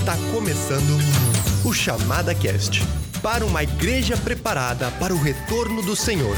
Está 0.00 0.16
começando 0.32 0.98
o 1.62 1.74
Chamada 1.74 2.34
Cast 2.34 2.82
para 3.22 3.44
uma 3.44 3.62
igreja 3.62 4.16
preparada 4.16 4.90
para 4.92 5.12
o 5.12 5.20
retorno 5.20 5.82
do 5.82 5.94
Senhor. 5.94 6.34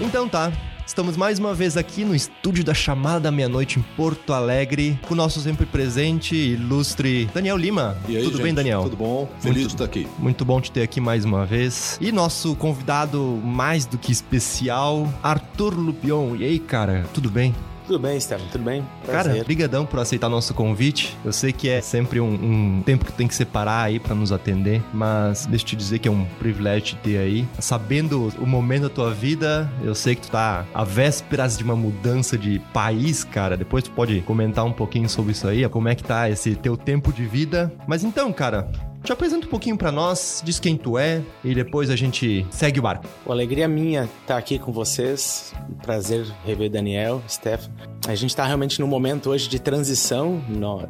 Então 0.00 0.26
tá, 0.26 0.50
Estamos 0.88 1.18
mais 1.18 1.38
uma 1.38 1.52
vez 1.52 1.76
aqui 1.76 2.02
no 2.02 2.14
estúdio 2.14 2.64
da 2.64 2.72
Chamada 2.72 3.20
da 3.20 3.30
Meia-Noite 3.30 3.78
em 3.78 3.82
Porto 3.94 4.32
Alegre, 4.32 4.98
com 5.06 5.12
o 5.12 5.16
nosso 5.16 5.38
sempre 5.38 5.66
presente, 5.66 6.34
ilustre 6.34 7.26
Daniel 7.34 7.58
Lima. 7.58 7.94
E 8.08 8.16
aí, 8.16 8.22
Tudo 8.22 8.38
gente? 8.38 8.42
bem, 8.44 8.54
Daniel? 8.54 8.84
Tudo 8.84 8.96
bom? 8.96 9.28
Feliz 9.38 9.58
Muito- 9.58 9.68
de 9.68 9.74
estar 9.74 9.84
aqui. 9.84 10.08
Muito 10.18 10.46
bom 10.46 10.58
te 10.62 10.72
ter 10.72 10.80
aqui 10.82 10.98
mais 10.98 11.26
uma 11.26 11.44
vez. 11.44 11.98
E 12.00 12.10
nosso 12.10 12.56
convidado 12.56 13.20
mais 13.44 13.84
do 13.84 13.98
que 13.98 14.10
especial, 14.10 15.06
Arthur 15.22 15.74
Lupion. 15.78 16.34
E 16.36 16.44
aí, 16.44 16.58
cara, 16.58 17.04
tudo 17.12 17.30
bem? 17.30 17.54
Tudo 17.88 18.00
bem, 18.00 18.18
Estevam? 18.18 18.46
Tudo 18.48 18.64
bem? 18.64 18.86
Cara, 19.06 19.24
Prazer. 19.24 19.44
brigadão 19.44 19.86
por 19.86 19.98
aceitar 19.98 20.28
nosso 20.28 20.52
convite. 20.52 21.16
Eu 21.24 21.32
sei 21.32 21.54
que 21.54 21.70
é 21.70 21.80
sempre 21.80 22.20
um, 22.20 22.34
um 22.34 22.82
tempo 22.84 23.02
que 23.02 23.12
tem 23.12 23.26
que 23.26 23.34
separar 23.34 23.84
aí 23.84 23.98
pra 23.98 24.14
nos 24.14 24.30
atender, 24.30 24.82
mas 24.92 25.46
deixa 25.46 25.64
eu 25.64 25.68
te 25.70 25.76
dizer 25.76 25.98
que 25.98 26.06
é 26.06 26.10
um 26.10 26.26
privilégio 26.38 26.82
te 26.82 26.96
ter 26.96 27.16
aí. 27.16 27.48
Sabendo 27.58 28.30
o 28.38 28.44
momento 28.44 28.82
da 28.82 28.88
tua 28.90 29.10
vida, 29.10 29.72
eu 29.82 29.94
sei 29.94 30.14
que 30.14 30.20
tu 30.20 30.30
tá 30.30 30.66
a 30.74 30.84
vésperas 30.84 31.56
de 31.56 31.64
uma 31.64 31.74
mudança 31.74 32.36
de 32.36 32.58
país, 32.74 33.24
cara. 33.24 33.56
Depois 33.56 33.84
tu 33.84 33.90
pode 33.92 34.20
comentar 34.20 34.66
um 34.66 34.72
pouquinho 34.72 35.08
sobre 35.08 35.32
isso 35.32 35.48
aí, 35.48 35.66
como 35.70 35.88
é 35.88 35.94
que 35.94 36.04
tá 36.04 36.28
esse 36.28 36.54
teu 36.56 36.76
tempo 36.76 37.10
de 37.10 37.24
vida. 37.24 37.72
Mas 37.86 38.04
então, 38.04 38.30
cara, 38.34 38.68
te 39.08 39.12
apresenta 39.12 39.46
um 39.46 39.50
pouquinho 39.50 39.78
pra 39.78 39.90
nós, 39.90 40.42
diz 40.44 40.60
quem 40.60 40.76
tu 40.76 40.98
é 40.98 41.22
e 41.42 41.54
depois 41.54 41.88
a 41.88 41.96
gente 41.96 42.46
segue 42.50 42.78
o 42.78 42.82
barco. 42.82 43.06
Uma 43.24 43.34
alegria 43.34 43.66
minha 43.66 44.06
estar 44.20 44.36
aqui 44.36 44.58
com 44.58 44.70
vocês. 44.70 45.54
Prazer 45.82 46.26
rever 46.44 46.70
Daniel, 46.70 47.22
Steph. 47.26 47.68
A 48.06 48.14
gente 48.14 48.28
está 48.28 48.44
realmente 48.44 48.78
num 48.78 48.86
momento 48.86 49.30
hoje 49.30 49.48
de 49.48 49.58
transição. 49.58 50.42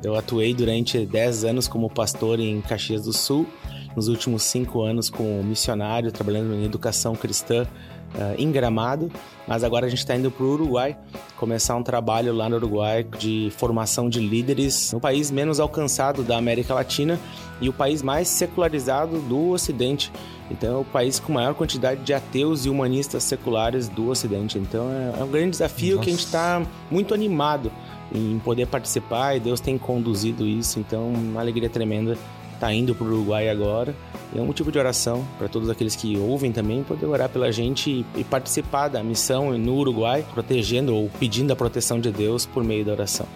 Eu 0.03 0.17
atuei 0.17 0.53
durante 0.53 1.07
10 1.07 1.45
anos 1.45 1.69
como 1.69 1.89
pastor 1.89 2.41
em 2.41 2.61
Caxias 2.61 3.05
do 3.05 3.13
Sul. 3.13 3.47
Nos 3.95 4.09
últimos 4.09 4.43
5 4.43 4.83
anos 4.83 5.09
como 5.09 5.41
missionário, 5.45 6.11
trabalhando 6.11 6.53
em 6.55 6.65
educação 6.65 7.15
cristã 7.15 7.69
ah, 8.15 8.35
em 8.39 8.51
Gramado. 8.51 9.11
Mas 9.47 9.65
agora 9.65 9.87
a 9.87 9.89
gente 9.89 10.01
está 10.01 10.15
indo 10.15 10.31
para 10.31 10.45
o 10.45 10.53
Uruguai, 10.53 10.97
começar 11.37 11.75
um 11.75 11.83
trabalho 11.83 12.35
lá 12.35 12.49
no 12.49 12.57
Uruguai 12.57 13.03
de 13.03 13.51
formação 13.57 14.09
de 14.09 14.21
líderes 14.21 14.93
no 14.93 15.01
país 15.01 15.31
menos 15.31 15.59
alcançado 15.59 16.23
da 16.23 16.37
América 16.37 16.75
Latina 16.75 17.19
e 17.61 17.69
o 17.69 17.73
país 17.73 18.03
mais 18.03 18.29
secularizado 18.29 19.19
do 19.21 19.51
Ocidente. 19.51 20.13
Então 20.51 20.77
é 20.77 20.81
o 20.81 20.85
país 20.85 21.19
com 21.19 21.33
maior 21.33 21.55
quantidade 21.55 22.03
de 22.03 22.13
ateus 22.13 22.65
e 22.65 22.71
humanistas 22.71 23.23
seculares 23.25 23.89
do 23.89 24.09
Ocidente. 24.09 24.59
Então 24.59 24.89
é, 24.91 25.21
é 25.21 25.25
um 25.25 25.29
grande 25.29 25.51
desafio 25.51 25.99
que 25.99 26.09
a 26.09 26.13
gente 26.13 26.25
está 26.25 26.63
muito 26.91 27.15
animado 27.15 27.71
em 28.15 28.39
poder 28.39 28.67
participar 28.67 29.37
e 29.37 29.41
Deus 29.41 29.61
tem 29.61 29.77
conduzido 29.77 30.47
isso. 30.47 30.79
Então 30.79 31.09
uma 31.09 31.41
alegria 31.41 31.69
tremenda 31.69 32.17
estar 32.59 32.75
indo 32.75 32.95
para 32.95 33.07
o 33.07 33.09
Uruguai 33.09 33.49
agora. 33.49 33.95
E 34.35 34.39
é 34.39 34.43
um 34.43 34.47
motivo 34.47 34.71
de 34.71 34.79
oração 34.79 35.27
para 35.39 35.49
todos 35.49 35.71
aqueles 35.71 35.97
que 35.97 36.19
ouvem 36.19 36.53
também 36.53 36.83
poder 36.83 37.07
orar 37.07 37.29
pela 37.29 37.51
gente 37.51 38.05
e, 38.15 38.25
participar 38.25 38.89
da 38.89 39.03
missão 39.03 39.57
no 39.57 39.75
Uruguai, 39.77 40.25
protegendo 40.35 40.95
ou 40.95 41.11
pedindo 41.19 41.53
a 41.53 41.57
proteção 41.57 41.99
de 41.99 42.11
Deus 42.11 42.45
por 42.45 42.63
meio 42.63 42.85
da 42.85 42.93
oração. 42.93 43.27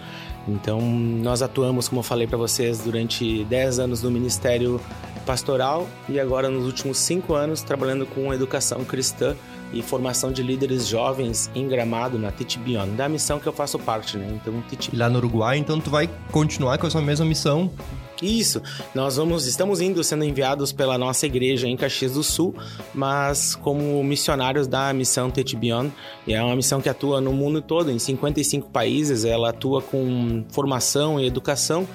Então, 0.47 0.81
nós 0.81 1.41
atuamos, 1.41 1.87
como 1.87 1.99
eu 1.99 2.03
falei 2.03 2.27
para 2.27 2.37
vocês, 2.37 2.79
durante 2.79 3.45
10 3.45 3.79
anos 3.79 4.03
no 4.03 4.11
Ministério 4.11 4.79
Pastoral 5.25 5.87
e 6.09 6.19
agora 6.19 6.49
nos 6.49 6.65
últimos 6.65 6.97
5 6.97 7.33
anos 7.33 7.61
trabalhando 7.61 8.05
com 8.05 8.33
educação 8.33 8.83
cristã 8.83 9.35
e 9.71 9.81
formação 9.81 10.33
de 10.33 10.43
líderes 10.43 10.85
jovens 10.85 11.49
em 11.55 11.67
Gramado, 11.67 12.19
na 12.19 12.31
Beyond, 12.59 12.91
da 12.91 13.07
missão 13.07 13.39
que 13.39 13.47
eu 13.47 13.53
faço 13.53 13.79
parte, 13.79 14.17
né? 14.17 14.27
Então, 14.39 14.61
Teach 14.69 14.89
E 14.93 14.97
lá 14.97 15.09
no 15.09 15.17
Uruguai, 15.17 15.57
então 15.57 15.79
tu 15.79 15.89
vai 15.89 16.09
continuar 16.31 16.77
com 16.77 16.85
essa 16.85 17.01
mesma 17.01 17.25
missão 17.25 17.71
Isso, 18.23 18.61
nós 18.95 19.17
vamos, 19.17 19.45
estamos 19.45 19.81
indo 19.81 20.01
sendo 20.03 20.23
enviados 20.23 20.71
pela 20.71 20.97
nossa 20.97 21.25
igreja 21.25 21.67
em 21.67 21.75
Caxias 21.75 22.13
do 22.13 22.23
Sul, 22.23 22.55
mas 22.93 23.53
como 23.55 24.01
missionários 24.01 24.65
da 24.65 24.93
missão 24.93 25.29
e 26.25 26.33
é 26.33 26.41
uma 26.41 26.55
missão 26.55 26.79
que 26.79 26.87
atua 26.87 27.19
no 27.19 27.33
mundo 27.33 27.61
todo, 27.61 27.91
em 27.91 27.99
55 27.99 28.69
países, 28.69 29.25
ela 29.25 29.49
atua 29.49 29.81
com 29.81 30.45
formação 30.49 31.19
e 31.19 31.25
educação, 31.25 31.85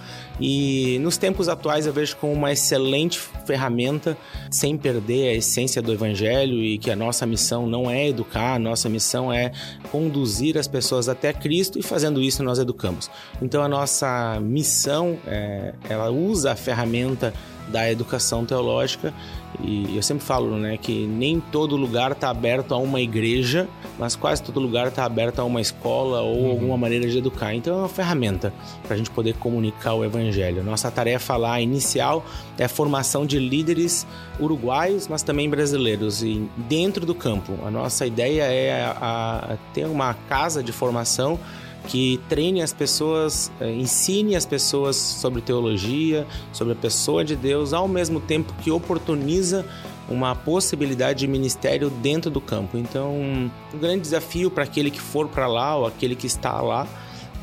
e 0.40 0.98
nos 1.00 1.16
tempos 1.16 1.48
atuais 1.48 1.86
eu 1.86 1.92
vejo 1.92 2.16
como 2.16 2.32
uma 2.32 2.52
excelente 2.52 3.18
ferramenta, 3.44 4.16
sem 4.50 4.76
perder 4.76 5.30
a 5.30 5.34
essência 5.34 5.82
do 5.82 5.92
evangelho 5.92 6.62
e 6.62 6.78
que 6.78 6.90
a 6.90 6.96
nossa 6.96 7.26
missão 7.26 7.66
não 7.66 7.90
é 7.90 8.08
educar, 8.08 8.54
a 8.54 8.58
nossa 8.58 8.88
missão 8.88 9.32
é 9.32 9.52
conduzir 9.90 10.56
as 10.56 10.68
pessoas 10.68 11.08
até 11.08 11.32
Cristo 11.32 11.78
e 11.78 11.82
fazendo 11.82 12.20
isso 12.20 12.42
nós 12.42 12.58
educamos. 12.58 13.10
Então 13.42 13.62
a 13.62 13.68
nossa 13.68 14.38
missão, 14.40 15.18
é, 15.26 15.74
ela 15.88 16.10
usa 16.10 16.52
a 16.52 16.56
ferramenta 16.56 17.32
da 17.68 17.90
educação 17.90 18.44
teológica 18.46 19.12
e 19.60 19.96
eu 19.96 20.02
sempre 20.02 20.24
falo, 20.24 20.56
né, 20.56 20.76
que 20.76 21.06
nem 21.06 21.40
todo 21.40 21.76
lugar 21.76 22.12
está 22.12 22.30
aberto 22.30 22.72
a 22.74 22.76
uma 22.78 23.00
igreja, 23.00 23.68
mas 23.98 24.14
quase 24.14 24.42
todo 24.42 24.60
lugar 24.60 24.86
está 24.88 25.04
aberto 25.04 25.40
a 25.40 25.44
uma 25.44 25.60
escola 25.60 26.20
ou 26.20 26.50
alguma 26.50 26.76
maneira 26.76 27.08
de 27.08 27.18
educar. 27.18 27.54
Então 27.54 27.74
é 27.74 27.78
uma 27.80 27.88
ferramenta 27.88 28.52
para 28.84 28.94
a 28.94 28.96
gente 28.96 29.10
poder 29.10 29.34
comunicar 29.34 29.94
o 29.94 30.04
evangelho. 30.04 30.62
Nossa 30.62 30.90
tarefa 30.90 31.36
lá 31.36 31.60
inicial 31.60 32.24
é 32.56 32.64
a 32.64 32.68
formação 32.68 33.26
de 33.26 33.38
líderes 33.38 34.06
uruguaios, 34.38 35.08
mas 35.08 35.22
também 35.22 35.48
brasileiros 35.50 36.22
e 36.22 36.48
dentro 36.56 37.04
do 37.04 37.14
campo. 37.14 37.54
A 37.64 37.70
nossa 37.70 38.06
ideia 38.06 38.42
é 38.44 38.84
a- 38.84 39.52
a 39.52 39.56
ter 39.72 39.86
uma 39.86 40.14
casa 40.14 40.62
de 40.62 40.70
formação 40.72 41.38
que 41.88 42.20
treine 42.28 42.62
as 42.62 42.72
pessoas, 42.72 43.50
eh, 43.60 43.72
ensine 43.72 44.36
as 44.36 44.44
pessoas 44.44 44.94
sobre 44.94 45.40
teologia, 45.40 46.26
sobre 46.52 46.74
a 46.74 46.76
pessoa 46.76 47.24
de 47.24 47.34
Deus, 47.34 47.72
ao 47.72 47.88
mesmo 47.88 48.20
tempo 48.20 48.52
que 48.62 48.70
oportuniza 48.70 49.64
uma 50.08 50.34
possibilidade 50.34 51.20
de 51.20 51.26
ministério 51.26 51.88
dentro 51.90 52.30
do 52.30 52.40
campo. 52.42 52.76
Então, 52.78 53.10
um 53.14 53.50
grande 53.80 54.02
desafio 54.02 54.50
para 54.50 54.64
aquele 54.64 54.90
que 54.90 55.00
for 55.00 55.28
para 55.28 55.46
lá 55.46 55.76
ou 55.76 55.86
aquele 55.86 56.14
que 56.14 56.26
está 56.26 56.60
lá. 56.60 56.86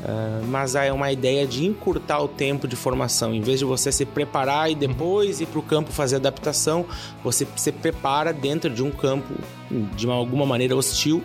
eh, 0.04 0.42
mas 0.48 0.74
é 0.74 0.92
uma 0.92 1.10
ideia 1.10 1.46
de 1.46 1.64
encurtar 1.64 2.20
o 2.22 2.28
tempo 2.28 2.68
de 2.68 2.76
formação. 2.76 3.32
Em 3.34 3.40
vez 3.40 3.58
de 3.58 3.64
você 3.64 3.90
se 3.90 4.04
preparar 4.04 4.70
e 4.70 4.74
depois 4.74 5.40
ir 5.40 5.46
para 5.46 5.58
o 5.58 5.62
campo 5.62 5.90
fazer 5.90 6.16
adaptação, 6.16 6.84
você 7.24 7.46
se 7.56 7.72
prepara 7.72 8.30
dentro 8.30 8.68
de 8.68 8.82
um 8.82 8.90
campo 8.90 9.32
de 9.96 10.04
uma- 10.06 10.14
alguma 10.14 10.44
maneira 10.44 10.76
hostil 10.76 11.24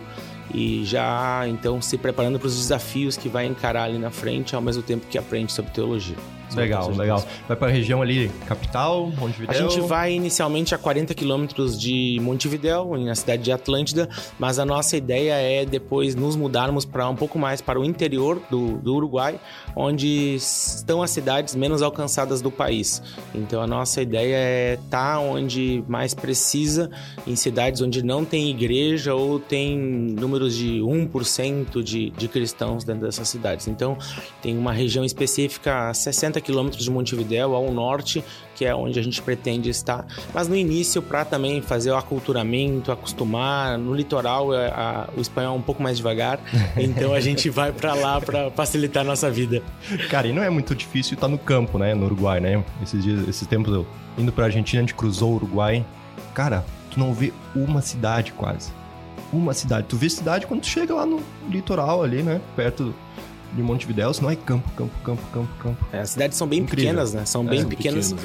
e 0.53 0.84
já 0.85 1.47
então 1.47 1.81
se 1.81 1.97
preparando 1.97 2.40
para 2.40 2.47
os 2.47 2.57
desafios 2.57 3.18
que 3.18 3.29
vai 3.29 3.46
encarar 3.46 3.84
ali 3.84 3.97
na 3.97 4.12
frente, 4.12 4.56
ao 4.56 4.62
mesmo 4.62 4.84
tempo 4.84 5.07
que 5.07 5.18
aprende 5.18 5.52
sobre 5.52 5.72
teologia. 5.72 6.18
Sobre 6.52 6.63
Legal, 6.66 6.91
legal. 6.91 7.25
Vai 7.47 7.56
pra 7.56 7.69
região 7.69 8.02
ali, 8.02 8.29
capital, 8.46 9.09
Montevideo. 9.18 9.50
A 9.50 9.53
gente 9.53 9.80
vai 9.80 10.12
inicialmente 10.12 10.75
a 10.75 10.78
40 10.78 11.13
quilômetros 11.13 11.80
de 11.80 12.19
Montevideo, 12.22 12.97
na 12.97 13.16
cidade 13.16 13.44
de 13.44 13.51
Atlântida, 13.53 14.09
mas 14.38 14.59
a 14.59 14.66
nossa 14.66 14.97
ideia 14.97 15.34
é 15.35 15.66
depois 15.66 16.13
nos 16.13 16.35
mudarmos 16.35 16.84
para 16.84 17.07
um 17.07 17.16
pouco 17.16 17.40
mais 17.40 17.62
para 17.62 17.80
o 17.80 17.85
interior 17.85 18.41
do, 18.50 18.78
do 18.80 18.96
Uruguai, 18.96 19.40
onde 19.74 20.35
estão 20.35 21.01
as 21.01 21.12
cidades 21.12 21.56
menos 21.56 21.81
alcançadas 21.81 22.41
do 22.41 22.51
país. 22.51 23.01
Então 23.34 23.62
a 23.62 23.68
nossa 23.68 24.01
ideia 24.01 24.35
é 24.35 24.74
estar 24.74 25.19
onde 25.19 25.81
mais 25.88 26.13
precisa, 26.13 26.91
em 27.25 27.35
cidades 27.35 27.81
onde 27.81 28.03
não 28.03 28.25
tem 28.25 28.50
igreja 28.50 29.16
ou 29.16 29.40
tem 29.40 29.78
números 30.41 30.56
de 30.56 30.79
1% 30.79 31.84
de, 31.84 32.09
de 32.12 32.28
cristãos 32.28 32.84
dentro 32.84 33.06
dessas 33.06 33.28
cidades. 33.28 33.68
Então 33.68 33.97
tem 34.41 34.57
uma 34.57 34.74
região 34.74 35.06
específica 35.06 35.90
a 35.90 35.94
60 35.94 36.40
quilômetros 36.41 36.84
de 36.84 36.90
Montevideo, 36.91 37.53
ao 37.53 37.72
norte, 37.72 38.24
que 38.56 38.66
é 38.66 38.74
onde 38.75 39.00
a 39.00 39.03
gente 39.03 39.22
pretende 39.22 39.69
estar. 39.69 40.06
Mas 40.34 40.47
no 40.47 40.56
início, 40.56 41.01
para 41.01 41.24
também 41.25 41.62
fazer 41.62 41.91
o 41.91 41.96
aculturamento, 41.96 42.91
acostumar, 42.91 43.78
no 43.78 43.94
litoral 43.94 44.54
é, 44.54 44.68
a- 44.68 45.10
o 45.15 45.21
espanhol 45.21 45.56
é 45.56 45.57
um 45.57 45.62
pouco 45.62 45.81
mais 45.81 45.98
devagar, 45.98 46.39
então 46.77 47.13
a 47.13 47.19
gente 47.19 47.50
vai 47.50 47.71
para 47.71 47.94
lá 47.94 48.19
para 48.19 48.50
facilitar 48.51 49.01
a 49.01 49.06
nossa 49.06 49.30
vida. 49.30 49.62
Cara, 50.10 50.27
e 50.27 50.33
não 50.33 50.44
é 50.44 50.50
muito 50.50 50.75
difícil 50.75 51.15
estar 51.15 51.27
no 51.27 51.38
campo, 51.38 51.77
né? 51.77 51.94
No 51.94 52.06
Uruguai, 52.06 52.39
né? 52.39 52.63
Esses 52.81 53.04
dias, 53.04 53.27
esses 53.27 53.48
tempos 53.48 53.74
eu 53.74 53.86
indo 54.18 54.31
pra 54.31 54.45
Argentina, 54.45 54.81
a 54.81 54.83
gente 54.83 54.95
cruzou 54.95 55.31
o 55.31 55.36
Uruguai. 55.36 55.86
Cara, 56.33 56.63
tu 56.89 57.00
não 57.00 57.13
vê 57.13 57.33
uma 57.56 57.81
cidade 57.81 58.31
quase. 58.33 58.71
Uma 59.31 59.54
cidade. 59.54 59.88
Tu 59.88 59.95
vê 59.95 60.10
cidade 60.10 60.45
quando 60.48 60.62
tu 60.62 60.68
chega 60.68 60.94
lá 60.94 61.06
no 61.06 61.19
litoral 61.50 62.04
ali, 62.04 62.22
né? 62.22 62.42
Perto 62.56 62.94
de 63.54 63.62
Montevideo, 63.62 64.13
senão 64.13 64.30
é 64.30 64.36
campo, 64.36 64.69
campo, 64.72 64.94
campo, 65.04 65.22
campo, 65.33 65.50
campo. 65.60 65.88
É, 65.92 66.00
as 66.00 66.12
cidades 66.12 66.38
são 66.38 66.48
bem 66.48 66.60
Incrível. 66.60 66.86
pequenas, 66.86 67.13
né? 67.13 67.25
São 67.25 67.45
bem 67.45 67.62
São 67.62 67.69
pequenas. 67.69 68.16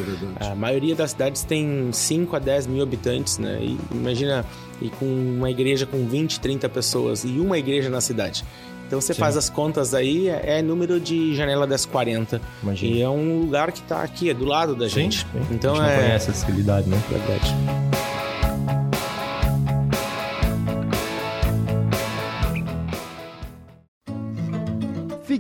é. 0.41 0.47
A 0.49 0.55
maioria 0.55 0.95
das 0.95 1.11
cidades 1.11 1.43
tem 1.43 1.91
5 1.93 2.37
a 2.37 2.39
10 2.39 2.67
mil 2.69 2.83
habitantes, 2.83 3.39
né? 3.39 3.59
E 3.61 3.79
imagina, 3.91 4.45
e 4.81 4.89
com 4.89 5.05
uma 5.05 5.51
igreja 5.51 5.85
com 5.85 6.07
20, 6.07 6.41
30 6.41 6.69
pessoas 6.69 7.25
e 7.25 7.41
uma 7.41 7.59
igreja 7.59 7.91
na 7.91 8.01
cidade. 8.01 8.45
Então 8.87 9.01
você 9.01 9.13
Sim. 9.15 9.21
faz 9.21 9.37
as 9.37 9.51
contas 9.51 9.95
aí, 9.95 10.29
é, 10.29 10.59
é 10.59 10.63
número 10.63 11.01
de 11.01 11.35
janela 11.35 11.67
das 11.67 11.85
40. 11.85 12.41
Imagina. 12.63 12.97
E 12.97 13.03
é 13.03 13.09
um 13.09 13.41
lugar 13.41 13.73
que 13.73 13.83
tá 13.83 14.03
aqui, 14.03 14.31
é 14.31 14.35
do 14.35 14.45
lado 14.45 14.77
da 14.77 14.87
gente. 14.87 15.21
Sim. 15.21 15.27
Então 15.51 15.75
a 15.75 15.79
gente 15.79 15.91
é. 15.91 15.97
não 15.97 16.03
conhece 16.05 16.31
essa 16.31 16.47
realidade, 16.47 16.89
né? 16.89 17.03
Verdade. 17.11 17.86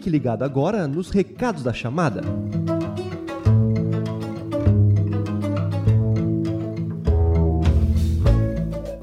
Fique 0.06 0.18
ligado 0.18 0.44
agora 0.44 0.86
nos 0.86 1.10
recados 1.10 1.64
da 1.64 1.72
chamada. 1.72 2.22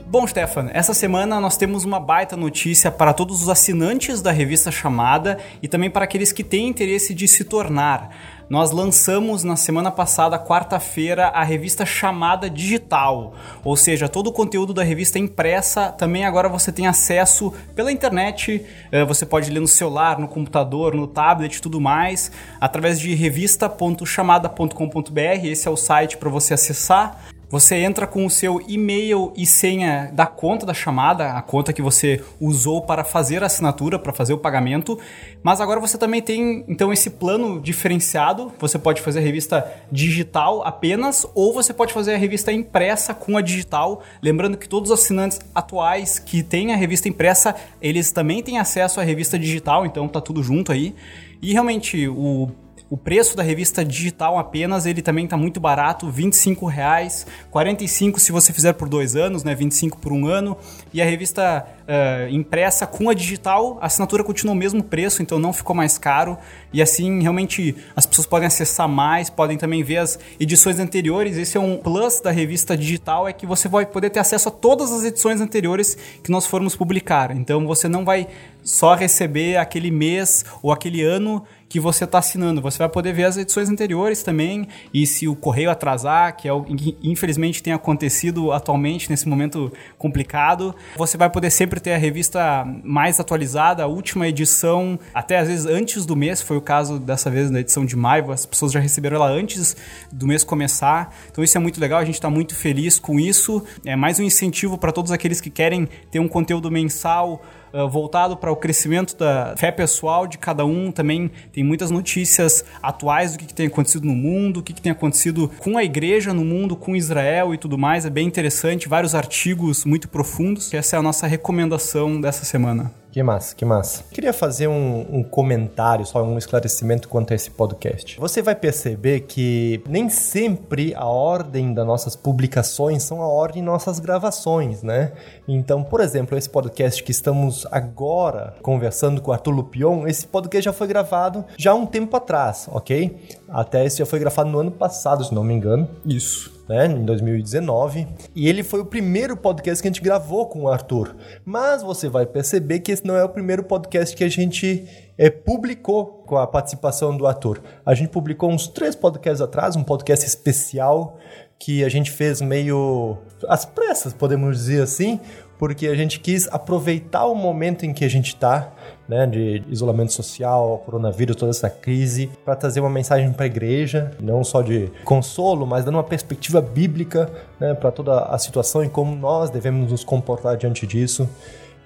Bom, 0.07 0.25
Stefan, 0.25 0.69
essa 0.71 0.93
semana 0.93 1.41
nós 1.41 1.57
temos 1.57 1.83
uma 1.83 1.99
baita 1.99 2.37
notícia 2.37 2.89
para 2.89 3.11
todos 3.11 3.41
os 3.41 3.49
assinantes 3.49 4.21
da 4.21 4.31
revista 4.31 4.71
Chamada 4.71 5.37
e 5.61 5.67
também 5.67 5.89
para 5.89 6.05
aqueles 6.05 6.31
que 6.31 6.41
têm 6.41 6.69
interesse 6.69 7.13
de 7.13 7.27
se 7.27 7.43
tornar. 7.43 8.15
Nós 8.49 8.71
lançamos 8.71 9.43
na 9.43 9.55
semana 9.55 9.89
passada, 9.89 10.37
quarta-feira, 10.37 11.27
a 11.27 11.43
revista 11.43 11.85
Chamada 11.85 12.49
Digital, 12.49 13.33
ou 13.63 13.75
seja, 13.75 14.09
todo 14.09 14.27
o 14.27 14.33
conteúdo 14.33 14.73
da 14.73 14.83
revista 14.83 15.17
impressa. 15.17 15.91
Também 15.91 16.25
agora 16.25 16.49
você 16.49 16.71
tem 16.71 16.85
acesso 16.85 17.53
pela 17.75 17.91
internet, 17.91 18.63
eh, 18.91 19.05
você 19.05 19.25
pode 19.25 19.49
ler 19.49 19.59
no 19.59 19.67
celular, 19.67 20.19
no 20.19 20.27
computador, 20.27 20.93
no 20.93 21.07
tablet 21.07 21.55
e 21.55 21.61
tudo 21.61 21.79
mais, 21.79 22.31
através 22.59 22.99
de 22.99 23.15
revista.chamada.com.br, 23.15 25.45
esse 25.45 25.67
é 25.67 25.71
o 25.71 25.77
site 25.77 26.17
para 26.17 26.29
você 26.29 26.53
acessar. 26.53 27.32
Você 27.53 27.75
entra 27.75 28.07
com 28.07 28.25
o 28.25 28.31
seu 28.31 28.59
e-mail 28.67 29.31
e 29.37 29.45
senha 29.45 30.09
da 30.11 30.25
conta 30.25 30.65
da 30.65 30.73
chamada, 30.73 31.33
a 31.33 31.41
conta 31.43 31.71
que 31.71 31.83
você 31.83 32.19
usou 32.41 32.81
para 32.81 33.03
fazer 33.03 33.43
a 33.43 33.45
assinatura, 33.45 33.99
para 33.99 34.11
fazer 34.11 34.33
o 34.33 34.39
pagamento. 34.39 34.97
Mas 35.43 35.61
agora 35.61 35.79
você 35.79 35.95
também 35.95 36.19
tem 36.19 36.65
então 36.67 36.91
esse 36.91 37.11
plano 37.11 37.61
diferenciado. 37.61 38.51
Você 38.57 38.79
pode 38.79 39.03
fazer 39.03 39.19
a 39.19 39.21
revista 39.21 39.71
digital 39.91 40.65
apenas, 40.65 41.27
ou 41.35 41.53
você 41.53 41.71
pode 41.75 41.93
fazer 41.93 42.15
a 42.15 42.17
revista 42.17 42.51
impressa 42.51 43.13
com 43.13 43.37
a 43.37 43.41
digital. 43.41 44.01
Lembrando 44.19 44.57
que 44.57 44.67
todos 44.67 44.89
os 44.89 44.99
assinantes 44.99 45.39
atuais 45.53 46.17
que 46.17 46.41
têm 46.41 46.73
a 46.73 46.75
revista 46.75 47.07
impressa, 47.07 47.55
eles 47.79 48.11
também 48.11 48.41
têm 48.41 48.57
acesso 48.57 48.99
à 48.99 49.03
revista 49.03 49.37
digital, 49.37 49.85
então 49.85 50.07
tá 50.07 50.19
tudo 50.19 50.41
junto 50.41 50.71
aí. 50.71 50.95
E 51.39 51.53
realmente 51.53 52.07
o 52.07 52.49
o 52.93 52.97
preço 52.97 53.35
da 53.35 53.41
revista 53.41 53.83
digital 53.83 54.37
apenas, 54.37 54.85
ele 54.85 55.01
também 55.01 55.25
está 55.25 55.35
muito 55.35 55.59
barato, 55.59 56.11
25 56.11 56.67
reais, 56.67 57.25
45 57.49 58.19
se 58.19 58.31
você 58.31 58.53
fizer 58.53 58.73
por 58.73 58.87
dois 58.87 59.15
anos, 59.15 59.43
né, 59.43 59.55
25 59.55 59.97
por 59.97 60.13
um 60.13 60.27
ano. 60.27 60.55
E 60.93 61.01
a 61.01 61.05
revista 61.05 61.65
uh, 61.83 62.29
impressa 62.29 62.85
com 62.85 63.09
a 63.09 63.13
digital, 63.13 63.77
a 63.81 63.85
assinatura 63.85 64.23
continua 64.23 64.53
o 64.53 64.57
mesmo 64.57 64.83
preço, 64.83 65.21
então 65.21 65.39
não 65.39 65.53
ficou 65.53 65.75
mais 65.75 65.97
caro. 65.97 66.37
E 66.71 66.81
assim, 66.81 67.21
realmente, 67.21 67.75
as 67.95 68.05
pessoas 68.05 68.27
podem 68.27 68.47
acessar 68.47 68.87
mais, 68.87 69.29
podem 69.29 69.57
também 69.57 69.83
ver 69.83 69.97
as 69.97 70.19
edições 70.39 70.79
anteriores. 70.79 71.37
Esse 71.37 71.57
é 71.57 71.59
um 71.59 71.77
plus 71.77 72.19
da 72.19 72.31
revista 72.31 72.75
digital, 72.75 73.27
é 73.27 73.33
que 73.33 73.45
você 73.45 73.67
vai 73.67 73.85
poder 73.85 74.09
ter 74.09 74.19
acesso 74.19 74.49
a 74.49 74.51
todas 74.51 74.91
as 74.91 75.03
edições 75.03 75.41
anteriores 75.41 75.97
que 76.23 76.31
nós 76.31 76.45
formos 76.45 76.75
publicar. 76.75 77.31
Então 77.31 77.65
você 77.65 77.87
não 77.87 78.03
vai 78.03 78.27
só 78.63 78.95
receber 78.95 79.57
aquele 79.57 79.91
mês 79.91 80.45
ou 80.61 80.71
aquele 80.71 81.03
ano 81.03 81.43
que 81.73 81.79
você 81.79 82.03
está 82.03 82.19
assinando. 82.19 82.61
Você 82.61 82.77
vai 82.77 82.87
poder 82.87 83.13
ver 83.13 83.23
as 83.23 83.35
edições 83.35 83.67
anteriores 83.67 84.21
também 84.21 84.67
e 84.93 85.07
se 85.07 85.27
o 85.27 85.35
correio 85.35 85.71
atrasar, 85.71 86.37
que 86.37 86.47
é 86.47 86.53
o 86.53 86.61
que 86.63 86.95
infelizmente 87.01 87.63
tem 87.63 87.73
acontecido 87.73 88.51
atualmente 88.51 89.09
nesse 89.09 89.27
momento 89.27 89.73
complicado, 89.97 90.75
você 90.95 91.17
vai 91.17 91.31
poder 91.31 91.49
sempre 91.49 91.72
ter 91.79 91.93
a 91.93 91.97
revista 91.97 92.65
mais 92.83 93.19
atualizada, 93.19 93.83
a 93.83 93.87
última 93.87 94.27
edição, 94.27 94.99
até 95.13 95.37
às 95.37 95.47
vezes 95.47 95.65
antes 95.65 96.05
do 96.05 96.15
mês, 96.15 96.41
foi 96.41 96.57
o 96.57 96.61
caso 96.61 96.99
dessa 96.99 97.29
vez 97.29 97.49
na 97.49 97.59
edição 97.59 97.85
de 97.85 97.95
maio, 97.95 98.31
as 98.31 98.45
pessoas 98.45 98.71
já 98.71 98.79
receberam 98.79 99.17
ela 99.17 99.29
antes 99.29 99.75
do 100.11 100.27
mês 100.27 100.43
começar. 100.43 101.13
Então 101.31 101.43
isso 101.43 101.57
é 101.57 101.61
muito 101.61 101.79
legal, 101.79 101.99
a 101.99 102.05
gente 102.05 102.15
está 102.15 102.29
muito 102.29 102.55
feliz 102.55 102.99
com 102.99 103.19
isso. 103.19 103.63
É 103.85 103.95
mais 103.95 104.19
um 104.19 104.23
incentivo 104.23 104.77
para 104.77 104.91
todos 104.91 105.11
aqueles 105.11 105.39
que 105.39 105.49
querem 105.49 105.87
ter 106.11 106.19
um 106.19 106.27
conteúdo 106.27 106.69
mensal 106.71 107.41
uh, 107.73 107.89
voltado 107.89 108.37
para 108.37 108.51
o 108.51 108.55
crescimento 108.55 109.17
da 109.17 109.55
fé 109.57 109.71
pessoal 109.71 110.27
de 110.27 110.37
cada 110.37 110.65
um. 110.65 110.91
Também 110.91 111.31
tem 111.51 111.63
muitas 111.63 111.89
notícias 111.91 112.63
atuais 112.81 113.33
do 113.33 113.39
que, 113.39 113.45
que 113.45 113.53
tem 113.53 113.67
acontecido 113.67 114.05
no 114.05 114.15
mundo, 114.15 114.59
o 114.59 114.63
que, 114.63 114.73
que 114.73 114.81
tem 114.81 114.91
acontecido 114.91 115.51
com 115.59 115.77
a 115.77 115.83
igreja 115.83 116.33
no 116.33 116.45
mundo, 116.45 116.75
com 116.75 116.95
Israel 116.95 117.53
e 117.53 117.57
tudo 117.57 117.77
mais. 117.77 118.05
É 118.05 118.09
bem 118.09 118.27
interessante, 118.27 118.87
vários 118.87 119.15
artigos 119.15 119.83
muito 119.83 120.07
profundos. 120.07 120.73
Essa 120.73 120.95
é 120.95 120.99
a 120.99 121.01
nossa 121.01 121.27
recomendação 121.27 122.21
dessa 122.21 122.45
semana. 122.45 123.02
Que 123.13 123.21
massa, 123.21 123.55
que 123.55 123.63
massa. 123.63 124.03
Queria 124.09 124.33
fazer 124.33 124.67
um, 124.67 125.05
um, 125.17 125.23
comentário, 125.23 126.03
só 126.03 126.23
um 126.23 126.35
esclarecimento 126.35 127.07
quanto 127.07 127.31
a 127.31 127.35
esse 127.35 127.51
podcast. 127.51 128.19
Você 128.19 128.41
vai 128.41 128.55
perceber 128.55 129.19
que 129.19 129.83
nem 129.87 130.09
sempre 130.09 130.95
a 130.95 131.05
ordem 131.05 131.75
das 131.75 131.85
nossas 131.85 132.15
publicações 132.15 133.03
são 133.03 133.21
a 133.21 133.27
ordem 133.27 133.61
de 133.61 133.67
nossas 133.67 133.99
gravações, 133.99 134.81
né? 134.81 135.11
Então, 135.47 135.83
por 135.83 136.01
exemplo, 136.01 136.35
esse 136.35 136.49
podcast 136.49 137.03
que 137.03 137.11
estamos 137.11 137.67
agora 137.69 138.55
conversando 138.63 139.21
com 139.21 139.29
o 139.29 139.33
Arthur 139.35 139.51
Lupion, 139.51 140.07
esse 140.07 140.25
podcast 140.25 140.65
já 140.65 140.73
foi 140.73 140.87
gravado 140.87 141.45
já 141.55 141.69
há 141.69 141.75
um 141.75 141.85
tempo 141.85 142.17
atrás, 142.17 142.67
ok? 142.71 143.15
Até 143.47 143.85
esse 143.85 143.99
já 143.99 144.05
foi 144.05 144.19
gravado 144.19 144.49
no 144.49 144.59
ano 144.59 144.71
passado, 144.71 145.23
se 145.23 145.33
não 145.33 145.43
me 145.43 145.53
engano. 145.53 145.87
Isso 146.05 146.53
né, 146.67 146.87
em 146.87 147.03
2019. 147.03 148.07
E 148.35 148.47
ele 148.47 148.63
foi 148.63 148.79
o 148.79 148.85
primeiro 148.85 149.35
podcast 149.35 149.81
que 149.81 149.87
a 149.87 149.91
gente 149.91 150.01
gravou 150.01 150.47
com 150.47 150.63
o 150.63 150.69
Arthur. 150.69 151.15
Mas 151.45 151.83
você 151.83 152.07
vai 152.07 152.25
perceber 152.25 152.79
que 152.79 152.91
esse 152.91 153.05
não 153.05 153.15
é 153.15 153.23
o 153.23 153.29
primeiro 153.29 153.63
podcast 153.63 154.15
que 154.15 154.23
a 154.23 154.29
gente 154.29 154.87
é, 155.17 155.29
publicou 155.29 156.23
com 156.25 156.37
a 156.37 156.47
participação 156.47 157.15
do 157.15 157.27
Arthur. 157.27 157.61
A 157.85 157.93
gente 157.93 158.09
publicou 158.09 158.49
uns 158.51 158.67
três 158.67 158.95
podcasts 158.95 159.41
atrás, 159.41 159.75
um 159.75 159.83
podcast 159.83 160.25
especial 160.25 161.17
que 161.59 161.83
a 161.83 161.89
gente 161.89 162.11
fez 162.11 162.41
meio 162.41 163.17
às 163.47 163.63
pressas, 163.63 164.11
podemos 164.11 164.57
dizer 164.57 164.81
assim, 164.81 165.19
porque 165.57 165.87
a 165.87 165.95
gente 165.95 166.19
quis 166.19 166.45
aproveitar 166.49 167.25
o 167.25 167.33
momento 167.33 167.85
em 167.85 167.93
que 167.93 168.03
a 168.03 168.09
gente 168.09 168.27
está 168.27 168.73
né, 169.07 169.25
de 169.25 169.63
isolamento 169.69 170.13
social, 170.13 170.81
coronavírus, 170.85 171.35
toda 171.35 171.51
essa 171.51 171.69
crise, 171.69 172.29
para 172.45 172.55
trazer 172.55 172.79
uma 172.79 172.89
mensagem 172.89 173.31
para 173.31 173.43
a 173.43 173.47
igreja, 173.47 174.11
não 174.21 174.43
só 174.43 174.61
de 174.61 174.91
consolo, 175.03 175.65
mas 175.65 175.83
dando 175.83 175.95
uma 175.95 176.03
perspectiva 176.03 176.61
bíblica 176.61 177.29
né, 177.59 177.73
para 177.73 177.91
toda 177.91 178.19
a 178.23 178.37
situação 178.37 178.83
e 178.83 178.89
como 178.89 179.15
nós 179.15 179.49
devemos 179.49 179.91
nos 179.91 180.03
comportar 180.03 180.57
diante 180.57 180.87
disso. 180.87 181.27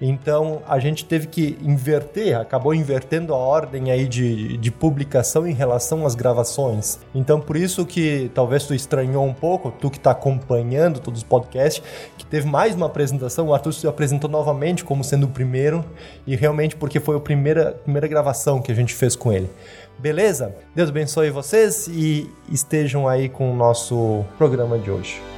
Então 0.00 0.62
a 0.66 0.78
gente 0.78 1.04
teve 1.04 1.26
que 1.26 1.58
inverter, 1.60 2.38
acabou 2.38 2.74
invertendo 2.74 3.34
a 3.34 3.36
ordem 3.36 3.90
aí 3.90 4.06
de, 4.06 4.56
de 4.56 4.70
publicação 4.70 5.46
em 5.46 5.52
relação 5.52 6.06
às 6.06 6.14
gravações. 6.14 6.98
Então 7.14 7.40
por 7.40 7.56
isso 7.56 7.84
que 7.84 8.30
talvez 8.34 8.64
tu 8.64 8.74
estranhou 8.74 9.24
um 9.24 9.34
pouco, 9.34 9.70
tu 9.70 9.90
que 9.90 9.98
está 9.98 10.12
acompanhando 10.12 11.00
todos 11.00 11.20
os 11.20 11.24
podcasts, 11.24 11.82
que 12.16 12.24
teve 12.24 12.46
mais 12.46 12.74
uma 12.74 12.86
apresentação, 12.86 13.48
o 13.48 13.54
Arthur 13.54 13.72
se 13.72 13.86
apresentou 13.86 14.30
novamente 14.30 14.84
como 14.84 15.02
sendo 15.02 15.24
o 15.24 15.28
primeiro, 15.28 15.84
e 16.26 16.36
realmente 16.36 16.76
porque 16.76 17.00
foi 17.00 17.16
a 17.16 17.20
primeira, 17.20 17.72
primeira 17.72 18.06
gravação 18.06 18.60
que 18.62 18.70
a 18.70 18.74
gente 18.74 18.94
fez 18.94 19.16
com 19.16 19.32
ele. 19.32 19.50
Beleza? 19.98 20.54
Deus 20.74 20.90
abençoe 20.90 21.30
vocês 21.30 21.88
e 21.88 22.30
estejam 22.50 23.08
aí 23.08 23.28
com 23.28 23.50
o 23.50 23.54
nosso 23.54 24.24
programa 24.36 24.78
de 24.78 24.90
hoje. 24.90 25.37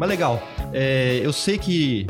Mas 0.00 0.08
legal. 0.08 0.42
É, 0.72 1.20
eu 1.22 1.30
sei 1.30 1.58
que 1.58 2.06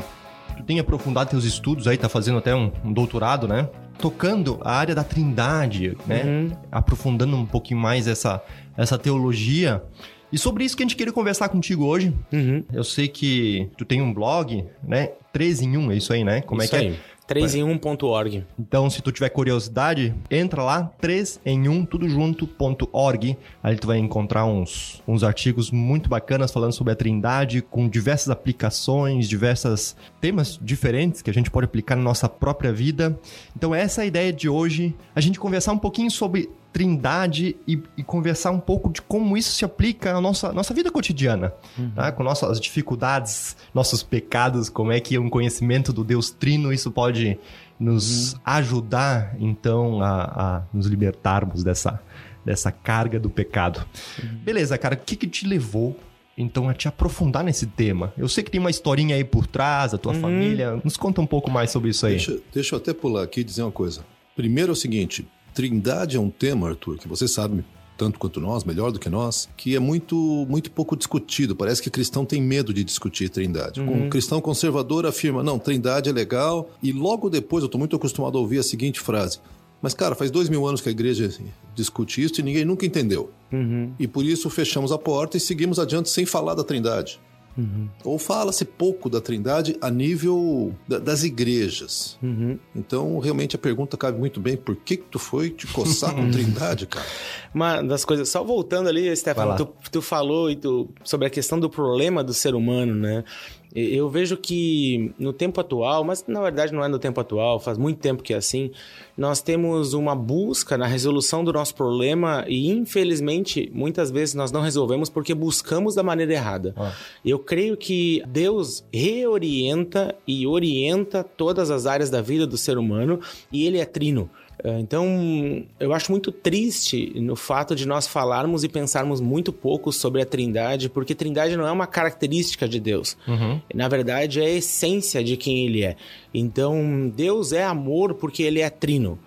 tu 0.55 0.63
tem 0.63 0.79
aprofundado 0.79 1.29
teus 1.29 1.43
estudos 1.43 1.89
aí, 1.89 1.97
tá 1.97 2.07
fazendo 2.07 2.37
até 2.37 2.55
um, 2.55 2.71
um 2.85 2.93
doutorado, 2.93 3.49
né? 3.49 3.67
Tocando 3.99 4.57
a 4.61 4.71
área 4.71 4.95
da 4.95 5.03
trindade, 5.03 5.97
né? 6.07 6.23
Uhum. 6.23 6.51
Aprofundando 6.71 7.35
um 7.35 7.45
pouquinho 7.45 7.81
mais 7.81 8.07
essa, 8.07 8.41
essa 8.77 8.97
teologia. 8.97 9.83
E 10.31 10.37
sobre 10.37 10.63
isso 10.63 10.77
que 10.77 10.83
a 10.83 10.85
gente 10.85 10.95
queria 10.95 11.11
conversar 11.11 11.49
contigo 11.49 11.83
hoje. 11.83 12.13
Uhum. 12.31 12.63
Eu 12.71 12.85
sei 12.85 13.09
que 13.09 13.69
tu 13.77 13.83
tem 13.83 14.01
um 14.01 14.13
blog, 14.13 14.63
né? 14.81 15.09
3 15.33 15.61
em 15.61 15.75
1, 15.75 15.91
é 15.91 15.95
isso 15.97 16.13
aí, 16.13 16.23
né? 16.23 16.39
Como 16.39 16.63
isso 16.63 16.73
é 16.73 16.79
que 16.79 16.85
é? 16.85 16.87
aí. 16.87 16.93
é? 16.93 16.99
3 17.31 17.55
em 17.55 17.63
1.org. 17.63 18.43
Então, 18.59 18.89
se 18.89 19.01
tu 19.01 19.11
tiver 19.11 19.29
curiosidade, 19.29 20.13
entra 20.29 20.63
lá, 20.63 20.91
3 20.99 21.39
em 21.45 21.69
1, 21.69 21.85
tudo 21.85 22.09
junto.org. 22.09 23.37
Aí 23.63 23.75
tu 23.77 23.87
vai 23.87 23.97
encontrar 23.97 24.45
uns, 24.45 25.01
uns 25.07 25.23
artigos 25.23 25.71
muito 25.71 26.09
bacanas 26.09 26.51
falando 26.51 26.73
sobre 26.73 26.91
a 26.93 26.95
Trindade, 26.95 27.61
com 27.61 27.87
diversas 27.87 28.29
aplicações, 28.29 29.29
diversos 29.29 29.95
temas 30.19 30.59
diferentes 30.61 31.21
que 31.21 31.29
a 31.29 31.33
gente 31.33 31.49
pode 31.49 31.65
aplicar 31.65 31.95
na 31.95 32.03
nossa 32.03 32.27
própria 32.27 32.73
vida. 32.73 33.17
Então, 33.55 33.73
essa 33.73 34.01
é 34.01 34.03
a 34.03 34.07
ideia 34.07 34.33
de 34.33 34.49
hoje, 34.49 34.93
a 35.15 35.21
gente 35.21 35.39
conversar 35.39 35.71
um 35.71 35.77
pouquinho 35.77 36.11
sobre 36.11 36.49
trindade 36.71 37.55
e, 37.67 37.81
e, 37.97 38.03
conversar 38.03 38.51
um 38.51 38.59
pouco 38.59 38.91
de 38.91 39.01
como 39.01 39.37
isso 39.37 39.51
se 39.51 39.65
aplica 39.65 40.15
à 40.15 40.21
nossa, 40.21 40.53
nossa 40.53 40.73
vida 40.73 40.89
cotidiana, 40.89 41.53
uhum. 41.77 41.91
tá? 41.91 42.11
com 42.11 42.23
nossas 42.23 42.59
dificuldades, 42.59 43.57
nossos 43.73 44.01
pecados, 44.03 44.69
como 44.69 44.91
é 44.91 44.99
que 44.99 45.17
um 45.17 45.29
conhecimento 45.29 45.91
do 45.91 46.03
Deus 46.03 46.29
Trino 46.29 46.71
isso 46.71 46.89
pode 46.89 47.37
nos 47.79 48.33
uhum. 48.33 48.39
ajudar, 48.45 49.35
então, 49.39 50.01
a, 50.01 50.23
a, 50.23 50.61
nos 50.73 50.85
libertarmos 50.85 51.63
dessa, 51.63 52.01
dessa 52.45 52.71
carga 52.71 53.19
do 53.19 53.29
pecado. 53.29 53.85
Uhum. 54.21 54.37
Beleza, 54.43 54.77
cara, 54.77 54.95
o 54.95 54.97
que, 54.97 55.15
que 55.15 55.27
te 55.27 55.47
levou 55.47 55.97
então 56.37 56.69
a 56.69 56.73
te 56.73 56.87
aprofundar 56.87 57.43
nesse 57.43 57.67
tema. 57.67 58.13
Eu 58.17 58.27
sei 58.27 58.43
que 58.43 58.49
tem 58.49 58.59
uma 58.59 58.69
historinha 58.69 59.15
aí 59.15 59.23
por 59.23 59.45
trás, 59.45 59.93
a 59.93 59.97
tua 59.97 60.13
uhum. 60.13 60.21
família. 60.21 60.81
Nos 60.83 60.97
conta 60.97 61.21
um 61.21 61.27
pouco 61.27 61.51
mais 61.51 61.69
sobre 61.69 61.89
isso 61.89 62.05
aí. 62.05 62.13
Deixa, 62.13 62.39
deixa 62.53 62.75
eu 62.75 62.79
até 62.79 62.93
pular 62.93 63.23
aqui 63.23 63.41
e 63.41 63.43
dizer 63.43 63.61
uma 63.61 63.71
coisa. 63.71 64.03
Primeiro 64.35 64.71
é 64.71 64.73
o 64.73 64.75
seguinte: 64.75 65.27
Trindade 65.53 66.17
é 66.17 66.19
um 66.19 66.29
tema, 66.29 66.69
Arthur, 66.69 66.97
que 66.97 67.07
você 67.07 67.27
sabe 67.27 67.63
tanto 67.97 68.17
quanto 68.17 68.41
nós, 68.41 68.63
melhor 68.63 68.91
do 68.91 68.99
que 68.99 69.09
nós, 69.09 69.47
que 69.55 69.75
é 69.75 69.79
muito, 69.79 70.15
muito 70.49 70.71
pouco 70.71 70.95
discutido. 70.95 71.55
Parece 71.55 71.83
que 71.83 71.89
cristão 71.89 72.25
tem 72.25 72.41
medo 72.41 72.73
de 72.73 72.83
discutir 72.83 73.29
trindade. 73.29 73.79
Uhum. 73.79 74.05
Um 74.05 74.09
cristão 74.09 74.41
conservador 74.41 75.05
afirma, 75.05 75.43
não, 75.43 75.59
trindade 75.59 76.09
é 76.09 76.11
legal, 76.11 76.71
e 76.81 76.91
logo 76.91 77.29
depois 77.29 77.61
eu 77.61 77.67
estou 77.67 77.77
muito 77.77 77.95
acostumado 77.95 78.37
a 78.39 78.41
ouvir 78.41 78.57
a 78.57 78.63
seguinte 78.63 78.99
frase. 78.99 79.39
Mas, 79.81 79.93
cara, 79.93 80.15
faz 80.15 80.31
dois 80.31 80.49
mil 80.49 80.65
anos 80.65 80.81
que 80.81 80.89
a 80.89 80.91
igreja 80.91 81.29
discute 81.75 82.23
isso 82.23 82.39
e 82.39 82.43
ninguém 82.43 82.65
nunca 82.65 82.85
entendeu. 82.85 83.31
Uhum. 83.51 83.91
E 83.99 84.07
por 84.07 84.25
isso 84.25 84.49
fechamos 84.49 84.91
a 84.91 84.97
porta 84.97 85.37
e 85.37 85.39
seguimos 85.39 85.77
adiante 85.77 86.09
sem 86.09 86.25
falar 86.25 86.55
da 86.55 86.63
trindade. 86.63 87.19
Uhum. 87.57 87.89
Ou 88.03 88.17
fala-se 88.17 88.63
pouco 88.63 89.09
da 89.09 89.19
Trindade 89.19 89.75
a 89.81 89.89
nível 89.89 90.73
da, 90.87 90.99
das 90.99 91.23
igrejas. 91.23 92.17
Uhum. 92.21 92.57
Então, 92.75 93.19
realmente, 93.19 93.55
a 93.55 93.59
pergunta 93.59 93.97
cabe 93.97 94.17
muito 94.17 94.39
bem: 94.39 94.55
por 94.55 94.75
que, 94.75 94.97
que 94.97 95.03
tu 95.03 95.19
foi 95.19 95.49
te 95.49 95.67
coçar 95.67 96.15
com 96.15 96.29
Trindade, 96.31 96.87
cara? 96.87 97.05
Uma 97.53 97.81
das 97.81 98.05
coisas, 98.05 98.29
só 98.29 98.43
voltando 98.43 98.87
ali, 98.87 99.15
Stefano, 99.15 99.55
tu, 99.57 99.73
tu 99.91 100.01
falou 100.01 100.53
tu, 100.55 100.89
sobre 101.03 101.27
a 101.27 101.29
questão 101.29 101.59
do 101.59 101.69
problema 101.69 102.23
do 102.23 102.33
ser 102.33 102.55
humano, 102.55 102.95
né? 102.95 103.23
Eu 103.73 104.09
vejo 104.09 104.35
que 104.35 105.13
no 105.17 105.31
tempo 105.31 105.61
atual, 105.61 106.03
mas 106.03 106.25
na 106.27 106.41
verdade 106.41 106.73
não 106.73 106.83
é 106.83 106.87
no 106.87 106.99
tempo 106.99 107.21
atual, 107.21 107.59
faz 107.59 107.77
muito 107.77 107.99
tempo 107.99 108.21
que 108.21 108.33
é 108.33 108.37
assim, 108.37 108.71
nós 109.17 109.41
temos 109.41 109.93
uma 109.93 110.13
busca 110.15 110.77
na 110.77 110.85
resolução 110.85 111.43
do 111.43 111.53
nosso 111.53 111.73
problema 111.75 112.43
e 112.47 112.69
infelizmente 112.69 113.71
muitas 113.73 114.11
vezes 114.11 114.35
nós 114.35 114.51
não 114.51 114.61
resolvemos 114.61 115.09
porque 115.09 115.33
buscamos 115.33 115.95
da 115.95 116.03
maneira 116.03 116.33
errada. 116.33 116.73
Ah. 116.77 116.93
Eu 117.23 117.39
creio 117.39 117.77
que 117.77 118.21
Deus 118.27 118.83
reorienta 118.93 120.15
e 120.27 120.45
orienta 120.45 121.23
todas 121.23 121.71
as 121.71 121.85
áreas 121.85 122.09
da 122.09 122.21
vida 122.21 122.45
do 122.45 122.57
ser 122.57 122.77
humano 122.77 123.19
e 123.51 123.65
ele 123.65 123.77
é 123.77 123.85
trino. 123.85 124.29
É, 124.63 124.79
então, 124.79 125.65
eu 125.79 125.93
acho 125.93 126.11
muito 126.11 126.31
triste 126.31 127.13
no 127.19 127.35
fato 127.35 127.75
de 127.75 127.87
nós 127.87 128.07
falarmos 128.07 128.63
e 128.63 128.69
pensarmos 128.69 129.19
muito 129.19 129.51
pouco 129.51 129.91
sobre 129.91 130.21
a 130.21 130.25
Trindade, 130.25 130.89
porque 130.89 131.15
Trindade 131.15 131.57
não 131.57 131.67
é 131.67 131.71
uma 131.71 131.87
característica 131.87 132.67
de 132.67 132.79
Deus. 132.79 133.17
Uhum. 133.27 133.59
Na 133.73 133.87
verdade, 133.87 134.39
é 134.39 134.45
a 134.45 134.49
essência 134.49 135.23
de 135.23 135.35
quem 135.35 135.65
Ele 135.65 135.83
é. 135.83 135.95
Então, 136.33 137.09
Deus 137.09 137.51
é 137.51 137.63
amor 137.63 138.13
porque 138.15 138.43
Ele 138.43 138.61
é 138.61 138.69
trino. 138.69 139.17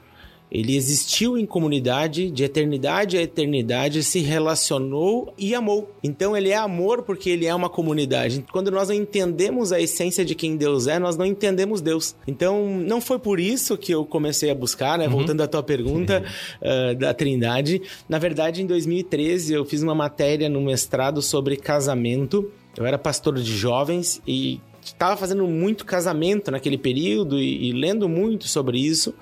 Ele 0.50 0.76
existiu 0.76 1.36
em 1.36 1.44
comunidade, 1.44 2.30
de 2.30 2.44
eternidade 2.44 3.16
a 3.16 3.22
eternidade, 3.22 4.04
se 4.04 4.20
relacionou 4.20 5.34
e 5.36 5.54
amou. 5.54 5.90
Então 6.02 6.36
ele 6.36 6.50
é 6.50 6.56
amor 6.56 7.02
porque 7.02 7.28
ele 7.28 7.44
é 7.46 7.54
uma 7.54 7.68
comunidade. 7.68 8.44
Quando 8.52 8.70
nós 8.70 8.88
não 8.88 8.94
entendemos 8.94 9.72
a 9.72 9.80
essência 9.80 10.24
de 10.24 10.34
quem 10.34 10.56
Deus 10.56 10.86
é, 10.86 10.98
nós 10.98 11.16
não 11.16 11.26
entendemos 11.26 11.80
Deus. 11.80 12.14
Então 12.26 12.68
não 12.68 13.00
foi 13.00 13.18
por 13.18 13.40
isso 13.40 13.76
que 13.76 13.92
eu 13.92 14.04
comecei 14.04 14.50
a 14.50 14.54
buscar, 14.54 14.96
né? 14.96 15.06
Uhum. 15.06 15.12
Voltando 15.12 15.42
à 15.42 15.48
tua 15.48 15.62
pergunta 15.62 16.24
uh, 16.62 16.94
da 16.94 17.12
Trindade. 17.12 17.82
Na 18.08 18.18
verdade, 18.18 18.62
em 18.62 18.66
2013 18.66 19.54
eu 19.54 19.64
fiz 19.64 19.82
uma 19.82 19.94
matéria 19.94 20.48
no 20.48 20.60
mestrado 20.60 21.20
sobre 21.20 21.56
casamento. 21.56 22.48
Eu 22.76 22.86
era 22.86 22.98
pastor 22.98 23.34
de 23.34 23.56
jovens 23.56 24.22
e 24.26 24.60
estava 24.84 25.16
fazendo 25.16 25.46
muito 25.46 25.84
casamento 25.84 26.50
naquele 26.50 26.76
período 26.76 27.40
e, 27.40 27.70
e 27.70 27.72
lendo 27.72 28.08
muito 28.08 28.46
sobre 28.46 28.78
isso. 28.78 29.14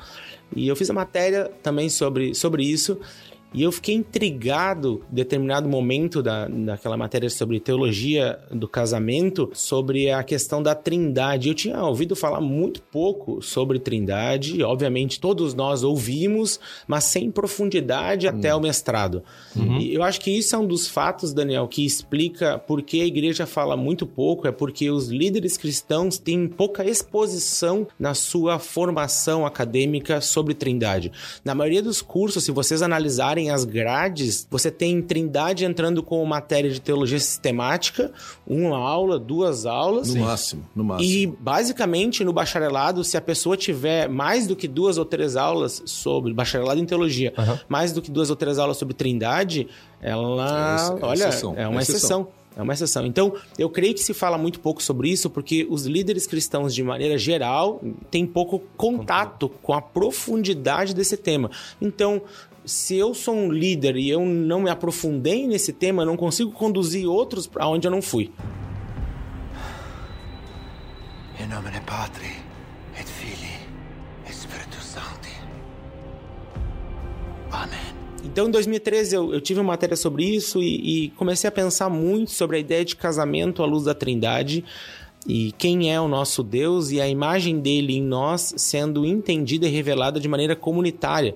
E 0.54 0.68
eu 0.68 0.76
fiz 0.76 0.88
a 0.90 0.92
matéria 0.92 1.50
também 1.62 1.88
sobre, 1.88 2.34
sobre 2.34 2.64
isso. 2.64 2.98
E 3.54 3.62
eu 3.62 3.72
fiquei 3.72 3.94
intrigado 3.94 5.02
em 5.10 5.14
determinado 5.14 5.68
momento 5.68 6.22
da, 6.22 6.48
daquela 6.48 6.96
matéria 6.96 7.28
sobre 7.28 7.60
teologia 7.60 8.38
do 8.50 8.66
casamento, 8.66 9.50
sobre 9.52 10.10
a 10.10 10.22
questão 10.22 10.62
da 10.62 10.74
trindade. 10.74 11.48
Eu 11.48 11.54
tinha 11.54 11.82
ouvido 11.82 12.16
falar 12.16 12.40
muito 12.40 12.82
pouco 12.82 13.42
sobre 13.42 13.78
trindade, 13.78 14.62
obviamente 14.62 15.20
todos 15.20 15.54
nós 15.54 15.82
ouvimos, 15.82 16.58
mas 16.86 17.04
sem 17.04 17.30
profundidade 17.30 18.26
uhum. 18.26 18.36
até 18.36 18.54
o 18.54 18.60
mestrado. 18.60 19.22
Uhum. 19.54 19.78
E 19.78 19.94
eu 19.94 20.02
acho 20.02 20.20
que 20.20 20.30
isso 20.30 20.54
é 20.54 20.58
um 20.58 20.66
dos 20.66 20.88
fatos, 20.88 21.32
Daniel, 21.32 21.68
que 21.68 21.84
explica 21.84 22.58
por 22.58 22.82
que 22.82 23.00
a 23.00 23.06
igreja 23.06 23.46
fala 23.46 23.76
muito 23.76 24.06
pouco, 24.06 24.46
é 24.46 24.52
porque 24.52 24.90
os 24.90 25.08
líderes 25.08 25.56
cristãos 25.56 26.18
têm 26.18 26.48
pouca 26.48 26.84
exposição 26.84 27.86
na 27.98 28.14
sua 28.14 28.58
formação 28.58 29.44
acadêmica 29.44 30.20
sobre 30.20 30.54
trindade. 30.54 31.12
Na 31.44 31.54
maioria 31.54 31.82
dos 31.82 32.02
cursos, 32.02 32.44
se 32.44 32.50
vocês 32.50 32.82
analisarem 32.82 33.41
as 33.50 33.64
grades, 33.64 34.46
você 34.50 34.70
tem 34.70 35.00
Trindade 35.02 35.64
entrando 35.64 36.02
com 36.02 36.24
matéria 36.24 36.70
de 36.70 36.80
teologia 36.80 37.18
sistemática, 37.18 38.12
uma 38.46 38.76
aula, 38.76 39.18
duas 39.18 39.66
aulas. 39.66 40.08
No 40.08 40.14
Sim. 40.14 40.20
máximo, 40.20 40.68
no 40.74 40.84
máximo. 40.84 41.10
E 41.10 41.26
basicamente 41.26 42.24
no 42.24 42.32
bacharelado, 42.32 43.04
se 43.04 43.16
a 43.16 43.20
pessoa 43.20 43.56
tiver 43.56 44.08
mais 44.08 44.46
do 44.46 44.56
que 44.56 44.66
duas 44.68 44.98
ou 44.98 45.04
três 45.04 45.36
aulas 45.36 45.82
sobre 45.86 46.32
bacharelado 46.32 46.80
em 46.80 46.86
teologia, 46.86 47.32
uhum. 47.36 47.58
mais 47.68 47.92
do 47.92 48.00
que 48.00 48.10
duas 48.10 48.30
ou 48.30 48.36
três 48.36 48.58
aulas 48.58 48.76
sobre 48.76 48.94
Trindade, 48.94 49.68
ela, 50.00 50.92
é, 50.98 51.02
é 51.02 51.04
olha, 51.04 51.28
exceção, 51.28 51.54
é 51.56 51.68
uma 51.68 51.80
é 51.80 51.82
exceção. 51.82 52.20
exceção. 52.20 52.42
É 52.56 52.62
uma 52.62 52.72
exceção. 52.72 53.06
Então, 53.06 53.34
eu 53.58 53.70
creio 53.70 53.94
que 53.94 54.00
se 54.00 54.12
fala 54.12 54.36
muito 54.36 54.60
pouco 54.60 54.82
sobre 54.82 55.08
isso 55.08 55.30
porque 55.30 55.66
os 55.68 55.86
líderes 55.86 56.26
cristãos, 56.26 56.74
de 56.74 56.82
maneira 56.82 57.16
geral, 57.16 57.80
têm 58.10 58.26
pouco 58.26 58.60
contato 58.76 59.48
com 59.62 59.72
a 59.72 59.80
profundidade 59.80 60.94
desse 60.94 61.16
tema. 61.16 61.50
Então, 61.80 62.22
se 62.64 62.96
eu 62.96 63.14
sou 63.14 63.34
um 63.34 63.50
líder 63.50 63.96
e 63.96 64.08
eu 64.08 64.24
não 64.24 64.60
me 64.62 64.70
aprofundei 64.70 65.46
nesse 65.46 65.72
tema, 65.72 66.02
eu 66.02 66.06
não 66.06 66.16
consigo 66.16 66.52
conduzir 66.52 67.08
outros 67.08 67.46
para 67.46 67.66
onde 67.66 67.86
eu 67.86 67.90
não 67.90 68.02
fui. 68.02 68.30
Em 71.40 71.46
nome 71.46 71.70
Padre, 71.84 72.26
et 72.98 73.06
Santo. 74.80 75.28
Amém. 77.50 77.78
Então, 78.24 78.46
em 78.46 78.50
2013, 78.50 79.16
eu, 79.16 79.34
eu, 79.34 79.40
tive 79.40 79.60
uma 79.60 79.72
matéria 79.72 79.96
sobre 79.96 80.24
isso 80.24 80.62
e, 80.62 81.06
e 81.06 81.10
comecei 81.10 81.48
a 81.48 81.50
pensar 81.50 81.90
muito 81.90 82.30
sobre 82.30 82.56
a 82.56 82.60
ideia 82.60 82.84
de 82.84 82.94
casamento 82.94 83.62
à 83.62 83.66
luz 83.66 83.84
da 83.84 83.94
Trindade 83.94 84.64
e 85.26 85.52
quem 85.52 85.92
é 85.92 86.00
o 86.00 86.08
nosso 86.08 86.42
Deus 86.42 86.90
e 86.90 87.00
a 87.00 87.08
imagem 87.08 87.60
dele 87.60 87.96
em 87.96 88.02
nós 88.02 88.54
sendo 88.56 89.04
entendida 89.04 89.66
e 89.66 89.70
revelada 89.70 90.20
de 90.20 90.28
maneira 90.28 90.54
comunitária. 90.54 91.34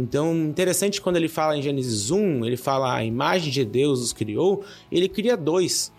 Então, 0.00 0.34
interessante 0.34 1.00
quando 1.00 1.16
ele 1.16 1.28
fala 1.28 1.56
em 1.56 1.62
Gênesis 1.62 2.10
1, 2.10 2.44
ele 2.44 2.56
fala 2.56 2.94
a 2.94 3.04
imagem 3.04 3.52
de 3.52 3.64
Deus 3.64 4.00
os 4.00 4.12
criou, 4.12 4.64
ele 4.90 5.08
cria 5.08 5.36
dois. 5.36 5.92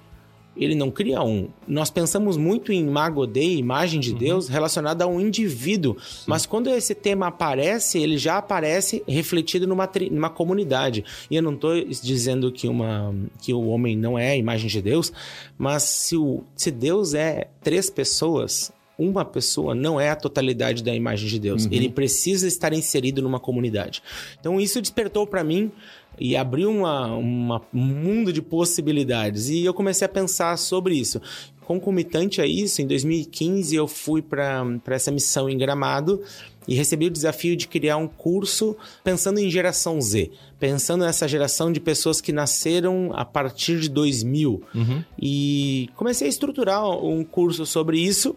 Ele 0.58 0.76
não 0.76 0.92
cria 0.92 1.24
um. 1.24 1.48
Nós 1.66 1.90
pensamos 1.90 2.36
muito 2.36 2.74
em 2.74 2.82
Imago 2.82 3.26
Dei, 3.26 3.58
imagem 3.58 4.02
de 4.02 4.12
uhum. 4.12 4.18
Deus, 4.18 4.50
relacionada 4.50 5.06
a 5.06 5.08
um 5.08 5.22
indivíduo. 5.22 5.96
Sim. 6.02 6.26
Mas 6.28 6.46
quando 6.46 6.70
esse 6.70 6.94
tema 6.94 7.28
aparece, 7.28 8.00
ele 8.00 8.18
já 8.18 8.38
aparece 8.38 9.02
refletido 9.08 9.66
numa, 9.66 9.90
numa 10.12 10.30
comunidade. 10.30 11.06
E 11.30 11.38
eu 11.38 11.42
não 11.42 11.54
estou 11.54 11.74
dizendo 11.86 12.52
que, 12.52 12.68
uma, 12.68 13.16
que 13.42 13.54
o 13.54 13.68
homem 13.68 13.96
não 13.96 14.20
é 14.20 14.32
a 14.32 14.36
imagem 14.36 14.68
de 14.68 14.82
Deus, 14.82 15.14
mas 15.58 15.84
se, 15.84 16.18
o, 16.18 16.44
se 16.54 16.70
Deus 16.70 17.14
é 17.14 17.48
três 17.64 17.90
pessoas, 17.90 18.74
uma 18.98 19.26
pessoa 19.26 19.74
não 19.74 20.00
é 20.00 20.10
a 20.10 20.16
totalidade 20.16 20.84
da 20.84 20.94
imagem 20.94 21.28
de 21.28 21.40
Deus. 21.40 21.66
Uhum. 21.66 21.72
Ele 21.72 21.90
precisa 21.90 22.48
estar 22.48 22.74
inserido 22.74 23.22
numa 23.22 23.40
comunidade. 23.40 24.02
Então 24.40 24.60
isso 24.60 24.82
despertou 24.82 25.26
para 25.26 25.44
mim 25.44 25.72
e 26.20 26.36
abriu 26.36 26.70
uma, 26.70 27.08
uma, 27.16 27.62
um 27.74 27.86
mundo 27.86 28.32
de 28.32 28.42
possibilidades. 28.42 29.50
E 29.50 29.64
eu 29.64 29.74
comecei 29.74 30.06
a 30.06 30.10
pensar 30.10 30.58
sobre 30.58 30.96
isso. 30.96 31.22
Concomitante 31.66 32.42
a 32.42 32.46
isso, 32.46 32.82
em 32.82 32.88
2015 32.88 33.76
eu 33.76 33.88
fui 33.88 34.22
para 34.22 34.66
essa 34.88 35.12
missão 35.12 35.50
em 35.50 35.58
Gramado 35.58 36.22
e 36.68 36.76
recebi 36.76 37.08
o 37.08 37.10
desafio 37.10 37.56
de 37.56 37.68
criar 37.68 37.98
um 37.98 38.08
curso 38.08 38.76
pensando 39.04 39.40
em 39.40 39.50
geração 39.50 40.00
Z, 40.00 40.32
pensando 40.60 41.06
nessa 41.06 41.28
geração 41.28 41.72
de 41.72 41.80
pessoas 41.80 42.22
que 42.22 42.32
nasceram 42.32 43.12
a 43.14 43.26
partir 43.26 43.80
de 43.80 43.90
2000. 43.90 44.62
Uhum. 44.76 45.04
E 45.20 45.90
comecei 45.96 46.28
a 46.28 46.30
estruturar 46.30 46.88
um 46.90 47.24
curso 47.24 47.66
sobre 47.66 48.00
isso. 48.00 48.36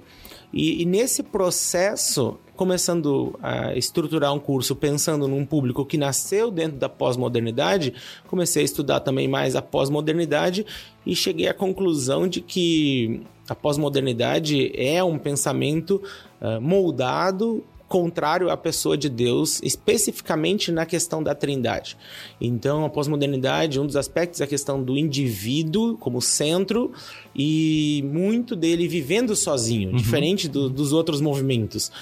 E, 0.56 0.82
e, 0.82 0.84
nesse 0.84 1.20
processo, 1.20 2.38
começando 2.54 3.36
a 3.42 3.74
estruturar 3.74 4.32
um 4.32 4.38
curso 4.38 4.76
pensando 4.76 5.26
num 5.26 5.44
público 5.44 5.84
que 5.84 5.98
nasceu 5.98 6.48
dentro 6.48 6.78
da 6.78 6.88
pós-modernidade, 6.88 7.92
comecei 8.28 8.62
a 8.62 8.64
estudar 8.64 9.00
também 9.00 9.26
mais 9.26 9.56
a 9.56 9.62
pós-modernidade 9.62 10.64
e 11.04 11.16
cheguei 11.16 11.48
à 11.48 11.54
conclusão 11.54 12.28
de 12.28 12.40
que 12.40 13.22
a 13.48 13.54
pós-modernidade 13.54 14.70
é 14.80 15.02
um 15.02 15.18
pensamento 15.18 16.00
uh, 16.40 16.60
moldado 16.60 17.64
contrário 17.88 18.50
à 18.50 18.56
pessoa 18.56 18.96
de 18.96 19.08
Deus, 19.08 19.60
especificamente 19.62 20.72
na 20.72 20.86
questão 20.86 21.22
da 21.22 21.34
trindade. 21.34 21.96
Então, 22.40 22.84
a 22.84 22.90
pós-modernidade, 22.90 23.78
um 23.78 23.86
dos 23.86 23.96
aspectos 23.96 24.40
é 24.40 24.44
a 24.44 24.46
questão 24.46 24.82
do 24.82 24.96
indivíduo 24.96 25.96
como 25.98 26.20
centro 26.20 26.92
e 27.34 28.02
muito 28.06 28.56
dele 28.56 28.88
vivendo 28.88 29.36
sozinho, 29.36 29.90
uhum. 29.90 29.96
diferente 29.96 30.48
do, 30.48 30.68
dos 30.68 30.92
outros 30.92 31.20
movimentos. 31.20 31.92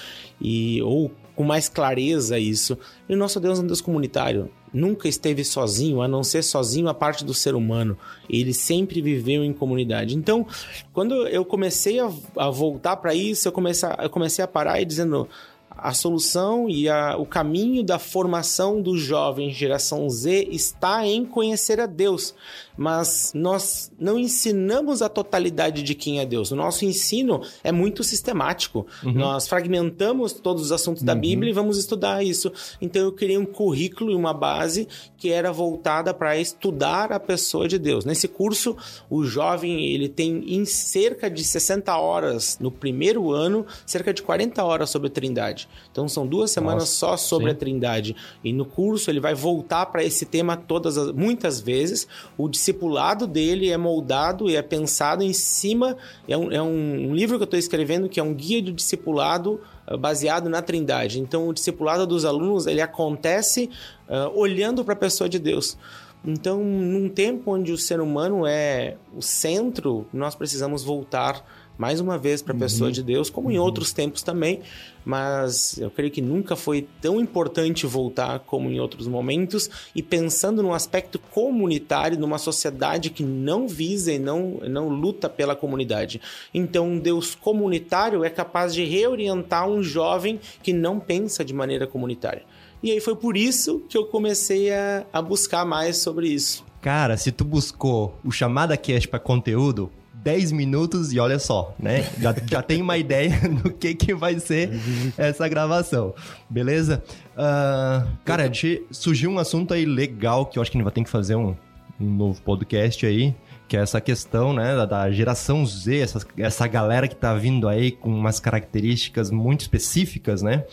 E, 0.41 0.81
ou 0.81 1.11
com 1.35 1.43
mais 1.43 1.67
clareza 1.67 2.37
isso. 2.37 2.77
E 3.07 3.13
o 3.13 3.17
nosso 3.17 3.39
Deus 3.39 3.59
é 3.59 3.61
um 3.61 3.67
Deus 3.67 3.81
comunitário. 3.81 4.49
Nunca 4.71 5.07
esteve 5.07 5.43
sozinho, 5.43 6.01
a 6.01 6.07
não 6.07 6.23
ser 6.23 6.41
sozinho 6.43 6.87
a 6.87 6.93
parte 6.93 7.23
do 7.23 7.33
ser 7.33 7.53
humano. 7.53 7.97
Ele 8.27 8.53
sempre 8.53 9.01
viveu 9.01 9.43
em 9.43 9.53
comunidade. 9.53 10.15
Então, 10.15 10.47
quando 10.91 11.27
eu 11.27 11.45
comecei 11.45 11.99
a, 11.99 12.09
a 12.37 12.49
voltar 12.49 12.97
para 12.97 13.13
isso, 13.13 13.47
eu 13.47 13.51
comecei, 13.51 13.89
eu 14.01 14.09
comecei 14.09 14.43
a 14.43 14.47
parar 14.47 14.81
e 14.81 14.85
dizendo: 14.85 15.27
a 15.77 15.93
solução 15.93 16.69
e 16.69 16.87
a, 16.87 17.17
o 17.17 17.25
caminho 17.25 17.83
da 17.83 17.99
formação 17.99 18.81
do 18.81 18.97
jovem 18.97 19.51
geração 19.51 20.09
Z 20.09 20.47
está 20.51 21.05
em 21.05 21.25
conhecer 21.25 21.79
a 21.79 21.85
Deus 21.85 22.33
mas 22.77 23.31
nós 23.35 23.91
não 23.99 24.17
ensinamos 24.17 25.01
a 25.01 25.09
totalidade 25.09 25.83
de 25.83 25.95
quem 25.95 26.19
é 26.19 26.25
Deus. 26.25 26.51
O 26.51 26.55
nosso 26.55 26.85
ensino 26.85 27.41
é 27.63 27.71
muito 27.71 28.03
sistemático. 28.03 28.85
Uhum. 29.03 29.13
Nós 29.13 29.47
fragmentamos 29.47 30.33
todos 30.33 30.63
os 30.63 30.71
assuntos 30.71 31.01
uhum. 31.01 31.07
da 31.07 31.15
Bíblia 31.15 31.51
e 31.51 31.53
vamos 31.53 31.77
estudar 31.77 32.23
isso. 32.23 32.51
Então 32.81 33.03
eu 33.03 33.11
criei 33.11 33.37
um 33.37 33.45
currículo 33.45 34.11
e 34.11 34.15
uma 34.15 34.33
base 34.33 34.87
que 35.17 35.31
era 35.31 35.51
voltada 35.51 36.13
para 36.13 36.37
estudar 36.37 37.11
a 37.11 37.19
pessoa 37.19 37.67
de 37.67 37.77
Deus. 37.77 38.05
Nesse 38.05 38.27
curso, 38.27 38.75
o 39.09 39.23
jovem 39.23 39.85
ele 39.85 40.09
tem 40.09 40.43
em 40.53 40.65
cerca 40.65 41.29
de 41.29 41.43
60 41.43 41.95
horas 41.97 42.57
no 42.59 42.71
primeiro 42.71 43.31
ano, 43.31 43.65
cerca 43.85 44.13
de 44.13 44.21
40 44.21 44.63
horas 44.63 44.89
sobre 44.89 45.07
a 45.07 45.11
Trindade. 45.11 45.67
Então 45.91 46.07
são 46.07 46.25
duas 46.25 46.51
semanas 46.51 46.83
Nossa, 46.83 46.93
só 46.93 47.17
sobre 47.17 47.49
sim. 47.49 47.55
a 47.55 47.57
Trindade. 47.57 48.15
E 48.43 48.51
no 48.51 48.65
curso 48.65 49.09
ele 49.09 49.19
vai 49.19 49.33
voltar 49.33 49.85
para 49.87 50.03
esse 50.03 50.25
tema 50.25 50.57
todas 50.57 50.97
as, 50.97 51.11
muitas 51.11 51.59
vezes. 51.59 52.07
O 52.37 52.47
discipulado 52.63 53.27
dele 53.27 53.69
é 53.69 53.77
moldado 53.77 54.49
e 54.49 54.55
é 54.55 54.61
pensado 54.61 55.21
em 55.21 55.33
cima. 55.33 55.97
É 56.27 56.37
um, 56.37 56.51
é 56.51 56.61
um 56.61 57.13
livro 57.13 57.37
que 57.37 57.43
eu 57.43 57.45
estou 57.45 57.59
escrevendo 57.59 58.07
que 58.07 58.19
é 58.19 58.23
um 58.23 58.33
guia 58.33 58.61
de 58.61 58.71
discipulado 58.71 59.59
uh, 59.85 59.97
baseado 59.97 60.49
na 60.49 60.61
Trindade. 60.61 61.19
Então, 61.19 61.49
o 61.49 61.53
discipulado 61.53 62.07
dos 62.07 62.23
alunos 62.23 62.65
ele 62.65 62.79
acontece 62.79 63.69
uh, 64.07 64.37
olhando 64.37 64.85
para 64.85 64.93
a 64.93 64.97
pessoa 64.97 65.27
de 65.27 65.39
Deus. 65.39 65.77
Então, 66.25 66.63
num 66.63 67.09
tempo 67.09 67.51
onde 67.51 67.73
o 67.73 67.77
ser 67.77 67.99
humano 67.99 68.47
é 68.47 68.95
o 69.13 69.21
centro, 69.21 70.07
nós 70.13 70.35
precisamos 70.35 70.81
voltar 70.81 71.45
mais 71.77 71.99
uma 71.99 72.17
vez 72.17 72.41
para 72.41 72.53
a 72.53 72.57
pessoa 72.57 72.87
uhum. 72.87 72.93
de 72.93 73.03
Deus, 73.03 73.29
como 73.29 73.51
em 73.51 73.57
uhum. 73.57 73.63
outros 73.63 73.91
tempos 73.91 74.21
também, 74.21 74.61
mas 75.05 75.77
eu 75.77 75.89
creio 75.89 76.11
que 76.11 76.21
nunca 76.21 76.55
foi 76.55 76.87
tão 77.01 77.19
importante 77.19 77.85
voltar 77.85 78.39
como 78.39 78.69
em 78.69 78.79
outros 78.79 79.07
momentos 79.07 79.69
e 79.93 80.01
pensando 80.01 80.63
no 80.63 80.73
aspecto 80.73 81.19
comunitário, 81.19 82.19
numa 82.19 82.37
sociedade 82.37 83.09
que 83.09 83.23
não 83.23 83.67
visa 83.67 84.13
e 84.13 84.19
não, 84.19 84.59
não 84.67 84.87
luta 84.87 85.29
pela 85.29 85.55
comunidade. 85.55 86.21
Então, 86.53 86.87
um 86.87 86.99
Deus 86.99 87.35
comunitário 87.35 88.23
é 88.23 88.29
capaz 88.29 88.73
de 88.73 88.83
reorientar 88.83 89.67
um 89.67 89.83
jovem 89.83 90.39
que 90.61 90.71
não 90.71 90.99
pensa 90.99 91.43
de 91.43 91.53
maneira 91.53 91.87
comunitária. 91.87 92.43
E 92.81 92.91
aí 92.91 92.99
foi 92.99 93.15
por 93.15 93.37
isso 93.37 93.81
que 93.87 93.97
eu 93.97 94.05
comecei 94.05 94.71
a, 94.71 95.05
a 95.11 95.21
buscar 95.21 95.65
mais 95.65 95.97
sobre 95.97 96.27
isso. 96.27 96.65
Cara, 96.81 97.15
se 97.15 97.31
tu 97.31 97.45
buscou 97.45 98.17
o 98.25 98.31
Chamada 98.31 98.75
Cast 98.75 99.07
para 99.07 99.19
conteúdo, 99.19 99.89
10 100.23 100.53
minutos 100.53 101.11
e 101.11 101.19
olha 101.19 101.37
só, 101.37 101.75
né? 101.77 102.03
Já, 102.19 102.33
já 102.49 102.61
tem 102.61 102.81
uma 102.81 102.97
ideia 102.97 103.37
do 103.61 103.71
que, 103.71 103.93
que 103.93 104.13
vai 104.13 104.39
ser 104.39 104.71
essa 105.17 105.47
gravação, 105.47 106.15
beleza? 106.49 107.03
Uh, 107.33 108.07
cara, 108.23 108.49
surgiu 108.89 109.29
um 109.29 109.37
assunto 109.37 109.73
aí 109.73 109.85
legal 109.85 110.45
que 110.45 110.57
eu 110.57 110.61
acho 110.61 110.71
que 110.71 110.77
a 110.77 110.79
gente 110.79 110.85
vai 110.85 110.93
ter 110.93 111.03
que 111.03 111.09
fazer 111.09 111.35
um, 111.35 111.55
um 111.99 112.09
novo 112.09 112.41
podcast 112.41 113.05
aí, 113.05 113.35
que 113.67 113.75
é 113.75 113.81
essa 113.81 113.99
questão, 113.99 114.53
né, 114.53 114.75
da, 114.75 114.85
da 114.85 115.11
geração 115.11 115.65
Z, 115.65 115.97
essa, 115.97 116.25
essa 116.37 116.67
galera 116.67 117.07
que 117.07 117.15
tá 117.15 117.33
vindo 117.33 117.67
aí 117.67 117.91
com 117.91 118.09
umas 118.09 118.39
características 118.39 119.29
muito 119.29 119.61
específicas, 119.61 120.41
né? 120.41 120.63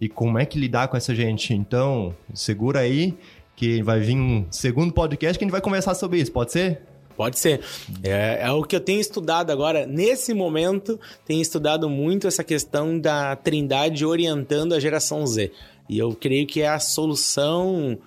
E 0.00 0.08
como 0.08 0.38
é 0.38 0.44
que 0.44 0.58
lidar 0.58 0.88
com 0.88 0.96
essa 0.96 1.14
gente? 1.14 1.52
Então, 1.54 2.14
segura 2.32 2.80
aí 2.80 3.16
que 3.56 3.82
vai 3.82 3.98
vir 3.98 4.16
um 4.16 4.46
segundo 4.50 4.92
podcast 4.92 5.36
que 5.36 5.44
a 5.44 5.46
gente 5.46 5.52
vai 5.52 5.60
conversar 5.60 5.94
sobre 5.94 6.20
isso, 6.20 6.30
pode 6.30 6.52
ser? 6.52 6.87
Pode 7.18 7.36
ser. 7.36 7.60
É, 8.00 8.42
é, 8.42 8.52
o 8.52 8.62
que 8.62 8.76
eu 8.76 8.80
tenho 8.80 9.00
estudado 9.00 9.50
agora. 9.50 9.84
Nesse 9.84 10.32
momento, 10.32 11.00
tenho 11.26 11.42
estudado 11.42 11.90
muito 11.90 12.28
essa 12.28 12.44
questão 12.44 12.96
da 12.96 13.34
trindade 13.34 14.06
orientando 14.06 14.72
a 14.72 14.78
geração 14.78 15.26
Z. 15.26 15.50
E 15.88 15.98
eu 15.98 16.14
creio 16.14 16.46
que 16.46 16.62
é 16.62 16.68
a 16.68 16.78
solução. 16.78 17.98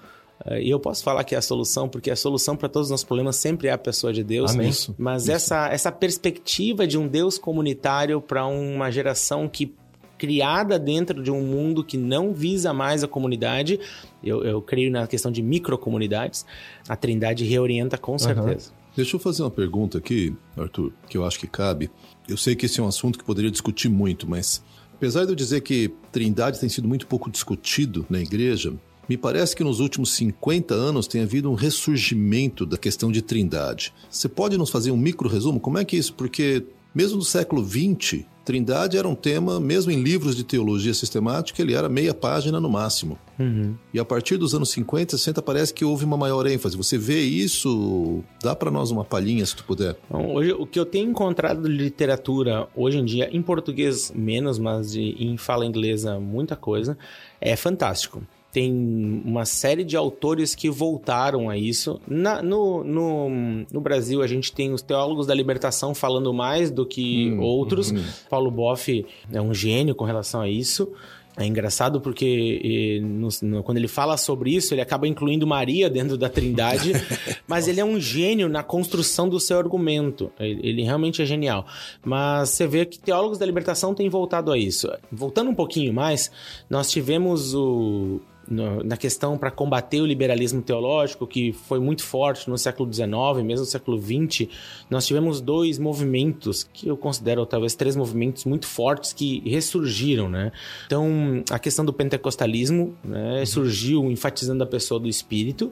Eh, 0.45 0.63
e 0.63 0.69
eu 0.69 0.79
posso 0.79 1.03
falar 1.03 1.25
que 1.25 1.35
é 1.35 1.37
a 1.37 1.41
solução, 1.41 1.89
porque 1.89 2.09
a 2.09 2.15
solução 2.15 2.55
para 2.55 2.69
todos 2.69 2.87
os 2.87 2.91
nossos 2.91 3.03
problemas 3.03 3.35
sempre 3.35 3.67
é 3.67 3.71
a 3.73 3.77
pessoa 3.77 4.13
de 4.13 4.23
Deus. 4.23 4.51
Amém. 4.51 4.69
Isso. 4.69 4.95
Mas 4.97 5.23
Isso. 5.23 5.33
Essa, 5.33 5.67
essa 5.67 5.91
perspectiva 5.91 6.87
de 6.87 6.97
um 6.97 7.05
Deus 7.05 7.37
comunitário 7.37 8.21
para 8.21 8.45
uma 8.45 8.89
geração 8.89 9.45
que 9.45 9.75
criada 10.17 10.79
dentro 10.79 11.21
de 11.21 11.31
um 11.31 11.41
mundo 11.41 11.83
que 11.83 11.97
não 11.97 12.31
visa 12.31 12.71
mais 12.71 13.03
a 13.03 13.09
comunidade, 13.09 13.77
eu, 14.23 14.41
eu 14.45 14.61
creio 14.61 14.89
na 14.89 15.05
questão 15.05 15.31
de 15.31 15.41
microcomunidades, 15.41 16.45
a 16.87 16.95
Trindade 16.95 17.43
reorienta 17.43 17.97
com 17.97 18.17
certeza. 18.17 18.69
Uhum. 18.69 18.80
Deixa 18.95 19.15
eu 19.15 19.19
fazer 19.19 19.43
uma 19.43 19.51
pergunta 19.51 19.97
aqui, 19.97 20.35
Arthur, 20.57 20.91
que 21.07 21.17
eu 21.17 21.25
acho 21.25 21.39
que 21.39 21.47
cabe. 21.47 21.89
Eu 22.27 22.35
sei 22.35 22.55
que 22.55 22.65
esse 22.65 22.79
é 22.79 22.83
um 22.83 22.87
assunto 22.87 23.17
que 23.17 23.23
poderia 23.23 23.49
discutir 23.49 23.89
muito, 23.89 24.29
mas 24.29 24.61
apesar 24.93 25.25
de 25.25 25.31
eu 25.31 25.35
dizer 25.35 25.61
que 25.61 25.93
Trindade 26.11 26.59
tem 26.59 26.69
sido 26.69 26.87
muito 26.87 27.07
pouco 27.07 27.31
discutido 27.31 28.05
na 28.09 28.19
igreja, 28.19 28.73
me 29.07 29.17
parece 29.17 29.55
que 29.55 29.63
nos 29.63 29.79
últimos 29.79 30.11
50 30.11 30.73
anos 30.73 31.07
tem 31.07 31.21
havido 31.21 31.49
um 31.49 31.53
ressurgimento 31.53 32.65
da 32.65 32.77
questão 32.77 33.11
de 33.11 33.21
Trindade. 33.21 33.93
Você 34.09 34.29
pode 34.29 34.57
nos 34.57 34.69
fazer 34.69 34.91
um 34.91 34.97
micro 34.97 35.27
resumo? 35.27 35.59
Como 35.59 35.77
é 35.77 35.85
que 35.85 35.95
é 35.95 35.99
isso? 35.99 36.13
Porque 36.13 36.65
mesmo 36.93 37.17
no 37.17 37.23
século 37.23 37.65
XX, 37.65 38.25
Trindade 38.43 38.97
era 38.97 39.07
um 39.07 39.15
tema, 39.15 39.59
mesmo 39.59 39.91
em 39.91 40.01
livros 40.01 40.35
de 40.35 40.43
teologia 40.43 40.93
sistemática, 40.93 41.61
ele 41.61 41.73
era 41.73 41.87
meia 41.87 42.13
página 42.13 42.59
no 42.59 42.69
máximo. 42.69 43.17
Uhum. 43.37 43.75
E 43.93 43.99
a 43.99 44.05
partir 44.05 44.37
dos 44.37 44.55
anos 44.55 44.69
50, 44.71 45.17
60, 45.17 45.41
parece 45.41 45.73
que 45.73 45.85
houve 45.85 46.05
uma 46.05 46.17
maior 46.17 46.47
ênfase. 46.47 46.75
Você 46.75 46.97
vê 46.97 47.21
isso? 47.21 48.23
Dá 48.41 48.55
para 48.55 48.71
nós 48.71 48.89
uma 48.89 49.05
palhinha, 49.05 49.45
se 49.45 49.55
tu 49.55 49.63
puder. 49.63 49.95
Então, 50.07 50.33
hoje, 50.33 50.53
o 50.53 50.65
que 50.65 50.79
eu 50.79 50.85
tenho 50.85 51.09
encontrado 51.09 51.61
de 51.63 51.69
literatura 51.69 52.67
hoje 52.75 52.97
em 52.97 53.05
dia, 53.05 53.29
em 53.31 53.41
português 53.41 54.11
menos, 54.15 54.57
mas 54.57 54.91
de, 54.91 55.15
em 55.19 55.37
fala 55.37 55.65
inglesa 55.65 56.19
muita 56.19 56.55
coisa, 56.55 56.97
é 57.39 57.55
fantástico 57.55 58.23
tem 58.51 59.21
uma 59.25 59.45
série 59.45 59.83
de 59.83 59.95
autores 59.95 60.53
que 60.53 60.69
voltaram 60.69 61.49
a 61.49 61.57
isso. 61.57 61.99
Na, 62.07 62.41
no, 62.41 62.83
no, 62.83 63.29
no, 63.71 63.81
Brasil, 63.81 64.21
a 64.21 64.27
gente 64.27 64.51
tem 64.51 64.73
os 64.73 64.81
teólogos 64.81 65.25
da 65.25 65.33
libertação 65.33 65.95
falando 65.95 66.33
mais 66.33 66.69
do 66.69 66.85
que 66.85 67.31
hum, 67.31 67.39
outros. 67.39 67.91
Hum. 67.91 68.03
Paulo 68.29 68.51
Boff 68.51 69.05
é 69.31 69.41
um 69.41 69.53
gênio 69.53 69.95
com 69.95 70.03
relação 70.03 70.41
a 70.41 70.49
isso. 70.49 70.91
É 71.37 71.45
engraçado 71.45 72.01
porque 72.01 72.25
e, 72.25 72.99
no, 72.99 73.29
no, 73.41 73.63
quando 73.63 73.77
ele 73.77 73.87
fala 73.87 74.17
sobre 74.17 74.53
isso, 74.53 74.73
ele 74.73 74.81
acaba 74.81 75.07
incluindo 75.07 75.47
Maria 75.47 75.89
dentro 75.89 76.17
da 76.17 76.27
Trindade, 76.27 76.91
mas 77.47 77.69
ele 77.69 77.79
é 77.79 77.85
um 77.85 77.99
gênio 77.99 78.49
na 78.49 78.61
construção 78.61 79.29
do 79.29 79.39
seu 79.39 79.57
argumento. 79.57 80.29
Ele, 80.37 80.59
ele, 80.61 80.83
realmente 80.83 81.21
é 81.21 81.25
genial. 81.25 81.65
Mas 82.03 82.49
você 82.49 82.67
vê 82.67 82.85
que 82.85 82.99
teólogos 82.99 83.37
da 83.37 83.45
libertação 83.45 83.95
têm 83.95 84.09
voltado 84.09 84.51
a 84.51 84.57
isso. 84.57 84.91
Voltando 85.09 85.49
um 85.49 85.55
pouquinho 85.55 85.93
mais, 85.93 86.29
nós 86.69 86.91
tivemos 86.91 87.55
o, 87.55 88.19
no, 88.51 88.83
na 88.83 88.97
questão 88.97 89.37
para 89.37 89.49
combater 89.49 90.01
o 90.01 90.05
liberalismo 90.05 90.61
teológico, 90.61 91.25
que 91.25 91.53
foi 91.53 91.79
muito 91.79 92.03
forte 92.03 92.49
no 92.49 92.57
século 92.57 92.91
XIX, 92.91 93.09
mesmo 93.43 93.61
no 93.61 93.65
século 93.65 93.97
XX, 93.99 94.49
nós 94.89 95.07
tivemos 95.07 95.39
dois 95.39 95.79
movimentos, 95.79 96.67
que 96.71 96.87
eu 96.87 96.97
considero 96.97 97.45
talvez 97.45 97.73
três 97.75 97.95
movimentos 97.95 98.43
muito 98.45 98.67
fortes 98.67 99.13
que 99.13 99.41
ressurgiram, 99.49 100.29
né? 100.29 100.51
Então, 100.85 101.43
a 101.49 101.57
questão 101.57 101.85
do 101.85 101.93
pentecostalismo 101.93 102.95
né, 103.03 103.45
surgiu 103.45 104.11
enfatizando 104.11 104.63
a 104.63 104.67
pessoa 104.67 104.99
do 104.99 105.07
Espírito, 105.07 105.71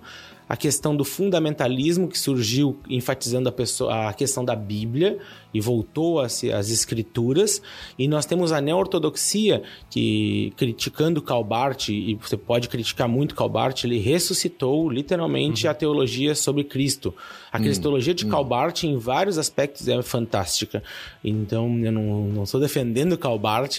a 0.49 0.57
questão 0.57 0.95
do 0.95 1.05
fundamentalismo 1.05 2.07
que 2.07 2.17
surgiu 2.17 2.79
enfatizando 2.89 3.47
a, 3.47 3.51
pessoa, 3.51 4.09
a 4.09 4.13
questão 4.13 4.43
da 4.43 4.55
Bíblia 4.55 5.19
e 5.53 5.62
voltou 5.62 6.19
às 6.19 6.43
escrituras, 6.43 7.62
e 7.97 8.07
nós 8.07 8.25
temos 8.25 8.51
a 8.51 8.59
neo-ortodoxia 8.59 9.62
que, 9.91 10.51
criticando 10.57 11.21
Calbart, 11.21 11.89
e 11.89 12.15
você 12.15 12.35
pode 12.35 12.67
criticar 12.67 13.07
muito 13.07 13.35
Calbart, 13.35 13.83
ele 13.83 13.99
ressuscitou 13.99 14.89
literalmente 14.89 15.65
uhum. 15.65 15.71
a 15.71 15.73
teologia 15.75 16.33
sobre 16.33 16.63
Cristo. 16.63 17.13
A 17.51 17.59
cristologia 17.59 18.13
de 18.13 18.25
uhum. 18.25 18.31
Calbart, 18.31 18.83
em 18.83 18.97
vários 18.97 19.38
aspectos, 19.38 19.88
é 19.88 20.01
fantástica. 20.01 20.83
Então, 21.23 21.79
eu 21.79 21.91
não, 21.91 22.23
não 22.27 22.43
estou 22.43 22.59
defendendo 22.59 23.17
Calbart, 23.17 23.77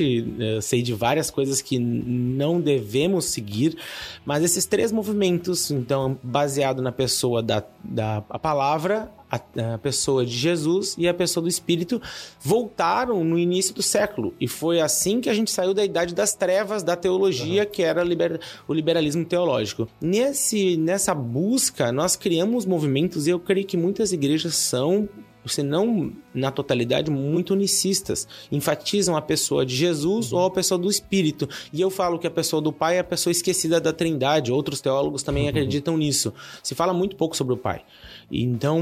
sei 0.60 0.82
de 0.82 0.92
várias 0.92 1.30
coisas 1.30 1.62
que 1.62 1.78
não 1.78 2.60
devemos 2.60 3.26
seguir, 3.26 3.76
mas 4.24 4.42
esses 4.42 4.66
três 4.66 4.90
movimentos, 4.90 5.70
então, 5.70 6.18
baseado 6.22 6.82
na 6.82 6.92
pessoa 6.92 7.42
da, 7.42 7.62
da 7.84 8.24
a 8.28 8.38
palavra, 8.38 9.10
a, 9.30 9.74
a, 9.74 9.78
pessoa 9.78 10.26
de 10.26 10.36
Jesus 10.36 10.94
e 10.98 11.06
a 11.06 11.14
pessoa 11.14 11.42
do 11.42 11.48
Espírito 11.48 12.00
voltaram 12.40 13.22
no 13.22 13.38
início 13.38 13.74
do 13.74 13.82
século. 13.82 14.34
E 14.40 14.48
foi 14.48 14.80
assim 14.80 15.20
que 15.20 15.30
a 15.30 15.34
gente 15.34 15.50
saiu 15.50 15.72
da 15.72 15.84
idade 15.84 16.14
das 16.14 16.34
trevas 16.34 16.82
da 16.82 16.96
teologia, 16.96 17.62
uhum. 17.62 17.70
que 17.70 17.82
era 17.82 18.02
liber, 18.02 18.40
o 18.66 18.74
liberalismo 18.74 19.24
teológico. 19.24 19.88
Nesse, 20.00 20.76
nessa 20.76 21.14
busca, 21.14 21.92
nós 21.92 22.16
criamos 22.16 22.66
movimentos, 22.66 23.26
e 23.26 23.30
eu 23.30 23.38
creio 23.38 23.66
que 23.66 23.76
muitas 23.76 24.12
igrejas 24.12 24.56
são 24.56 25.08
se 25.46 25.62
não 25.62 26.12
na 26.34 26.50
totalidade, 26.50 27.10
muito 27.10 27.54
unicistas. 27.54 28.28
Enfatizam 28.52 29.16
a 29.16 29.22
pessoa 29.22 29.64
de 29.64 29.74
Jesus 29.74 30.32
uhum. 30.32 30.38
ou 30.38 30.46
a 30.46 30.50
pessoa 30.50 30.78
do 30.78 30.90
Espírito. 30.90 31.48
E 31.72 31.80
eu 31.80 31.90
falo 31.90 32.18
que 32.18 32.26
a 32.26 32.30
pessoa 32.30 32.60
do 32.60 32.72
Pai 32.72 32.96
é 32.96 33.00
a 33.00 33.04
pessoa 33.04 33.30
esquecida 33.30 33.80
da 33.80 33.92
Trindade. 33.92 34.52
Outros 34.52 34.80
teólogos 34.80 35.22
também 35.22 35.44
uhum. 35.44 35.50
acreditam 35.50 35.96
nisso. 35.96 36.32
Se 36.62 36.74
fala 36.74 36.92
muito 36.92 37.16
pouco 37.16 37.36
sobre 37.36 37.54
o 37.54 37.56
Pai. 37.56 37.82
Então, 38.30 38.80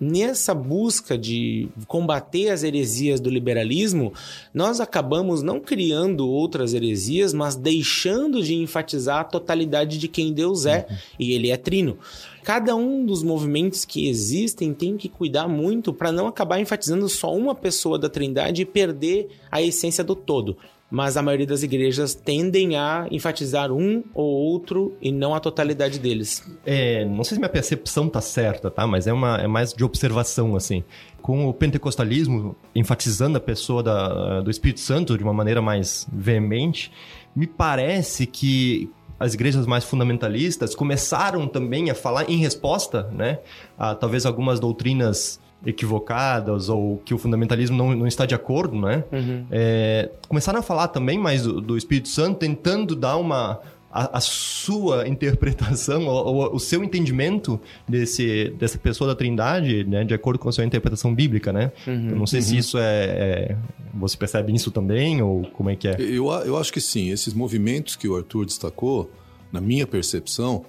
nessa 0.00 0.54
busca 0.54 1.18
de 1.18 1.68
combater 1.86 2.48
as 2.48 2.62
heresias 2.62 3.20
do 3.20 3.28
liberalismo, 3.28 4.14
nós 4.54 4.80
acabamos 4.80 5.42
não 5.42 5.60
criando 5.60 6.26
outras 6.26 6.72
heresias, 6.72 7.34
mas 7.34 7.54
deixando 7.54 8.42
de 8.42 8.54
enfatizar 8.54 9.18
a 9.20 9.24
totalidade 9.24 9.98
de 9.98 10.08
quem 10.08 10.32
Deus 10.32 10.64
é, 10.64 10.86
uhum. 10.88 10.96
e 11.18 11.32
ele 11.32 11.50
é 11.50 11.56
trino. 11.56 11.98
Cada 12.42 12.74
um 12.74 13.04
dos 13.04 13.22
movimentos 13.22 13.84
que 13.84 14.08
existem 14.08 14.72
tem 14.72 14.96
que 14.96 15.08
cuidar 15.08 15.48
muito 15.48 15.92
para 15.92 16.10
não 16.10 16.26
acabar 16.26 16.60
enfatizando 16.60 17.08
só 17.08 17.34
uma 17.34 17.54
pessoa 17.54 17.98
da 17.98 18.08
Trindade 18.08 18.62
e 18.62 18.66
perder 18.66 19.28
a 19.50 19.60
essência 19.60 20.02
do 20.02 20.14
todo 20.14 20.56
mas 20.90 21.16
a 21.16 21.22
maioria 21.22 21.46
das 21.46 21.62
igrejas 21.62 22.14
tendem 22.14 22.76
a 22.76 23.06
enfatizar 23.10 23.70
um 23.70 24.02
ou 24.12 24.26
outro 24.26 24.96
e 25.00 25.12
não 25.12 25.34
a 25.34 25.40
totalidade 25.40 25.98
deles. 26.00 26.42
É, 26.66 27.04
não 27.04 27.22
sei 27.22 27.36
se 27.36 27.38
minha 27.38 27.48
percepção 27.48 28.08
tá 28.08 28.20
certa, 28.20 28.70
tá? 28.70 28.86
Mas 28.86 29.06
é, 29.06 29.12
uma, 29.12 29.36
é 29.36 29.46
mais 29.46 29.72
de 29.72 29.84
observação, 29.84 30.56
assim. 30.56 30.82
Com 31.22 31.48
o 31.48 31.54
pentecostalismo 31.54 32.56
enfatizando 32.74 33.38
a 33.38 33.40
pessoa 33.40 33.82
da, 33.82 34.40
do 34.40 34.50
Espírito 34.50 34.80
Santo 34.80 35.16
de 35.16 35.22
uma 35.22 35.32
maneira 35.32 35.62
mais 35.62 36.08
veemente, 36.12 36.90
me 37.36 37.46
parece 37.46 38.26
que 38.26 38.90
as 39.20 39.34
igrejas 39.34 39.66
mais 39.66 39.84
fundamentalistas 39.84 40.74
começaram 40.74 41.46
também 41.46 41.90
a 41.90 41.94
falar 41.94 42.28
em 42.30 42.38
resposta, 42.38 43.10
né? 43.12 43.38
A 43.78 43.94
talvez 43.94 44.24
algumas 44.24 44.58
doutrinas 44.58 45.38
equivocadas 45.64 46.70
ou 46.70 46.96
que 47.04 47.12
o 47.12 47.18
fundamentalismo 47.18 47.76
não, 47.76 47.94
não 47.94 48.06
está 48.06 48.24
de 48.24 48.34
acordo, 48.34 48.80
né? 48.80 49.04
Uhum. 49.12 49.44
É, 49.50 50.10
começaram 50.26 50.58
a 50.58 50.62
falar 50.62 50.88
também 50.88 51.18
mais 51.18 51.42
do, 51.42 51.60
do 51.60 51.76
Espírito 51.76 52.08
Santo, 52.08 52.38
tentando 52.38 52.96
dar 52.96 53.18
uma 53.18 53.60
a, 53.90 54.18
a, 54.18 54.20
sua 54.20 55.08
interpretação, 55.08 56.06
ou, 56.06 56.54
o 56.54 56.60
seu 56.60 56.84
entendimento 56.84 57.60
desse, 57.88 58.50
dessa 58.58 58.78
pessoa 58.78 59.08
da 59.08 59.16
Trindade, 59.16 59.84
né, 59.84 60.04
de 60.04 60.14
acordo 60.14 60.38
com 60.38 60.48
a 60.48 60.52
sua 60.52 60.64
interpretação 60.64 61.14
bíblica, 61.14 61.52
né? 61.52 61.72
Uhum, 61.86 62.10
eu 62.10 62.16
não 62.16 62.26
sei 62.26 62.40
uhum. 62.40 62.46
se 62.46 62.56
isso 62.56 62.78
é, 62.78 63.04
é, 63.04 63.56
Você 63.94 64.16
percebe 64.16 64.54
isso 64.54 64.70
também, 64.70 65.20
ou 65.20 65.42
como 65.52 65.70
é 65.70 65.76
que 65.76 65.88
é? 65.88 65.96
Eu, 65.98 66.30
eu 66.44 66.56
acho 66.56 66.72
que 66.72 66.80
sim. 66.80 67.10
Esses 67.10 67.34
movimentos 67.34 67.96
que 67.96 68.06
o 68.06 68.16
Arthur 68.16 68.46
destacou, 68.46 69.10
na 69.52 69.60
minha 69.60 69.86
percepção, 69.86 70.64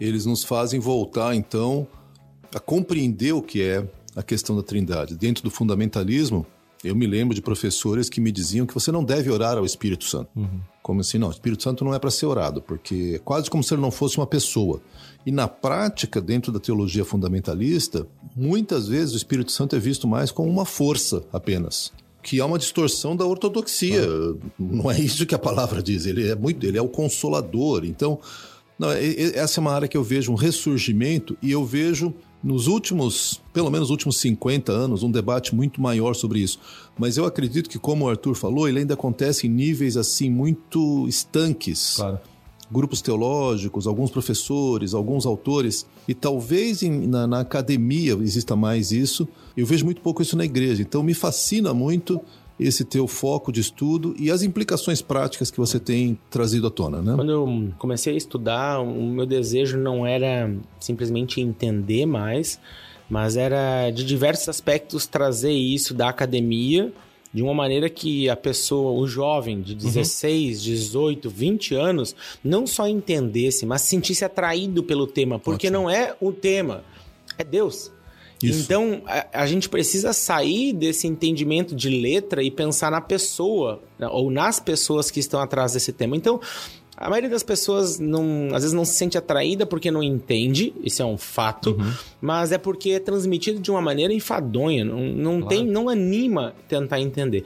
eles 0.00 0.24
nos 0.24 0.44
fazem 0.44 0.78
voltar, 0.78 1.34
então, 1.34 1.86
a 2.54 2.60
compreender 2.60 3.32
o 3.32 3.42
que 3.42 3.62
é 3.62 3.84
a 4.14 4.22
questão 4.22 4.56
da 4.56 4.62
trindade. 4.62 5.16
Dentro 5.16 5.42
do 5.42 5.50
fundamentalismo, 5.50 6.46
eu 6.82 6.94
me 6.94 7.06
lembro 7.06 7.34
de 7.34 7.42
professores 7.42 8.08
que 8.08 8.20
me 8.20 8.32
diziam 8.32 8.66
que 8.66 8.72
você 8.72 8.90
não 8.90 9.04
deve 9.04 9.30
orar 9.30 9.58
ao 9.58 9.64
Espírito 9.64 10.04
Santo. 10.04 10.30
Uhum. 10.36 10.60
Como 10.82 11.00
assim? 11.00 11.18
Não, 11.18 11.28
o 11.28 11.30
Espírito 11.30 11.62
Santo 11.62 11.84
não 11.84 11.94
é 11.94 11.98
para 11.98 12.10
ser 12.10 12.26
orado, 12.26 12.62
porque 12.62 13.12
é 13.16 13.18
quase 13.18 13.50
como 13.50 13.62
se 13.62 13.74
ele 13.74 13.82
não 13.82 13.90
fosse 13.90 14.16
uma 14.18 14.26
pessoa. 14.26 14.80
E 15.24 15.30
na 15.30 15.46
prática, 15.46 16.20
dentro 16.20 16.50
da 16.50 16.58
teologia 16.58 17.04
fundamentalista, 17.04 18.06
muitas 18.34 18.88
vezes 18.88 19.14
o 19.14 19.16
Espírito 19.16 19.52
Santo 19.52 19.76
é 19.76 19.78
visto 19.78 20.08
mais 20.08 20.30
como 20.30 20.48
uma 20.48 20.64
força 20.64 21.22
apenas 21.32 21.92
que 22.22 22.38
é 22.38 22.44
uma 22.44 22.58
distorção 22.58 23.16
da 23.16 23.24
ortodoxia. 23.24 24.02
Ah. 24.04 24.36
Não 24.58 24.90
é 24.90 25.00
isso 25.00 25.24
que 25.24 25.34
a 25.34 25.38
palavra 25.38 25.82
diz. 25.82 26.06
Ele 26.06 26.28
é 26.28 26.34
muito, 26.34 26.66
ele 26.66 26.76
é 26.76 26.82
o 26.82 26.88
consolador. 26.88 27.84
Então, 27.84 28.18
não, 28.78 28.90
essa 28.90 29.58
é 29.58 29.62
uma 29.62 29.72
área 29.72 29.88
que 29.88 29.96
eu 29.96 30.02
vejo 30.02 30.32
um 30.32 30.34
ressurgimento 30.34 31.36
e 31.42 31.50
eu 31.50 31.64
vejo 31.64 32.14
nos 32.42 32.66
últimos, 32.66 33.40
pelo 33.52 33.70
menos 33.70 33.90
últimos 33.90 34.16
50 34.18 34.72
anos, 34.72 35.02
um 35.02 35.10
debate 35.10 35.54
muito 35.54 35.80
maior 35.80 36.14
sobre 36.14 36.40
isso. 36.40 36.58
Mas 36.98 37.16
eu 37.16 37.24
acredito 37.24 37.68
que, 37.68 37.78
como 37.78 38.04
o 38.04 38.08
Arthur 38.08 38.34
falou, 38.34 38.68
ele 38.68 38.80
ainda 38.80 38.94
acontece 38.94 39.46
em 39.46 39.50
níveis 39.50 39.96
assim 39.96 40.30
muito 40.30 41.06
estanques. 41.06 41.96
Claro. 41.96 42.18
Grupos 42.70 43.02
teológicos, 43.02 43.86
alguns 43.86 44.10
professores, 44.10 44.94
alguns 44.94 45.26
autores, 45.26 45.84
e 46.06 46.14
talvez 46.14 46.82
em, 46.82 47.06
na, 47.06 47.26
na 47.26 47.40
academia 47.40 48.12
exista 48.22 48.54
mais 48.54 48.92
isso. 48.92 49.28
Eu 49.56 49.66
vejo 49.66 49.84
muito 49.84 50.00
pouco 50.00 50.22
isso 50.22 50.36
na 50.36 50.44
igreja. 50.44 50.80
Então 50.80 51.02
me 51.02 51.12
fascina 51.12 51.74
muito 51.74 52.20
esse 52.60 52.84
teu 52.84 53.08
foco 53.08 53.50
de 53.50 53.60
estudo 53.60 54.14
e 54.18 54.30
as 54.30 54.42
implicações 54.42 55.00
práticas 55.00 55.50
que 55.50 55.56
você 55.56 55.80
tem 55.80 56.18
trazido 56.30 56.66
à 56.66 56.70
tona, 56.70 57.00
né? 57.00 57.14
Quando 57.16 57.32
eu 57.32 57.72
comecei 57.78 58.14
a 58.14 58.16
estudar, 58.16 58.80
o 58.80 59.02
meu 59.02 59.24
desejo 59.24 59.78
não 59.78 60.06
era 60.06 60.52
simplesmente 60.78 61.40
entender 61.40 62.04
mais, 62.04 62.60
mas 63.08 63.36
era 63.36 63.90
de 63.90 64.04
diversos 64.04 64.48
aspectos 64.48 65.06
trazer 65.06 65.52
isso 65.52 65.94
da 65.94 66.08
academia 66.08 66.92
de 67.32 67.42
uma 67.42 67.54
maneira 67.54 67.88
que 67.88 68.28
a 68.28 68.36
pessoa, 68.36 68.92
o 68.92 69.06
jovem 69.06 69.60
de 69.60 69.74
16, 69.74 70.58
uhum. 70.58 70.64
18, 70.64 71.30
20 71.30 71.74
anos, 71.74 72.14
não 72.42 72.66
só 72.66 72.88
entendesse, 72.88 73.64
mas 73.64 73.82
sentisse 73.82 74.24
atraído 74.24 74.82
pelo 74.82 75.06
tema, 75.06 75.38
porque 75.38 75.68
Ótimo. 75.68 75.82
não 75.82 75.90
é 75.90 76.14
o 76.20 76.32
tema, 76.32 76.82
é 77.38 77.44
Deus. 77.44 77.90
Isso. 78.42 78.62
Então, 78.62 79.02
a, 79.06 79.42
a, 79.42 79.46
gente 79.46 79.68
precisa 79.68 80.12
sair 80.12 80.72
desse 80.72 81.06
entendimento 81.06 81.74
de 81.74 81.90
letra 81.90 82.42
e 82.42 82.50
pensar 82.50 82.90
na 82.90 83.00
pessoa, 83.00 83.82
né, 83.98 84.08
ou 84.08 84.30
nas 84.30 84.58
pessoas 84.58 85.10
que 85.10 85.20
estão 85.20 85.40
atrás 85.40 85.74
desse 85.74 85.92
tema. 85.92 86.16
Então, 86.16 86.40
a 86.96 87.08
maioria 87.08 87.30
das 87.30 87.42
pessoas 87.42 87.98
não, 87.98 88.48
às 88.48 88.62
vezes 88.62 88.72
não 88.72 88.84
se 88.84 88.92
sente 88.92 89.16
atraída 89.16 89.64
porque 89.64 89.90
não 89.90 90.02
entende, 90.02 90.74
isso 90.84 91.00
é 91.00 91.04
um 91.04 91.16
fato, 91.16 91.70
uhum. 91.70 91.92
mas 92.20 92.52
é 92.52 92.58
porque 92.58 92.90
é 92.90 93.00
transmitido 93.00 93.58
de 93.58 93.70
uma 93.70 93.80
maneira 93.80 94.12
enfadonha, 94.12 94.84
não, 94.84 95.00
não 95.00 95.40
claro. 95.40 95.48
tem, 95.48 95.66
não 95.66 95.88
anima 95.88 96.54
tentar 96.68 97.00
entender. 97.00 97.44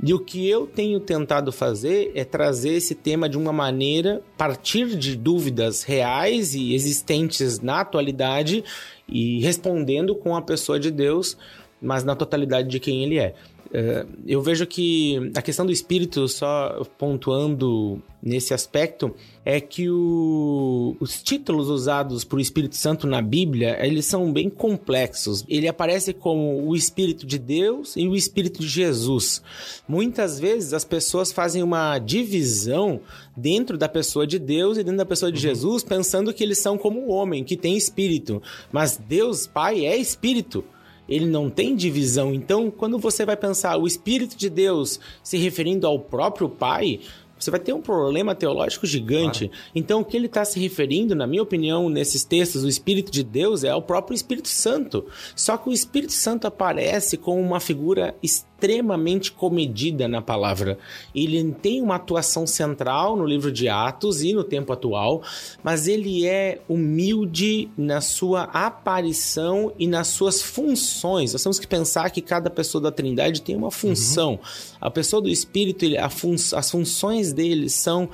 E 0.00 0.12
o 0.12 0.18
que 0.18 0.48
eu 0.48 0.66
tenho 0.66 1.00
tentado 1.00 1.52
fazer 1.52 2.12
é 2.14 2.24
trazer 2.24 2.74
esse 2.74 2.94
tema 2.94 3.28
de 3.28 3.38
uma 3.38 3.52
maneira, 3.52 4.22
partir 4.36 4.96
de 4.96 5.16
dúvidas 5.16 5.82
reais 5.82 6.54
e 6.54 6.74
existentes 6.74 7.60
na 7.60 7.80
atualidade 7.80 8.64
e 9.08 9.40
respondendo 9.40 10.14
com 10.14 10.36
a 10.36 10.42
pessoa 10.42 10.78
de 10.78 10.90
Deus, 10.90 11.36
mas 11.80 12.04
na 12.04 12.14
totalidade 12.14 12.68
de 12.68 12.80
quem 12.80 13.04
ele 13.04 13.18
é. 13.18 13.34
Uh, 13.72 14.06
eu 14.26 14.42
vejo 14.42 14.66
que 14.66 15.32
a 15.34 15.40
questão 15.40 15.64
do 15.64 15.72
espírito, 15.72 16.28
só 16.28 16.84
pontuando 16.98 18.02
nesse 18.22 18.52
aspecto, 18.52 19.14
é 19.46 19.62
que 19.62 19.88
o, 19.88 20.94
os 21.00 21.22
títulos 21.22 21.70
usados 21.70 22.22
por 22.22 22.38
Espírito 22.38 22.76
Santo 22.76 23.06
na 23.06 23.22
Bíblia, 23.22 23.78
eles 23.84 24.04
são 24.04 24.30
bem 24.30 24.50
complexos. 24.50 25.42
Ele 25.48 25.66
aparece 25.66 26.12
como 26.12 26.68
o 26.68 26.76
Espírito 26.76 27.26
de 27.26 27.38
Deus 27.38 27.96
e 27.96 28.06
o 28.06 28.14
Espírito 28.14 28.60
de 28.60 28.68
Jesus. 28.68 29.42
Muitas 29.88 30.38
vezes 30.38 30.74
as 30.74 30.84
pessoas 30.84 31.32
fazem 31.32 31.62
uma 31.62 31.98
divisão 31.98 33.00
dentro 33.34 33.78
da 33.78 33.88
pessoa 33.88 34.26
de 34.26 34.38
Deus 34.38 34.76
e 34.76 34.84
dentro 34.84 34.98
da 34.98 35.06
pessoa 35.06 35.32
de 35.32 35.38
uhum. 35.38 35.54
Jesus, 35.54 35.82
pensando 35.82 36.34
que 36.34 36.44
eles 36.44 36.58
são 36.58 36.76
como 36.76 37.00
o 37.00 37.10
homem, 37.10 37.42
que 37.42 37.56
tem 37.56 37.74
espírito. 37.74 38.42
Mas 38.70 38.98
Deus, 38.98 39.46
Pai, 39.46 39.86
é 39.86 39.96
espírito 39.96 40.62
ele 41.08 41.26
não 41.26 41.50
tem 41.50 41.74
divisão. 41.74 42.32
Então, 42.32 42.70
quando 42.70 42.98
você 42.98 43.24
vai 43.24 43.36
pensar 43.36 43.76
o 43.76 43.86
Espírito 43.86 44.36
de 44.36 44.48
Deus 44.48 45.00
se 45.22 45.36
referindo 45.36 45.86
ao 45.86 45.98
próprio 45.98 46.48
Pai, 46.48 47.00
você 47.42 47.50
vai 47.50 47.58
ter 47.58 47.72
um 47.72 47.80
problema 47.80 48.34
teológico 48.34 48.86
gigante. 48.86 49.48
Claro. 49.48 49.64
Então, 49.74 50.00
o 50.00 50.04
que 50.04 50.16
ele 50.16 50.26
está 50.26 50.44
se 50.44 50.60
referindo, 50.60 51.14
na 51.14 51.26
minha 51.26 51.42
opinião, 51.42 51.88
nesses 51.88 52.24
textos, 52.24 52.62
o 52.62 52.68
Espírito 52.68 53.10
de 53.10 53.24
Deus 53.24 53.64
é 53.64 53.74
o 53.74 53.82
próprio 53.82 54.14
Espírito 54.14 54.48
Santo. 54.48 55.04
Só 55.34 55.56
que 55.56 55.68
o 55.68 55.72
Espírito 55.72 56.12
Santo 56.12 56.46
aparece 56.46 57.16
como 57.16 57.40
uma 57.40 57.58
figura 57.58 58.14
extremamente 58.22 59.32
comedida 59.32 60.06
na 60.06 60.22
palavra. 60.22 60.78
Ele 61.12 61.52
tem 61.52 61.82
uma 61.82 61.96
atuação 61.96 62.46
central 62.46 63.16
no 63.16 63.26
livro 63.26 63.50
de 63.50 63.68
Atos 63.68 64.22
e 64.22 64.32
no 64.32 64.44
tempo 64.44 64.72
atual, 64.72 65.20
mas 65.64 65.88
ele 65.88 66.24
é 66.24 66.60
humilde 66.68 67.68
na 67.76 68.00
sua 68.00 68.42
aparição 68.44 69.72
e 69.76 69.88
nas 69.88 70.08
suas 70.08 70.40
funções. 70.40 71.32
Nós 71.32 71.42
temos 71.42 71.58
que 71.58 71.66
pensar 71.66 72.10
que 72.10 72.22
cada 72.22 72.48
pessoa 72.48 72.80
da 72.80 72.92
Trindade 72.92 73.42
tem 73.42 73.56
uma 73.56 73.72
função. 73.72 74.32
Uhum. 74.32 74.38
A 74.82 74.90
pessoa 74.90 75.22
do 75.22 75.28
Espírito, 75.28 75.86
fun 76.10 76.34
as 76.34 76.68
funções 76.68 77.32
dele 77.32 77.68
são 77.68 78.10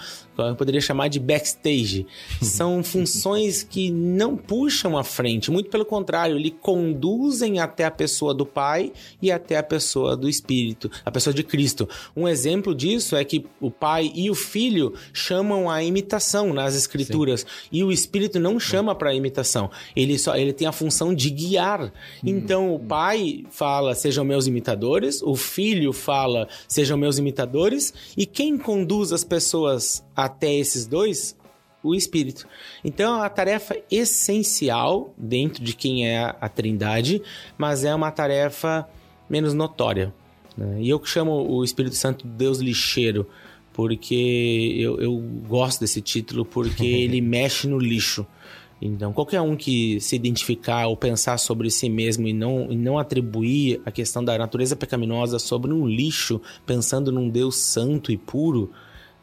eu 0.46 0.56
poderia 0.56 0.80
chamar 0.80 1.08
de 1.08 1.18
backstage. 1.18 2.06
São 2.42 2.82
funções 2.82 3.62
que 3.62 3.90
não 3.90 4.36
puxam 4.36 4.96
à 4.96 5.04
frente, 5.04 5.50
muito 5.50 5.70
pelo 5.70 5.84
contrário, 5.84 6.36
ele 6.36 6.50
conduzem 6.50 7.58
até 7.60 7.84
a 7.84 7.90
pessoa 7.90 8.32
do 8.32 8.46
Pai 8.46 8.92
e 9.20 9.30
até 9.32 9.56
a 9.56 9.62
pessoa 9.62 10.16
do 10.16 10.28
Espírito, 10.28 10.90
a 11.04 11.10
pessoa 11.10 11.34
de 11.34 11.42
Cristo. 11.42 11.88
Um 12.16 12.28
exemplo 12.28 12.74
disso 12.74 13.16
é 13.16 13.24
que 13.24 13.44
o 13.60 13.70
Pai 13.70 14.10
e 14.14 14.30
o 14.30 14.34
Filho 14.34 14.94
chamam 15.12 15.70
a 15.70 15.82
imitação 15.82 16.52
nas 16.52 16.74
Escrituras 16.74 17.40
Sim. 17.40 17.46
e 17.72 17.84
o 17.84 17.92
Espírito 17.92 18.38
não 18.38 18.58
chama 18.60 18.94
para 18.94 19.14
imitação. 19.14 19.70
Ele 19.94 20.18
só 20.18 20.36
ele 20.36 20.52
tem 20.52 20.66
a 20.66 20.72
função 20.72 21.14
de 21.14 21.30
guiar. 21.30 21.84
Hum. 21.84 21.90
Então 22.24 22.74
o 22.74 22.78
Pai 22.78 23.44
fala: 23.50 23.94
"Sejam 23.94 24.24
meus 24.24 24.46
imitadores", 24.46 25.22
o 25.22 25.34
Filho 25.34 25.92
fala: 25.92 26.48
"Sejam 26.66 26.96
meus 26.96 27.18
imitadores", 27.18 27.92
e 28.16 28.26
quem 28.26 28.56
conduz 28.56 29.12
as 29.12 29.24
pessoas 29.24 30.04
até 30.28 30.54
esses 30.54 30.86
dois, 30.86 31.36
o 31.82 31.94
Espírito. 31.94 32.46
Então 32.84 33.14
é 33.14 33.18
uma 33.18 33.28
tarefa 33.28 33.76
essencial 33.90 35.12
dentro 35.16 35.62
de 35.62 35.74
quem 35.74 36.06
é 36.06 36.34
a 36.40 36.48
Trindade, 36.48 37.22
mas 37.56 37.84
é 37.84 37.94
uma 37.94 38.10
tarefa 38.10 38.88
menos 39.28 39.54
notória. 39.54 40.14
Né? 40.56 40.82
E 40.82 40.88
eu 40.88 41.04
chamo 41.04 41.32
o 41.32 41.64
Espírito 41.64 41.96
Santo 41.96 42.26
de 42.26 42.32
Deus 42.32 42.58
lixeiro, 42.58 43.26
porque 43.72 44.74
eu, 44.76 45.00
eu 45.00 45.16
gosto 45.46 45.80
desse 45.80 46.00
título, 46.00 46.44
porque 46.44 46.84
ele 47.04 47.20
mexe 47.20 47.66
no 47.68 47.78
lixo. 47.78 48.26
Então, 48.80 49.12
qualquer 49.12 49.40
um 49.40 49.56
que 49.56 50.00
se 50.00 50.14
identificar 50.14 50.86
ou 50.86 50.96
pensar 50.96 51.36
sobre 51.38 51.68
si 51.68 51.88
mesmo 51.88 52.28
e 52.28 52.32
não, 52.32 52.70
e 52.70 52.76
não 52.76 52.96
atribuir 52.96 53.80
a 53.84 53.90
questão 53.90 54.24
da 54.24 54.38
natureza 54.38 54.76
pecaminosa 54.76 55.38
sobre 55.38 55.72
um 55.72 55.86
lixo, 55.86 56.40
pensando 56.64 57.10
num 57.10 57.28
Deus 57.28 57.56
santo 57.56 58.12
e 58.12 58.16
puro, 58.16 58.70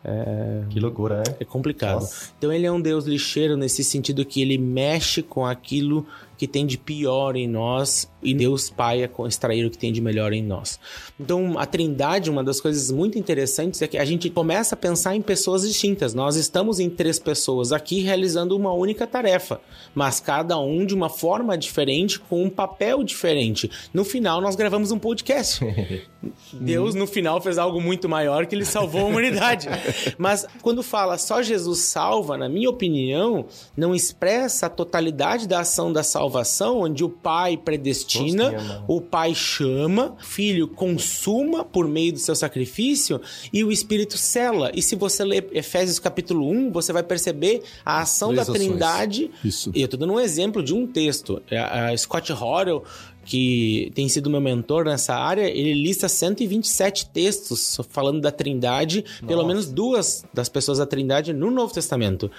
é, 0.07 0.61
que 0.69 0.79
loucura, 0.79 1.23
é? 1.27 1.37
É 1.39 1.45
complicado. 1.45 2.01
Nossa. 2.01 2.31
Então 2.37 2.53
ele 2.53 2.67
é 2.67 2.71
um 2.71 2.79
Deus 2.79 3.05
lixeiro 3.05 3.57
nesse 3.57 3.83
sentido 3.83 4.23
que 4.23 4.39
ele 4.39 4.57
mexe 4.57 5.23
com 5.23 5.45
aquilo 5.45 6.05
que 6.38 6.48
tem 6.48 6.65
de 6.65 6.78
pior 6.78 7.36
em 7.36 7.48
nós 7.48 8.10
e 8.21 8.34
Deus 8.34 8.69
Pai 8.69 9.04
é 9.04 9.10
extrair 9.28 9.65
o 9.65 9.69
que 9.69 9.78
tem 9.78 9.93
de 9.93 10.02
melhor 10.02 10.34
em 10.34 10.43
nós. 10.43 10.80
Então, 11.19 11.58
a 11.58 11.65
Trindade, 11.65 12.30
uma 12.30 12.43
das 12.43 12.60
coisas 12.60 12.91
muito 12.91 13.17
interessantes 13.17 13.82
é 13.82 13.88
que 13.88 13.98
a 13.98 14.06
gente 14.06 14.30
começa 14.30 14.76
a 14.76 14.78
pensar 14.78 15.15
em 15.15 15.21
pessoas 15.21 15.62
distintas. 15.62 16.13
Nós 16.13 16.36
estamos 16.36 16.80
em 16.80 16.89
três 16.89 17.19
pessoas 17.19 17.71
aqui 17.71 18.02
realizando 18.02 18.56
uma 18.56 18.74
única 18.74 19.06
tarefa, 19.06 19.62
mas 19.93 20.19
cada 20.19 20.60
um 20.60 20.86
de 20.86 20.95
uma 20.95 21.10
forma 21.10 21.58
diferente, 21.58 22.19
com 22.19 22.43
um 22.43 22.50
papel 22.50 23.04
diferente. 23.04 23.69
No 23.93 24.04
final, 24.04 24.41
nós 24.41 24.56
gravamos 24.56 24.91
um 24.91 25.00
podcast. 25.00 25.63
Deus, 26.54 26.95
no 26.95 27.06
final, 27.06 27.39
fez 27.39 27.58
algo 27.58 27.80
muito 27.80 28.10
maior 28.10 28.48
que 28.48 28.56
ele 28.56 28.65
salvou 28.65 29.02
a 29.02 29.06
humanidade. 29.06 29.67
mas 30.17 30.48
quando 30.63 30.82
fala 30.82 31.17
só 31.17 31.43
Jesus 31.43 31.82
salva, 31.82 32.38
na 32.38 32.50
minha 32.50 32.69
opinião, 32.69 33.45
não 33.78 33.93
expressa 33.93 34.65
a 34.65 34.69
totalidade 34.69 35.48
da 35.48 35.60
ação 35.60 35.93
da 35.93 36.02
salvação 36.02 36.24
salvação, 36.25 36.81
onde 36.81 37.03
o 37.03 37.09
pai 37.09 37.55
predestina, 37.55 38.83
o 38.88 38.99
pai 38.99 39.33
chama, 39.35 40.15
o 40.19 40.23
filho 40.23 40.67
consuma 40.67 41.63
por 41.63 41.88
meio 41.88 42.13
do 42.13 42.19
seu 42.19 42.35
sacrifício 42.35 43.21
e 43.53 43.63
o 43.63 43.71
espírito 43.71 44.17
cela. 44.17 44.71
E 44.73 44.81
se 44.81 44.95
você 44.95 45.23
ler 45.23 45.47
Efésios 45.51 45.99
capítulo 45.99 46.49
1, 46.49 46.71
você 46.71 46.91
vai 46.91 47.03
perceber 47.03 47.61
a 47.85 48.01
ação 48.01 48.29
Três 48.29 48.47
da 48.47 48.53
Trindade. 48.53 49.31
Isso. 49.43 49.71
E 49.73 49.81
eu 49.81 49.88
tô 49.88 49.97
dando 49.97 50.13
um 50.13 50.19
exemplo 50.19 50.63
de 50.63 50.73
um 50.73 50.88
texto. 50.88 51.41
É, 51.49 51.59
a 51.59 51.95
Scott 51.97 52.31
Horrell 52.33 52.83
que 53.25 53.91
tem 53.95 54.07
sido 54.07 54.29
meu 54.29 54.39
mentor 54.39 54.85
nessa 54.85 55.15
área, 55.15 55.49
ele 55.49 55.73
lista 55.73 56.07
127 56.07 57.09
textos 57.09 57.79
falando 57.89 58.21
da 58.21 58.31
Trindade, 58.31 59.01
Nossa. 59.01 59.25
pelo 59.25 59.45
menos 59.45 59.65
duas 59.65 60.23
das 60.31 60.47
pessoas 60.47 60.77
da 60.77 60.85
Trindade 60.85 61.33
no 61.33 61.49
Novo 61.49 61.73
Testamento. 61.73 62.29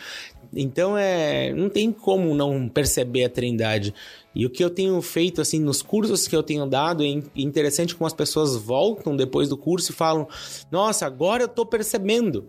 Então 0.55 0.97
é, 0.97 1.53
não 1.53 1.69
tem 1.69 1.93
como 1.93 2.35
não 2.35 2.69
perceber 2.69 3.25
a 3.25 3.29
Trindade. 3.29 3.95
E 4.35 4.45
o 4.45 4.51
que 4.51 4.63
eu 4.63 4.71
tenho 4.71 5.01
feito 5.01 5.41
assim 5.41 5.61
nos 5.61 5.83
cursos 5.83 6.29
que 6.29 6.37
eu 6.37 6.43
tenho 6.43 6.67
dado 6.67 7.03
é 7.03 7.23
interessante 7.35 7.95
como 7.95 8.07
as 8.07 8.13
pessoas 8.13 8.57
voltam 8.57 9.17
depois 9.17 9.49
do 9.49 9.57
curso 9.57 9.93
e 9.93 9.95
falam: 9.95 10.29
"Nossa, 10.71 11.07
agora 11.07 11.43
eu 11.43 11.47
estou 11.47 11.65
percebendo". 11.65 12.47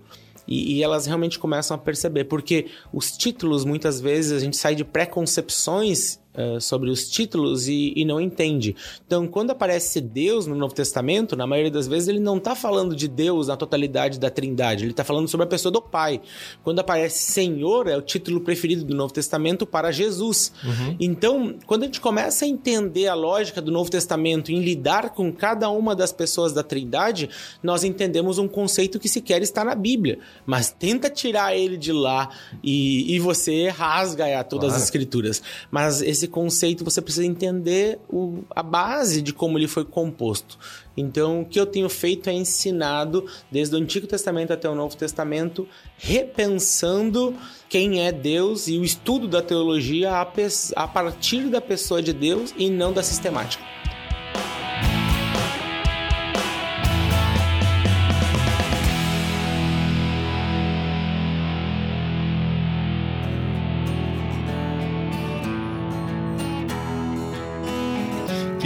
E, 0.48 0.76
e, 0.76 0.84
elas 0.84 1.06
realmente 1.06 1.38
começam 1.38 1.76
a 1.76 1.78
perceber, 1.78 2.24
porque 2.24 2.68
os 2.94 3.12
títulos 3.12 3.66
muitas 3.66 4.00
vezes 4.00 4.32
a 4.32 4.40
gente 4.40 4.56
sai 4.56 4.76
de 4.76 4.86
preconcepções 4.86 6.20
uh, 6.38 6.62
sobre 6.62 6.90
os 6.90 7.10
títulos 7.10 7.68
e, 7.68 7.94
e, 7.96 8.06
não 8.06 8.22
entende. 8.22 8.76
Então, 9.06 9.28
quando 9.28 9.52
aparece 9.52 10.00
Deus 10.00 10.46
no 10.46 10.56
Novo 10.56 10.74
Testamento, 10.74 11.36
na 11.36 11.48
maioria 11.48 11.72
das 11.72 11.88
vezes 11.88 12.08
ele 12.08 12.20
não 12.20 12.38
está 12.38 12.56
falando 12.56 12.96
de 12.96 13.08
Deus 13.08 13.48
na 13.48 13.58
totalidade 13.58 14.20
da 14.20 14.30
Trindade, 14.30 14.84
ele 14.84 14.92
está 14.92 15.04
falando 15.04 15.28
sobre 15.28 15.46
a 15.46 15.48
pessoa 15.48 15.72
do 15.72 15.82
Pai. 15.82 16.22
Quando 16.64 16.80
aparece 16.80 17.32
Senhor, 17.32 17.88
é 17.88 17.98
o 17.98 18.02
título 18.02 18.42
preferido 18.42 18.84
do 18.84 18.96
Novo 18.96 19.14
Testamento 19.14 19.66
para 19.66 19.92
Jesus. 19.92 20.52
Uhum. 20.64 20.96
Então, 21.00 21.56
quando 21.66 21.84
a 21.84 21.86
gente 21.86 22.00
começa 22.00 22.46
a 22.46 22.48
entender 22.48 23.08
a 23.08 23.14
lógica 23.14 23.62
do 23.62 23.72
Novo 23.72 23.90
Testamento 23.90 24.52
em 24.52 24.60
lidar 24.60 25.10
com 25.12 25.32
cada 25.32 25.70
uma 25.70 25.96
das 25.96 26.12
pessoas 26.12 26.54
da 26.54 26.64
Trindade, 26.64 27.30
nós 27.64 27.84
entendemos 27.84 28.38
um 28.38 28.48
conceito 28.48 29.00
que 29.00 29.10
sequer 29.10 29.42
está 29.42 29.64
na 29.64 29.74
Bíblia. 29.74 30.20
Mas 30.46 30.72
tenta 30.72 31.10
tirar 31.10 31.56
ele 31.56 31.78
de 31.78 31.92
lá 31.92 32.30
e, 32.64 33.16
e 33.16 33.20
você 33.20 33.70
rasga 33.70 34.28
todas 34.44 34.70
claro. 34.70 34.78
as 34.78 34.84
escrituras. 34.84 35.42
Mas 35.72 36.02
esse 36.02 36.27
esse 36.28 36.30
conceito 36.30 36.84
você 36.84 37.02
precisa 37.02 37.26
entender 37.26 38.00
o, 38.10 38.44
a 38.52 38.62
base 38.62 39.22
de 39.22 39.32
como 39.34 39.58
ele 39.58 39.68
foi 39.68 39.86
composto. 39.86 40.60
Então, 40.96 41.42
o 41.42 41.46
que 41.46 41.60
eu 41.60 41.66
tenho 41.66 41.90
feito 41.90 42.30
é 42.30 42.34
ensinado 42.34 43.26
desde 43.50 43.76
o 43.76 43.80
Antigo 43.80 44.06
Testamento 44.06 44.52
até 44.52 44.70
o 44.70 44.76
Novo 44.76 44.96
Testamento, 44.98 45.68
repensando 45.98 47.34
quem 47.70 48.06
é 48.06 48.12
Deus 48.12 48.68
e 48.68 48.78
o 48.78 48.84
estudo 48.84 49.28
da 49.28 49.42
teologia 49.42 50.12
a, 50.12 50.28
a 50.76 50.88
partir 50.88 51.50
da 51.50 51.62
pessoa 51.62 52.02
de 52.02 52.14
Deus 52.14 52.54
e 52.58 52.70
não 52.70 52.92
da 52.92 53.02
sistemática. 53.02 53.64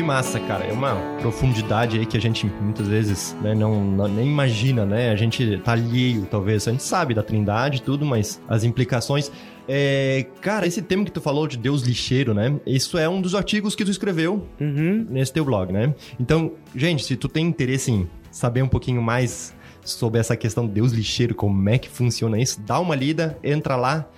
Que 0.01 0.07
massa, 0.07 0.39
cara. 0.39 0.65
É 0.65 0.73
uma 0.73 0.95
profundidade 1.19 1.99
aí 1.99 2.07
que 2.07 2.17
a 2.17 2.19
gente 2.19 2.47
muitas 2.59 2.87
vezes 2.87 3.37
né, 3.39 3.53
não, 3.53 3.85
não, 3.85 4.07
nem 4.07 4.25
imagina, 4.25 4.83
né? 4.83 5.11
A 5.11 5.15
gente 5.15 5.59
tá 5.59 5.73
alheio, 5.73 6.25
talvez. 6.25 6.67
A 6.67 6.71
gente 6.71 6.81
sabe 6.81 7.13
da 7.13 7.21
trindade 7.21 7.77
e 7.77 7.81
tudo, 7.81 8.03
mas 8.03 8.41
as 8.49 8.63
implicações. 8.63 9.31
É, 9.67 10.25
cara, 10.41 10.65
esse 10.65 10.81
tema 10.81 11.05
que 11.05 11.11
tu 11.11 11.21
falou 11.21 11.45
de 11.45 11.55
Deus 11.55 11.83
lixeiro, 11.83 12.33
né? 12.33 12.59
Isso 12.65 12.97
é 12.97 13.07
um 13.07 13.21
dos 13.21 13.35
artigos 13.35 13.75
que 13.75 13.85
tu 13.85 13.91
escreveu 13.91 14.47
uhum. 14.59 15.05
nesse 15.07 15.31
teu 15.31 15.45
blog, 15.45 15.71
né? 15.71 15.93
Então, 16.19 16.53
gente, 16.75 17.03
se 17.03 17.15
tu 17.15 17.27
tem 17.27 17.45
interesse 17.45 17.91
em 17.91 18.09
saber 18.31 18.63
um 18.63 18.67
pouquinho 18.67 19.03
mais 19.03 19.55
sobre 19.85 20.19
essa 20.19 20.35
questão 20.35 20.65
de 20.65 20.73
Deus 20.73 20.93
lixeiro, 20.93 21.35
como 21.35 21.69
é 21.69 21.77
que 21.77 21.87
funciona 21.87 22.41
isso, 22.41 22.59
dá 22.61 22.79
uma 22.79 22.95
lida, 22.95 23.37
entra 23.43 23.75
lá, 23.75 24.09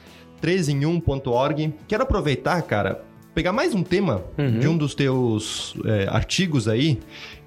3em1.org. 0.41 1.73
Quero 1.89 2.03
aproveitar, 2.03 2.61
cara, 2.61 3.03
pegar 3.33 3.51
mais 3.51 3.73
um 3.73 3.83
tema 3.83 4.23
uhum. 4.37 4.59
de 4.59 4.67
um 4.67 4.77
dos 4.77 4.93
teus 4.93 5.75
é, 5.85 6.07
artigos 6.07 6.67
aí, 6.67 6.99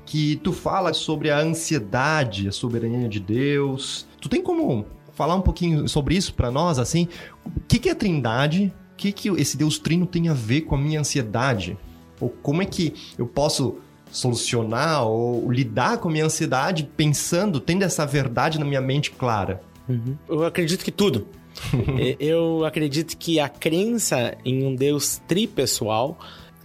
que 0.04 0.36
tu 0.36 0.52
fala 0.52 0.92
sobre 0.92 1.30
a 1.30 1.38
ansiedade, 1.38 2.48
a 2.48 2.52
soberania 2.52 3.08
de 3.08 3.20
Deus. 3.20 4.06
Tu 4.20 4.28
tem 4.28 4.42
como 4.42 4.86
falar 5.14 5.34
um 5.34 5.40
pouquinho 5.40 5.88
sobre 5.88 6.14
isso 6.14 6.34
para 6.34 6.50
nós, 6.50 6.78
assim? 6.78 7.08
O 7.44 7.60
que, 7.66 7.78
que 7.78 7.88
é 7.88 7.94
trindade? 7.94 8.72
O 8.92 8.96
que, 8.96 9.12
que 9.12 9.28
esse 9.30 9.56
Deus 9.56 9.78
trino 9.78 10.06
tem 10.06 10.28
a 10.28 10.34
ver 10.34 10.62
com 10.62 10.74
a 10.74 10.78
minha 10.78 11.00
ansiedade? 11.00 11.76
Ou 12.20 12.28
como 12.28 12.62
é 12.62 12.64
que 12.64 12.94
eu 13.18 13.26
posso 13.26 13.78
solucionar 14.10 15.04
ou 15.06 15.50
lidar 15.50 15.98
com 15.98 16.08
a 16.08 16.12
minha 16.12 16.24
ansiedade 16.24 16.88
pensando, 16.96 17.60
tendo 17.60 17.82
essa 17.82 18.06
verdade 18.06 18.58
na 18.58 18.64
minha 18.64 18.80
mente 18.80 19.10
clara? 19.10 19.60
Uhum. 19.88 20.16
Eu 20.28 20.44
acredito 20.44 20.84
que 20.84 20.90
tudo. 20.90 21.26
eu 22.20 22.64
acredito 22.64 23.16
que 23.16 23.40
a 23.40 23.48
crença 23.48 24.36
em 24.44 24.64
um 24.64 24.74
Deus 24.74 25.20
tripessoal 25.26 26.18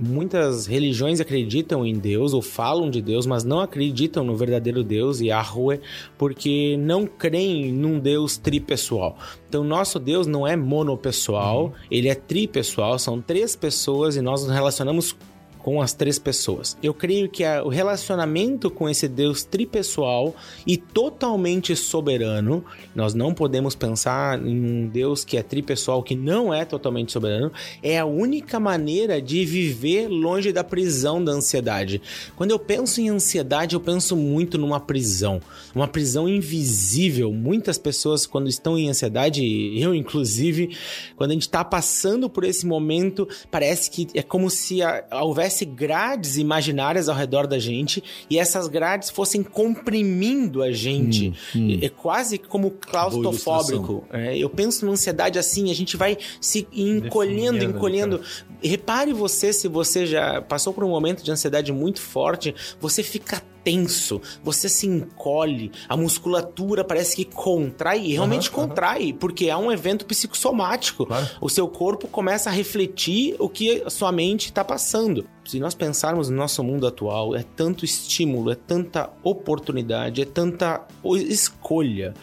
Muitas 0.04 0.66
religiões 0.66 1.20
acreditam 1.20 1.86
em 1.86 1.94
Deus 1.94 2.34
ou 2.34 2.42
falam 2.42 2.90
de 2.90 3.04
Deus, 3.04 3.28
mas 3.28 3.44
não 3.44 3.60
acreditam 3.60 4.24
no 4.24 4.36
verdadeiro 4.36 4.84
Deus, 4.84 5.22
Yahweh, 5.22 5.80
porque 6.18 6.76
não 6.80 7.06
creem 7.06 7.72
num 7.72 8.00
Deus 8.00 8.36
tripessoal. 8.36 9.16
Então, 9.48 9.64
nosso 9.64 10.00
Deus 10.00 10.26
não 10.26 10.48
é 10.48 10.56
monopessoal, 10.56 11.66
uhum. 11.66 11.72
ele 11.92 12.10
é 12.10 12.16
tripessoal, 12.16 12.98
são 12.98 13.22
três 13.22 13.56
pessoas 13.56 14.16
e 14.16 14.22
nós 14.22 14.44
nos 14.44 14.52
relacionamos 14.52 15.16
com 15.64 15.82
as 15.82 15.94
três 15.94 16.18
pessoas. 16.18 16.78
Eu 16.82 16.94
creio 16.94 17.30
que 17.30 17.44
o 17.64 17.70
relacionamento 17.70 18.70
com 18.70 18.90
esse 18.90 19.08
Deus 19.08 19.44
tripessoal 19.44 20.36
e 20.66 20.78
totalmente 20.78 21.76
soberano, 21.76 22.64
nós 22.96 23.14
não 23.14 23.34
podemos 23.34 23.76
pensar 23.76 24.40
em 24.40 24.84
um 24.84 24.88
Deus 24.88 25.24
que 25.24 25.38
é 25.38 25.44
tripessoal 25.44 26.02
que 26.04 26.16
não 26.16 26.54
é 26.54 26.66
totalmente 26.66 27.12
soberano, 27.12 27.52
é 27.82 28.00
a 28.00 28.06
única 28.06 28.60
maneira 28.60 29.22
de 29.22 29.46
viver 29.46 30.08
longe 30.08 30.52
da 30.52 30.64
prisão 30.64 31.24
da 31.24 31.32
ansiedade. 31.32 32.02
Quando 32.36 32.52
eu 32.52 32.60
penso 32.60 33.00
em 33.02 33.10
ansiedade, 33.10 33.76
eu 33.76 33.80
penso 33.80 34.16
muito 34.16 34.58
numa 34.58 34.80
prisão, 34.80 35.40
uma 35.76 35.88
prisão 35.88 36.28
invisível. 36.28 37.32
Muitas 37.32 37.78
pessoas 37.78 38.26
quando 38.26 38.50
estão 38.50 38.78
em 38.78 38.90
ansiedade, 38.90 39.44
eu 39.80 39.94
inclusive, 39.94 40.76
quando 41.16 41.32
a 41.32 41.34
gente 41.34 41.44
está 41.44 41.64
passando 41.64 42.30
por 42.30 42.44
esse 42.44 42.66
momento, 42.66 43.28
parece 43.50 43.90
que 43.90 44.08
é 44.14 44.24
como 44.24 44.50
se 44.50 44.80
houvesse 45.12 45.51
houvesse 45.52 45.66
grades 45.66 46.38
imaginárias 46.38 47.10
ao 47.10 47.16
redor 47.16 47.46
da 47.46 47.60
gente 47.60 48.02
e 48.30 48.40
essas 48.40 48.68
grades 48.68 49.10
fossem 49.10 49.44
comprimindo 49.44 50.64
a 50.64 50.72
gente. 50.72 51.34
Hum, 51.56 51.60
hum. 51.60 51.80
É 51.82 51.90
quase 51.90 52.38
como 52.38 52.72
claustrofóbico. 52.72 54.06
É, 54.12 54.38
eu 54.38 54.50
penso 54.50 54.86
numa 54.86 54.94
ansiedade 54.94 55.38
assim, 55.38 55.70
a 55.70 55.76
gente 55.76 55.98
vai 55.98 56.18
se 56.40 56.68
encolhendo, 56.72 57.54
Definindo, 57.54 57.78
encolhendo. 57.78 58.20
Cara. 58.20 58.52
Repare 58.64 59.14
você 59.14 59.52
se 59.52 59.68
você 59.68 60.06
já 60.06 60.42
passou 60.42 60.74
por 60.74 60.84
um 60.84 60.90
momento 60.90 61.24
de 61.24 61.32
ansiedade 61.32 61.72
muito 61.72 62.00
forte, 62.02 62.56
você 62.80 63.04
fica 63.04 63.44
tenso, 63.64 64.22
você 64.44 64.68
se 64.68 64.88
encolhe, 64.88 65.72
a 65.88 65.96
musculatura 65.96 66.84
parece 66.84 67.16
que 67.16 67.26
contrai, 67.26 68.06
e 68.06 68.14
realmente 68.14 68.50
uhum, 68.50 68.56
contrai, 68.56 69.12
uhum. 69.12 69.18
porque 69.18 69.48
é 69.48 69.58
um 69.58 69.72
evento 69.72 70.06
psicossomático. 70.06 71.06
Claro. 71.06 71.28
O 71.40 71.50
seu 71.50 71.68
corpo 71.68 72.08
começa 72.08 72.50
a 72.50 72.54
refletir 72.54 73.36
o 73.40 73.50
que 73.50 73.82
a 73.84 73.90
sua 73.90 74.12
mente 74.12 74.46
está 74.46 74.64
passando. 74.64 75.26
Se 75.46 75.60
nós 75.60 75.74
pensarmos 75.74 76.30
no 76.30 76.38
nosso 76.38 76.64
mundo 76.64 76.88
atual, 76.88 77.36
é 77.36 77.44
tanto 77.44 77.86
estímulo, 77.86 78.52
é 78.52 78.56
tanta 78.56 79.10
oportunidade, 79.24 80.22
é 80.22 80.26
tanta 80.26 80.86
escolha 81.28 82.14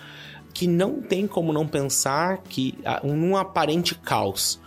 que 0.54 0.66
não 0.66 1.00
tem 1.00 1.26
como 1.26 1.52
não 1.52 1.66
pensar 1.66 2.38
que 2.38 2.74
num 3.04 3.36
aparente 3.36 3.94
caos 3.94 4.60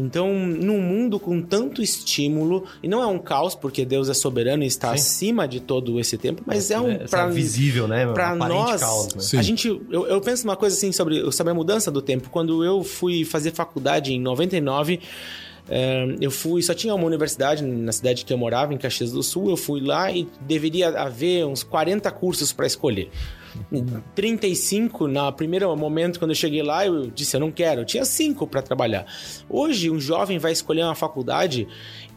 Então, 0.00 0.32
num 0.32 0.80
mundo 0.80 1.18
com 1.18 1.42
tanto 1.42 1.82
estímulo, 1.82 2.64
e 2.80 2.86
não 2.86 3.02
é 3.02 3.06
um 3.06 3.18
caos, 3.18 3.56
porque 3.56 3.84
Deus 3.84 4.08
é 4.08 4.14
soberano 4.14 4.62
e 4.62 4.66
está 4.68 4.90
Sim. 4.90 4.94
acima 4.94 5.48
de 5.48 5.58
todo 5.58 5.98
esse 5.98 6.16
tempo, 6.16 6.40
mas 6.46 6.70
é, 6.70 6.74
é 6.74 6.80
um. 6.80 6.98
Pra, 6.98 7.26
visível, 7.26 7.88
né? 7.88 8.06
Para 8.06 8.36
nós, 8.36 8.80
caos, 8.80 9.32
né? 9.32 9.40
a 9.40 9.42
gente. 9.42 9.66
Eu, 9.90 10.06
eu 10.06 10.20
penso 10.20 10.44
uma 10.44 10.54
coisa 10.54 10.76
assim 10.76 10.92
sobre, 10.92 11.32
sobre 11.32 11.50
a 11.50 11.54
mudança 11.54 11.90
do 11.90 12.00
tempo. 12.00 12.30
Quando 12.30 12.64
eu 12.64 12.84
fui 12.84 13.24
fazer 13.24 13.50
faculdade 13.50 14.12
em 14.12 14.20
99. 14.20 15.00
É, 15.70 16.16
eu 16.18 16.30
fui, 16.30 16.62
só 16.62 16.72
tinha 16.72 16.94
uma 16.94 17.04
universidade 17.04 17.62
na 17.62 17.92
cidade 17.92 18.24
que 18.24 18.32
eu 18.32 18.38
morava, 18.38 18.72
em 18.72 18.78
Caxias 18.78 19.12
do 19.12 19.22
Sul. 19.22 19.50
Eu 19.50 19.56
fui 19.56 19.82
lá 19.82 20.10
e 20.10 20.26
deveria 20.40 20.88
haver 20.88 21.44
uns 21.44 21.62
40 21.62 22.10
cursos 22.12 22.54
para 22.54 22.66
escolher. 22.66 23.10
35, 24.14 25.06
no 25.06 25.32
primeiro 25.32 25.74
momento, 25.76 26.18
quando 26.18 26.30
eu 26.30 26.34
cheguei 26.34 26.62
lá, 26.62 26.86
eu 26.86 27.10
disse: 27.10 27.36
Eu 27.36 27.40
não 27.40 27.50
quero. 27.50 27.82
Eu 27.82 27.84
tinha 27.84 28.04
5 28.04 28.46
para 28.46 28.62
trabalhar. 28.62 29.06
Hoje, 29.48 29.90
um 29.90 30.00
jovem 30.00 30.38
vai 30.38 30.52
escolher 30.52 30.84
uma 30.84 30.94
faculdade, 30.94 31.66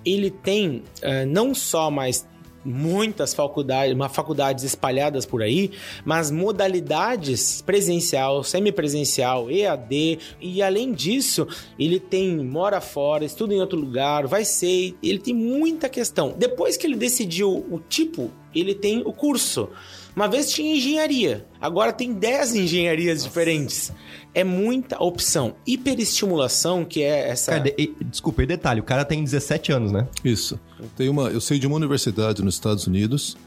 ele 0.05 0.29
tem 0.29 0.83
uh, 1.03 1.25
não 1.27 1.53
só 1.53 1.91
mais 1.91 2.27
muitas 2.63 3.33
faculdades, 3.33 3.93
uma 3.93 4.09
faculdades 4.09 4.63
espalhadas 4.63 5.25
por 5.25 5.41
aí, 5.41 5.71
mas 6.05 6.31
modalidades 6.31 7.61
presencial, 7.61 8.43
semipresencial, 8.43 9.49
EAD 9.49 10.19
e 10.39 10.61
além 10.61 10.93
disso, 10.93 11.47
ele 11.77 11.99
tem 11.99 12.37
mora 12.37 12.79
fora, 12.79 13.25
estuda 13.25 13.53
em 13.53 13.59
outro 13.59 13.79
lugar, 13.79 14.27
vai 14.27 14.45
ser, 14.45 14.95
ele 15.01 15.19
tem 15.19 15.33
muita 15.33 15.89
questão. 15.89 16.33
Depois 16.37 16.77
que 16.77 16.85
ele 16.85 16.95
decidiu 16.95 17.65
o 17.69 17.79
tipo, 17.79 18.31
ele 18.53 18.75
tem 18.75 19.01
o 19.05 19.13
curso. 19.13 19.69
Uma 20.15 20.27
vez 20.27 20.51
tinha 20.51 20.75
engenharia, 20.75 21.45
agora 21.59 21.93
tem 21.93 22.13
10 22.13 22.55
engenharias 22.55 23.19
Nossa. 23.19 23.27
diferentes. 23.29 23.93
É 24.33 24.43
muita 24.43 25.01
opção. 25.01 25.55
Hiperestimulação, 25.65 26.85
que 26.85 27.01
é 27.01 27.29
essa. 27.29 27.51
Cara, 27.51 27.63
de, 27.63 27.95
desculpa, 28.05 28.43
e 28.43 28.45
detalhe: 28.45 28.79
o 28.79 28.83
cara 28.83 29.05
tem 29.05 29.23
17 29.23 29.71
anos, 29.71 29.91
né? 29.91 30.07
Isso. 30.23 30.59
Tem 30.97 31.09
uma, 31.09 31.29
eu 31.29 31.41
sei 31.41 31.59
de 31.59 31.67
uma 31.67 31.75
universidade 31.75 32.43
nos 32.43 32.55
Estados 32.55 32.87
Unidos, 32.87 33.37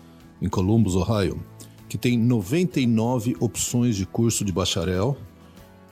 em 0.41 0.49
Columbus, 0.49 0.95
Ohio, 0.95 1.43
que 1.89 1.99
tem 1.99 2.19
99 2.19 3.37
opções 3.41 3.97
de 3.97 4.07
curso 4.07 4.45
de 4.45 4.53
bacharel 4.53 5.17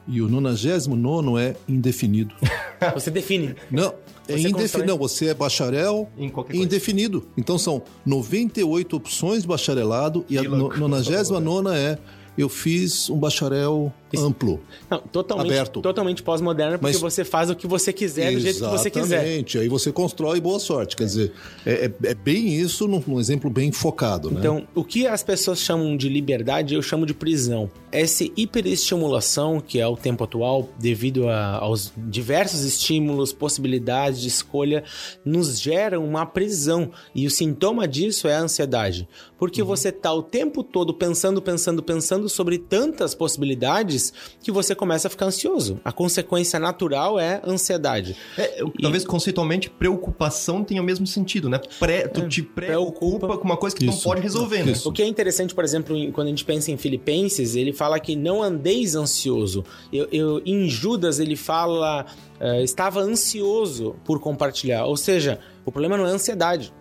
e 0.06 0.20
o 0.20 0.28
99 0.28 1.42
é 1.42 1.56
indefinido. 1.68 2.34
Você 2.94 3.10
define. 3.10 3.54
Não, 3.70 3.94
é 4.28 4.38
indefinido. 4.38 4.86
Não, 4.86 4.98
você 4.98 5.26
é 5.26 5.34
bacharel 5.34 6.08
indefinido. 6.52 7.26
Então 7.36 7.58
são 7.58 7.82
98 8.06 8.96
opções 8.96 9.42
de 9.42 9.48
bacharelado 9.48 10.24
e 10.28 10.38
a 10.38 10.42
99 10.42 11.70
é 11.76 11.98
eu 12.36 12.48
fiz 12.48 13.10
um 13.10 13.18
bacharel 13.18 13.92
amplo. 14.18 14.60
Não, 14.90 14.98
totalmente, 14.98 15.52
aberto. 15.52 15.80
Totalmente 15.80 16.22
pós-moderno, 16.22 16.78
porque 16.78 16.92
Mas, 16.92 17.00
você 17.00 17.24
faz 17.24 17.50
o 17.50 17.56
que 17.56 17.66
você 17.66 17.92
quiser 17.92 18.32
do 18.32 18.40
jeito 18.40 18.60
que 18.60 18.70
você 18.70 18.90
quiser. 18.90 19.16
Exatamente, 19.16 19.58
aí 19.58 19.68
você 19.68 19.92
constrói 19.92 20.40
boa 20.40 20.58
sorte. 20.58 20.96
Quer 20.96 21.04
dizer, 21.04 21.32
é, 21.64 21.86
é, 21.86 22.10
é 22.10 22.14
bem 22.14 22.54
isso 22.54 22.86
num, 22.86 23.02
num, 23.06 23.20
exemplo 23.20 23.50
bem 23.50 23.72
focado. 23.72 24.30
Né? 24.30 24.40
Então, 24.40 24.66
o 24.74 24.84
que 24.84 25.06
as 25.06 25.22
pessoas 25.22 25.60
chamam 25.60 25.96
de 25.96 26.08
liberdade, 26.08 26.74
eu 26.74 26.82
chamo 26.82 27.06
de 27.06 27.14
prisão. 27.14 27.70
Essa 27.90 28.24
hiperestimulação, 28.36 29.60
que 29.60 29.78
é 29.78 29.86
o 29.86 29.96
tempo 29.96 30.24
atual, 30.24 30.68
devido 30.78 31.28
a, 31.28 31.58
aos 31.58 31.92
diversos 31.96 32.60
estímulos, 32.64 33.32
possibilidades 33.32 34.20
de 34.20 34.28
escolha, 34.28 34.84
nos 35.24 35.60
gera 35.60 36.00
uma 36.00 36.24
prisão. 36.26 36.90
E 37.14 37.26
o 37.26 37.30
sintoma 37.30 37.86
disso 37.86 38.28
é 38.28 38.34
a 38.34 38.40
ansiedade. 38.40 39.08
Porque 39.38 39.60
uhum. 39.60 39.68
você 39.68 39.88
está 39.88 40.12
o 40.12 40.22
tempo 40.22 40.62
todo 40.62 40.94
pensando, 40.94 41.42
pensando, 41.42 41.82
pensando 41.82 42.21
sobre 42.28 42.58
tantas 42.58 43.14
possibilidades 43.14 44.12
que 44.42 44.50
você 44.50 44.74
começa 44.74 45.08
a 45.08 45.10
ficar 45.10 45.26
ansioso. 45.26 45.80
A 45.84 45.92
consequência 45.92 46.58
natural 46.58 47.18
é 47.18 47.40
ansiedade. 47.46 48.16
É, 48.36 48.62
e... 48.62 48.82
Talvez 48.82 49.04
conceitualmente 49.04 49.70
preocupação 49.70 50.64
tenha 50.64 50.80
o 50.80 50.84
mesmo 50.84 51.06
sentido, 51.06 51.48
né? 51.48 51.60
Pré, 51.78 52.08
tu 52.08 52.22
é, 52.22 52.28
te 52.28 52.42
preocupa 52.42 53.36
com 53.36 53.44
uma 53.44 53.56
coisa 53.56 53.74
que 53.74 53.84
Isso. 53.84 53.96
não 53.96 54.02
pode 54.02 54.20
resolver, 54.20 54.64
né? 54.64 54.72
O 54.84 54.92
que 54.92 55.02
é 55.02 55.06
interessante, 55.06 55.54
por 55.54 55.64
exemplo, 55.64 55.96
quando 56.12 56.26
a 56.26 56.30
gente 56.30 56.44
pensa 56.44 56.70
em 56.70 56.76
Filipenses, 56.76 57.54
ele 57.54 57.72
fala 57.72 57.98
que 57.98 58.16
não 58.16 58.42
andeis 58.42 58.94
ansioso. 58.94 59.64
Eu, 59.92 60.08
eu 60.12 60.42
em 60.44 60.68
Judas 60.68 61.18
ele 61.18 61.36
fala 61.36 62.06
uh, 62.40 62.62
estava 62.62 63.00
ansioso 63.00 63.96
por 64.04 64.20
compartilhar. 64.20 64.84
Ou 64.84 64.96
seja, 64.96 65.38
o 65.64 65.70
problema 65.70 65.96
não 65.96 66.06
é 66.06 66.10
ansiedade. 66.10 66.72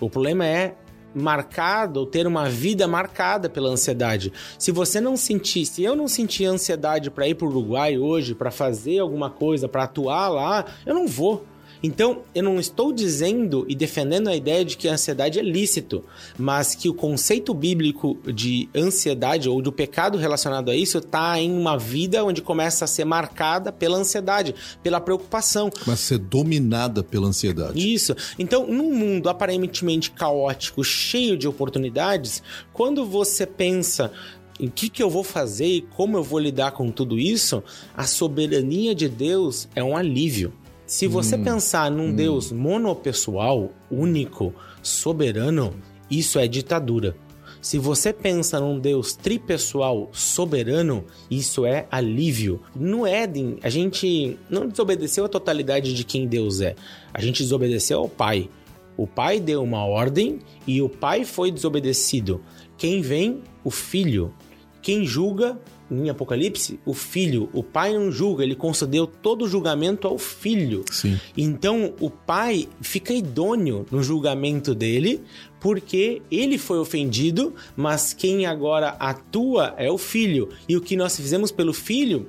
O 0.00 0.10
problema 0.10 0.44
é 0.46 0.74
marcado 1.14 2.00
ou 2.00 2.06
ter 2.06 2.26
uma 2.26 2.48
vida 2.48 2.86
marcada 2.86 3.48
pela 3.48 3.70
ansiedade. 3.70 4.32
Se 4.58 4.70
você 4.70 5.00
não 5.00 5.16
sentir, 5.16 5.66
se 5.66 5.82
eu 5.82 5.94
não 5.94 6.08
sentir 6.08 6.46
ansiedade 6.46 7.10
para 7.10 7.28
ir 7.28 7.34
para 7.34 7.46
o 7.46 7.50
Uruguai 7.50 7.98
hoje, 7.98 8.34
para 8.34 8.50
fazer 8.50 8.98
alguma 8.98 9.30
coisa, 9.30 9.68
para 9.68 9.84
atuar 9.84 10.28
lá, 10.28 10.64
eu 10.86 10.94
não 10.94 11.06
vou. 11.06 11.44
Então, 11.82 12.22
eu 12.34 12.42
não 12.42 12.60
estou 12.60 12.92
dizendo 12.92 13.66
e 13.68 13.74
defendendo 13.74 14.28
a 14.28 14.36
ideia 14.36 14.64
de 14.64 14.76
que 14.76 14.88
a 14.88 14.92
ansiedade 14.92 15.38
é 15.38 15.42
lícito, 15.42 16.04
mas 16.38 16.74
que 16.74 16.88
o 16.88 16.94
conceito 16.94 17.52
bíblico 17.52 18.18
de 18.32 18.68
ansiedade 18.74 19.48
ou 19.48 19.60
do 19.60 19.72
pecado 19.72 20.16
relacionado 20.16 20.70
a 20.70 20.76
isso 20.76 20.98
está 20.98 21.40
em 21.40 21.52
uma 21.52 21.76
vida 21.76 22.24
onde 22.24 22.40
começa 22.40 22.84
a 22.84 22.88
ser 22.88 23.04
marcada 23.04 23.72
pela 23.72 23.98
ansiedade, 23.98 24.54
pela 24.82 25.00
preocupação. 25.00 25.70
A 25.86 25.96
ser 25.96 26.18
dominada 26.18 27.02
pela 27.02 27.26
ansiedade. 27.26 27.92
Isso. 27.92 28.14
Então, 28.38 28.66
num 28.66 28.94
mundo 28.94 29.28
aparentemente 29.28 30.10
caótico, 30.10 30.84
cheio 30.84 31.36
de 31.36 31.48
oportunidades, 31.48 32.42
quando 32.72 33.04
você 33.04 33.44
pensa 33.44 34.12
em 34.60 34.68
que, 34.68 34.88
que 34.88 35.02
eu 35.02 35.10
vou 35.10 35.24
fazer 35.24 35.66
e 35.66 35.80
como 35.80 36.16
eu 36.16 36.22
vou 36.22 36.38
lidar 36.38 36.70
com 36.72 36.90
tudo 36.90 37.18
isso, 37.18 37.62
a 37.96 38.04
soberania 38.04 38.94
de 38.94 39.08
Deus 39.08 39.68
é 39.74 39.82
um 39.82 39.96
alívio. 39.96 40.52
Se 40.92 41.06
você 41.06 41.36
hum, 41.36 41.42
pensar 41.42 41.90
num 41.90 42.08
hum. 42.08 42.14
Deus 42.14 42.52
monopessoal, 42.52 43.70
único, 43.90 44.54
soberano, 44.82 45.72
isso 46.10 46.38
é 46.38 46.46
ditadura. 46.46 47.16
Se 47.62 47.78
você 47.78 48.12
pensa 48.12 48.60
num 48.60 48.78
Deus 48.78 49.14
tripessoal 49.14 50.10
soberano, 50.12 51.06
isso 51.30 51.64
é 51.64 51.86
alívio. 51.90 52.60
No 52.76 53.06
Éden, 53.06 53.56
a 53.62 53.70
gente 53.70 54.38
não 54.50 54.68
desobedeceu 54.68 55.24
a 55.24 55.30
totalidade 55.30 55.94
de 55.94 56.04
quem 56.04 56.26
Deus 56.26 56.60
é. 56.60 56.76
A 57.14 57.22
gente 57.22 57.42
desobedeceu 57.42 58.00
ao 58.00 58.08
Pai. 58.08 58.50
O 58.94 59.06
Pai 59.06 59.40
deu 59.40 59.62
uma 59.62 59.86
ordem 59.86 60.40
e 60.66 60.82
o 60.82 60.90
Pai 60.90 61.24
foi 61.24 61.50
desobedecido. 61.50 62.42
Quem 62.76 63.00
vem? 63.00 63.40
O 63.64 63.70
Filho. 63.70 64.34
Quem 64.82 65.06
julga? 65.06 65.58
Em 65.92 66.08
Apocalipse, 66.08 66.80
o 66.84 66.94
filho, 66.94 67.48
o 67.52 67.62
pai 67.62 67.92
não 67.92 68.10
julga, 68.10 68.42
ele 68.42 68.54
concedeu 68.54 69.06
todo 69.06 69.44
o 69.44 69.48
julgamento 69.48 70.08
ao 70.08 70.18
filho. 70.18 70.84
Sim. 70.90 71.18
Então 71.36 71.94
o 72.00 72.08
pai 72.08 72.68
fica 72.80 73.12
idôneo 73.12 73.86
no 73.90 74.02
julgamento 74.02 74.74
dele, 74.74 75.22
porque 75.60 76.22
ele 76.30 76.58
foi 76.58 76.78
ofendido, 76.78 77.54
mas 77.76 78.12
quem 78.12 78.46
agora 78.46 78.96
atua 78.98 79.74
é 79.76 79.90
o 79.90 79.98
filho. 79.98 80.48
E 80.68 80.76
o 80.76 80.80
que 80.80 80.96
nós 80.96 81.16
fizemos 81.16 81.50
pelo 81.50 81.72
filho 81.72 82.28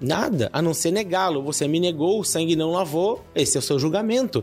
Nada, 0.00 0.48
a 0.50 0.62
não 0.62 0.72
ser 0.72 0.90
negá-lo. 0.90 1.42
Você 1.42 1.68
me 1.68 1.78
negou, 1.78 2.20
o 2.20 2.24
sangue 2.24 2.56
não 2.56 2.70
lavou, 2.70 3.22
esse 3.34 3.58
é 3.58 3.60
o 3.60 3.62
seu 3.62 3.78
julgamento. 3.78 4.42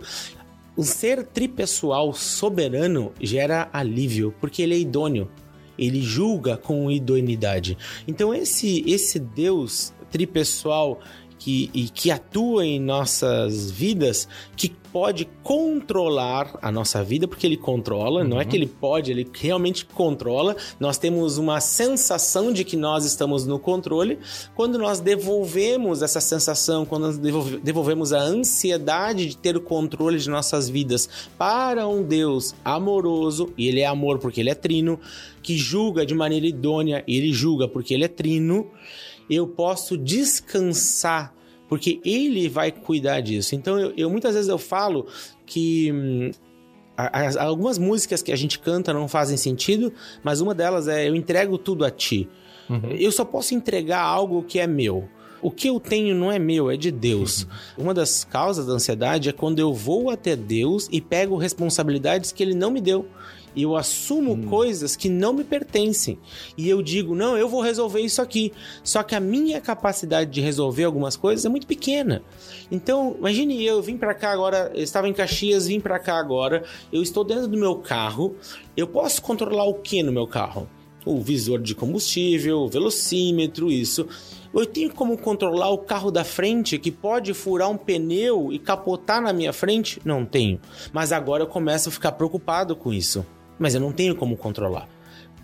O 0.75 0.83
ser 0.83 1.25
tripessoal 1.25 2.13
soberano 2.13 3.12
gera 3.19 3.67
alívio, 3.73 4.31
porque 4.39 4.62
ele 4.62 4.75
é 4.75 4.77
idôneo 4.77 5.27
ele 5.77 6.01
julga 6.01 6.57
com 6.57 6.89
idoneidade. 6.91 7.77
Então 8.07 8.33
esse 8.33 8.83
esse 8.87 9.19
Deus 9.19 9.93
tripessoal 10.09 10.99
que, 11.38 11.69
e 11.73 11.89
que 11.89 12.12
atua 12.12 12.65
em 12.65 12.80
nossas 12.80 13.69
vidas, 13.71 14.28
que 14.56 14.69
pode 14.91 15.30
controlar 15.43 16.58
a 16.62 16.71
nossa 16.71 17.04
vida, 17.04 17.28
porque 17.28 17.45
ele 17.45 17.58
controla, 17.58 18.21
uhum. 18.21 18.28
não 18.28 18.41
é 18.41 18.45
que 18.45 18.56
ele 18.56 18.65
pode, 18.65 19.12
ele 19.12 19.30
realmente 19.32 19.86
controla. 19.86 20.56
Nós 20.80 20.97
temos 20.97 21.38
uma 21.38 21.60
sensação 21.60 22.52
de 22.52 22.63
que 22.63 22.76
nós 22.76 23.06
estamos 23.06 23.45
no 23.45 23.60
controle. 23.60 24.17
Quando 24.56 24.80
nós 24.80 25.00
devolvemos 25.00 26.02
essa 26.02 26.19
sensação, 26.19 26.86
quando 26.86 27.04
nós 27.04 27.17
devolvemos 27.17 28.13
a 28.13 28.19
ansiedade 28.19 29.28
de 29.28 29.38
ter 29.38 29.56
o 29.56 29.62
controle 29.62 30.17
de 30.17 30.30
nossas 30.30 30.67
vidas 30.69 31.08
para 31.38 31.88
um 31.88 32.02
Deus 32.02 32.56
amoroso, 32.63 33.54
e 33.58 33.67
ele 33.67 33.82
é 33.82 33.86
amor 33.86 34.19
porque 34.19 34.39
ele 34.41 34.50
é 34.50 34.56
trino, 34.56 35.00
que 35.43 35.58
julga 35.58 36.06
de 36.06 36.15
maneira 36.15 36.47
idônea, 36.47 37.04
e 37.08 37.17
ele 37.17 37.32
julga 37.32 37.67
porque 37.67 37.93
ele 37.93 38.06
é 38.06 38.10
trino 38.10 38.71
eu 39.29 39.47
posso 39.47 39.97
descansar 39.97 41.33
porque 41.67 41.99
ele 42.06 42.47
vai 42.47 42.71
cuidar 42.71 43.19
disso. 43.21 43.56
Então, 43.56 43.77
eu, 43.77 43.93
eu 43.97 44.10
muitas 44.10 44.33
vezes 44.33 44.49
eu 44.49 44.58
falo 44.58 45.06
que 45.45 45.91
hum, 45.91 46.31
as, 46.95 47.37
algumas 47.37 47.77
músicas 47.77 48.21
que 48.21 48.31
a 48.31 48.35
gente 48.35 48.58
canta 48.58 48.93
não 48.93 49.08
fazem 49.08 49.37
sentido, 49.37 49.93
mas 50.23 50.41
uma 50.41 50.56
delas 50.56 50.87
é 50.87 51.08
eu 51.08 51.15
entrego 51.15 51.58
tudo 51.58 51.85
a 51.85 51.91
ti. 51.91 52.27
Uhum. 52.69 52.91
Eu 52.91 53.12
só 53.12 53.23
posso 53.23 53.54
entregar 53.54 54.02
algo 54.02 54.43
que 54.43 54.60
é 54.60 54.67
meu. 54.67 55.08
O 55.39 55.52
que 55.52 55.69
eu 55.69 55.79
tenho 55.79 56.15
não 56.15 56.31
é 56.31 56.39
meu, 56.39 56.71
é 56.71 56.75
de 56.75 56.89
Deus. 56.89 57.43
Uhum. 57.43 57.83
Uma 57.83 57.93
das 57.93 58.23
causas 58.23 58.65
da 58.65 58.73
ansiedade 58.73 59.29
é 59.29 59.31
quando 59.31 59.60
eu 59.60 59.73
vou 59.73 60.10
até 60.10 60.35
Deus 60.35 60.89
e 60.91 60.99
pego 60.99 61.37
responsabilidades 61.37 62.31
que 62.31 62.41
ele 62.41 62.56
não 62.56 62.71
me 62.71 62.81
deu 62.81 63.08
eu 63.63 63.75
assumo 63.75 64.33
hum. 64.33 64.43
coisas 64.43 64.95
que 64.95 65.10
não 65.10 65.33
me 65.33 65.43
pertencem. 65.43 66.19
E 66.58 66.69
eu 66.69 66.81
digo, 66.81 67.15
não, 67.15 67.37
eu 67.37 67.49
vou 67.49 67.62
resolver 67.62 68.01
isso 68.01 68.21
aqui. 68.21 68.53
Só 68.83 69.03
que 69.03 69.15
a 69.15 69.19
minha 69.19 69.60
capacidade 69.60 70.31
de 70.31 70.41
resolver 70.41 70.83
algumas 70.83 71.15
coisas 71.15 71.45
é 71.45 71.49
muito 71.49 71.67
pequena. 71.67 72.21
Então, 72.71 73.15
imagine 73.17 73.65
eu 73.65 73.81
vim 73.81 73.97
para 73.97 74.13
cá 74.13 74.31
agora, 74.31 74.71
eu 74.75 74.83
estava 74.83 75.08
em 75.08 75.13
Caxias, 75.13 75.67
vim 75.67 75.79
para 75.79 75.99
cá 75.99 76.17
agora, 76.17 76.63
eu 76.91 77.01
estou 77.01 77.23
dentro 77.23 77.47
do 77.47 77.58
meu 77.58 77.75
carro, 77.75 78.35
eu 78.75 78.87
posso 78.87 79.21
controlar 79.21 79.65
o 79.65 79.75
que 79.75 80.03
no 80.03 80.12
meu 80.12 80.27
carro? 80.27 80.67
O 81.05 81.21
visor 81.21 81.62
de 81.62 81.73
combustível, 81.73 82.60
o 82.60 82.67
velocímetro, 82.67 83.71
isso. 83.71 84.05
Eu 84.53 84.65
tenho 84.65 84.93
como 84.93 85.17
controlar 85.17 85.69
o 85.69 85.77
carro 85.77 86.12
da 86.12 86.23
frente 86.23 86.77
que 86.77 86.91
pode 86.91 87.33
furar 87.33 87.69
um 87.69 87.77
pneu 87.77 88.51
e 88.51 88.60
capotar 88.60 89.21
na 89.21 89.31
minha 89.31 89.53
frente? 89.53 90.01
Não 90.03 90.25
tenho. 90.25 90.60
Mas 90.91 91.12
agora 91.12 91.43
eu 91.43 91.47
começo 91.47 91.89
a 91.89 91.91
ficar 91.91 92.13
preocupado 92.13 92.75
com 92.75 92.91
isso 92.91 93.25
mas 93.60 93.75
eu 93.75 93.81
não 93.81 93.91
tenho 93.91 94.15
como 94.15 94.37
controlar. 94.37 94.87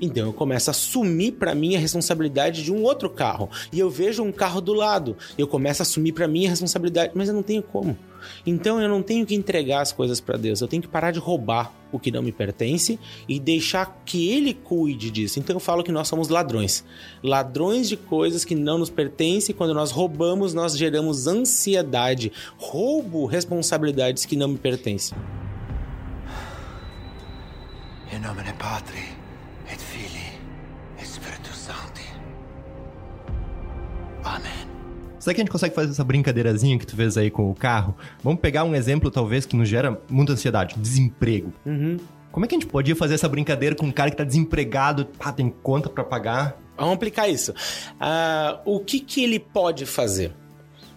Então 0.02 0.26
eu 0.26 0.34
começo 0.34 0.70
a 0.70 0.72
assumir 0.72 1.34
para 1.34 1.54
mim 1.56 1.76
a 1.76 1.80
responsabilidade 1.80 2.64
de 2.64 2.72
um 2.74 2.84
outro 2.84 3.10
carro. 3.10 3.50
E 3.72 3.80
eu 3.80 3.90
vejo 3.90 4.24
um 4.24 4.32
carro 4.32 4.60
do 4.60 4.74
lado, 4.74 5.16
eu 5.38 5.48
começo 5.48 5.82
a 5.82 5.84
assumir 5.84 6.12
para 6.12 6.28
mim 6.28 6.46
a 6.46 6.50
responsabilidade, 6.50 7.14
mas 7.16 7.30
eu 7.30 7.36
não 7.36 7.44
tenho 7.44 7.64
como. 7.64 7.98
Então 8.46 8.82
eu 8.82 8.90
não 8.90 9.02
tenho 9.02 9.26
que 9.26 9.36
entregar 9.36 9.82
as 9.82 9.92
coisas 9.92 10.20
para 10.20 10.38
Deus, 10.38 10.62
eu 10.62 10.68
tenho 10.68 10.82
que 10.82 10.88
parar 10.88 11.12
de 11.12 11.20
roubar 11.20 11.74
o 11.92 12.00
que 12.00 12.10
não 12.10 12.24
me 12.24 12.32
pertence 12.32 13.00
e 13.30 13.40
deixar 13.40 14.02
que 14.06 14.30
ele 14.30 14.54
cuide 14.54 15.12
disso. 15.12 15.40
Então 15.40 15.56
eu 15.56 15.60
falo 15.60 15.84
que 15.84 15.92
nós 15.92 16.08
somos 16.08 16.28
ladrões. 16.28 16.84
Ladrões 17.22 17.88
de 17.88 17.96
coisas 17.96 18.44
que 18.44 18.56
não 18.56 18.78
nos 18.78 18.90
pertencem, 18.90 19.54
quando 19.54 19.74
nós 19.74 19.92
roubamos, 19.92 20.54
nós 20.54 20.78
geramos 20.78 21.28
ansiedade. 21.28 22.32
Roubo 22.58 23.26
responsabilidades 23.26 24.26
que 24.26 24.36
não 24.36 24.48
me 24.48 24.58
pertencem. 24.58 25.18
In 28.14 28.20
nomine 28.20 28.54
Patri 28.60 29.10
et 29.72 29.82
Filii 29.82 30.40
et 31.00 31.04
Spiritus 31.04 31.56
Sancti. 31.56 32.06
Amém. 34.24 34.52
Será 35.18 35.34
que 35.34 35.42
a 35.42 35.44
gente 35.44 35.52
consegue 35.52 35.74
fazer 35.74 35.90
essa 35.90 36.04
brincadeirazinha 36.04 36.78
que 36.78 36.86
tu 36.86 36.96
fez 36.96 37.18
aí 37.18 37.32
com 37.32 37.50
o 37.50 37.56
carro? 37.56 37.96
Vamos 38.24 38.40
pegar 38.40 38.66
um 38.66 38.76
exemplo, 38.76 39.10
talvez, 39.10 39.48
que 39.48 39.56
nos 39.56 39.68
gera 39.68 40.00
muita 40.08 40.34
ansiedade: 40.34 40.76
desemprego. 40.78 41.52
Uhum. 41.66 41.98
Como 42.32 42.46
é 42.46 42.48
que 42.48 42.54
a 42.54 42.60
gente 42.60 42.70
podia 42.70 42.96
fazer 42.96 43.16
essa 43.16 43.28
brincadeira 43.28 43.76
com 43.76 43.88
um 43.88 43.92
cara 43.92 44.12
que 44.12 44.18
tá 44.18 44.24
desempregado, 44.24 45.08
ah, 45.20 45.32
tem 45.32 45.50
conta 45.50 45.90
para 45.90 46.04
pagar? 46.04 46.56
Vamos 46.78 46.94
aplicar 46.94 47.28
isso. 47.28 47.52
Uh, 47.52 48.60
o 48.64 48.80
que, 48.80 49.00
que 49.00 49.24
ele 49.24 49.40
pode 49.40 49.88
fazer? 49.88 50.36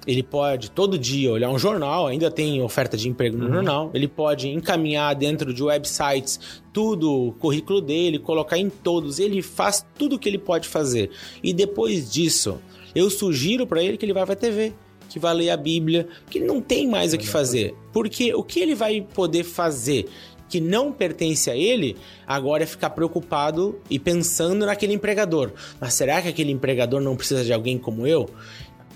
Ele 0.07 0.23
pode 0.23 0.71
todo 0.71 0.99
dia 0.99 1.33
olhar 1.33 1.51
um 1.51 1.59
jornal, 1.59 2.07
ainda 2.07 2.31
tem 2.31 2.63
oferta 2.63 2.97
de 2.97 3.09
emprego 3.09 3.37
no 3.37 3.47
uhum. 3.47 3.53
jornal. 3.55 3.91
Ele 3.93 4.07
pode 4.07 4.49
encaminhar 4.49 5.15
dentro 5.15 5.53
de 5.53 5.63
websites 5.63 6.39
tudo, 6.73 7.29
o 7.29 7.33
currículo 7.33 7.81
dele, 7.81 8.19
colocar 8.19 8.59
em 8.59 8.71
todos. 8.71 9.19
Ele 9.19 9.43
faz 9.43 9.85
tudo 9.99 10.17
o 10.17 10.19
que 10.19 10.29
ele 10.29 10.39
pode 10.39 10.69
fazer. 10.69 11.11
E 11.43 11.53
depois 11.53 12.11
disso, 12.13 12.59
eu 12.95 13.11
sugiro 13.11 13.67
para 13.67 13.83
ele 13.83 13.97
que 13.97 14.05
ele 14.05 14.13
vá 14.13 14.25
para 14.25 14.35
a 14.35 14.37
TV 14.37 14.73
que 15.09 15.21
vai 15.21 15.33
ler 15.33 15.51
a 15.51 15.57
Bíblia, 15.57 16.09
que 16.29 16.39
ele 16.39 16.47
não 16.47 16.61
tem 16.61 16.87
mais 16.87 17.15
o 17.15 17.19
que 17.19 17.27
fazer. 17.27 17.75
Porque 17.93 18.35
o 18.35 18.43
que 18.43 18.61
ele 18.61 18.75
vai 18.75 19.01
poder 19.01 19.45
fazer 19.45 20.09
que 20.49 20.61
não 20.61 20.93
pertence 20.93 21.51
a 21.51 21.57
ele, 21.57 21.97
agora 22.27 22.63
é 22.63 22.67
ficar 22.67 22.91
preocupado 22.91 23.81
e 23.91 23.99
pensando 23.99 24.65
naquele 24.65 24.93
empregador. 24.93 25.53
Mas 25.81 25.95
será 25.95 26.23
que 26.23 26.29
aquele 26.29 26.53
empregador 26.53 27.01
não 27.01 27.17
precisa 27.17 27.45
de 27.45 27.53
alguém 27.53 27.79
como 27.79 28.07
eu? 28.07 28.29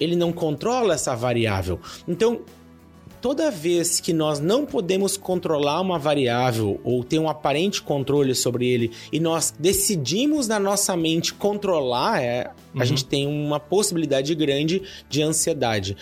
Ele 0.01 0.16
não 0.16 0.32
controla 0.32 0.94
essa 0.94 1.14
variável. 1.14 1.78
Então, 2.09 2.40
toda 3.20 3.51
vez 3.51 4.01
que 4.01 4.12
nós 4.12 4.40
não 4.40 4.64
podemos 4.64 5.16
controlar 5.16 5.80
uma 5.80 5.98
variável 5.98 6.80
ou 6.82 7.05
ter 7.05 7.18
um 7.18 7.28
aparente 7.28 7.82
controle 7.82 8.34
sobre 8.34 8.66
ele 8.66 8.90
e 9.12 9.20
nós 9.20 9.55
decidimos 9.59 10.48
na 10.48 10.59
nossa 10.59 10.96
mente 10.96 11.34
controlar, 11.34 12.22
é, 12.22 12.51
uhum. 12.74 12.80
a 12.80 12.84
gente 12.84 13.05
tem 13.05 13.26
uma 13.26 13.61
possibilidade 13.61 14.34
grande 14.34 14.82
de 15.09 15.22
ansiedade. 15.22 15.96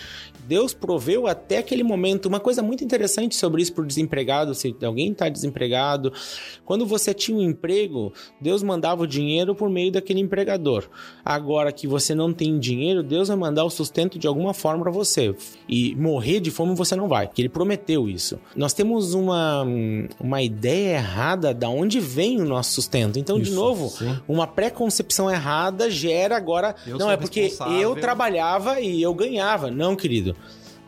Deus 0.48 0.72
proveu 0.72 1.26
até 1.26 1.58
aquele 1.58 1.82
momento. 1.82 2.24
Uma 2.26 2.40
coisa 2.40 2.62
muito 2.62 2.82
interessante 2.82 3.36
sobre 3.36 3.60
isso 3.60 3.74
para 3.74 3.84
o 3.84 3.86
desempregado, 3.86 4.54
se 4.54 4.74
alguém 4.82 5.12
está 5.12 5.28
desempregado, 5.28 6.10
quando 6.64 6.86
você 6.86 7.12
tinha 7.12 7.36
um 7.36 7.42
emprego, 7.42 8.14
Deus 8.40 8.62
mandava 8.62 9.02
o 9.02 9.06
dinheiro 9.06 9.54
por 9.54 9.68
meio 9.68 9.92
daquele 9.92 10.20
empregador. 10.20 10.88
Agora 11.22 11.70
que 11.70 11.86
você 11.86 12.14
não 12.14 12.32
tem 12.32 12.58
dinheiro, 12.58 13.02
Deus 13.02 13.28
vai 13.28 13.36
mandar 13.36 13.64
o 13.64 13.70
sustento 13.70 14.18
de 14.18 14.26
alguma 14.26 14.54
forma 14.54 14.84
para 14.84 14.90
você. 14.90 15.36
E 15.68 15.94
morrer 15.96 16.40
de 16.40 16.50
fome 16.50 16.74
você 16.74 16.96
não 16.96 17.08
vai, 17.08 17.26
porque 17.26 17.42
ele 17.42 17.50
prometeu 17.50 18.08
isso. 18.08 18.40
Nós 18.56 18.72
temos 18.72 19.12
uma, 19.12 19.66
uma 20.18 20.40
ideia 20.40 20.96
errada 20.96 21.52
da 21.52 21.68
onde 21.68 22.00
vem 22.00 22.40
o 22.40 22.46
nosso 22.46 22.72
sustento. 22.72 23.18
Então, 23.18 23.38
isso, 23.38 23.50
de 23.50 23.54
novo, 23.54 23.90
sim. 23.90 24.18
uma 24.26 24.46
pré-concepção 24.46 25.30
errada 25.30 25.90
gera 25.90 26.38
agora. 26.38 26.74
Eu 26.86 26.96
não, 26.96 27.10
é 27.10 27.18
porque 27.18 27.52
eu 27.78 27.94
trabalhava 27.96 28.80
e 28.80 29.02
eu 29.02 29.12
ganhava. 29.12 29.70
Não, 29.70 29.94
querido. 29.94 30.37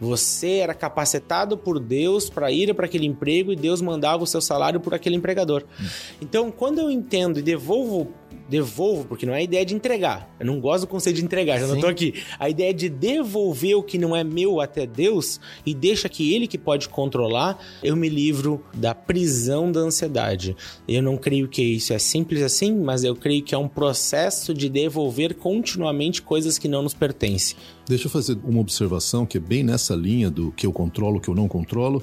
Você 0.01 0.59
era 0.59 0.73
capacitado 0.73 1.59
por 1.59 1.79
Deus 1.79 2.31
para 2.31 2.51
ir 2.51 2.75
para 2.75 2.87
aquele 2.87 3.07
emprego 3.07 3.53
e 3.53 3.57
Deus 3.57 3.83
mandava 3.83 4.23
o 4.23 4.27
seu 4.27 4.41
salário 4.41 4.81
por 4.81 4.95
aquele 4.95 5.17
empregador. 5.17 5.65
Hum. 5.79 5.87
Então, 6.23 6.51
quando 6.51 6.79
eu 6.79 6.91
entendo 6.91 7.39
e 7.39 7.43
devolvo 7.43 8.09
devolvo, 8.51 9.05
porque 9.05 9.25
não 9.25 9.33
é 9.33 9.39
a 9.39 9.43
ideia 9.43 9.65
de 9.65 9.75
entregar. 9.75 10.29
Eu 10.41 10.45
não 10.45 10.61
gosto 10.61 10.83
do 10.83 10.89
conceito 10.89 11.17
de 11.17 11.25
entregar, 11.25 11.59
já 11.59 11.67
Sim. 11.67 11.75
não 11.75 11.81
tô 11.81 11.87
aqui. 11.87 12.15
A 12.39 12.51
ideia 12.51 12.71
é 12.71 12.73
de 12.73 12.89
devolver 12.89 13.77
o 13.77 13.83
que 13.83 13.97
não 13.97 14.15
é 14.15 14.25
meu 14.25 14.61
até 14.61 14.87
Deus 14.87 15.41
e 15.65 15.73
deixa 15.73 16.09
que 16.09 16.35
ele 16.35 16.49
que 16.49 16.59
pode 16.59 16.89
controlar, 16.89 17.59
eu 17.83 17.95
me 17.95 18.09
livro 18.09 18.63
da 18.75 18.95
prisão 18.95 19.71
da 19.71 19.81
ansiedade. 19.81 20.57
Eu 20.89 21.03
não 21.03 21.17
creio 21.17 21.49
que 21.49 21.63
isso 21.63 21.93
é 21.93 21.99
simples 21.99 22.43
assim, 22.43 22.75
mas 22.75 23.05
eu 23.05 23.15
creio 23.15 23.43
que 23.43 23.55
é 23.55 23.59
um 23.59 23.69
processo 23.69 24.53
de 24.53 24.69
devolver 24.69 25.35
continuamente 25.35 26.21
coisas 26.21 26.59
que 26.59 26.67
não 26.67 26.83
nos 26.83 26.95
pertencem. 26.95 27.57
Deixa 27.87 28.07
eu 28.07 28.11
fazer 28.11 28.37
uma 28.45 28.61
observação 28.61 29.25
que 29.25 29.39
é 29.39 29.41
bem 29.41 29.63
nessa 29.63 29.95
linha 29.95 30.29
do 30.29 30.51
que 30.53 30.67
eu 30.67 30.73
controlo, 30.73 31.19
o 31.19 31.21
que 31.21 31.29
eu 31.29 31.35
não 31.35 31.47
controlo, 31.47 32.03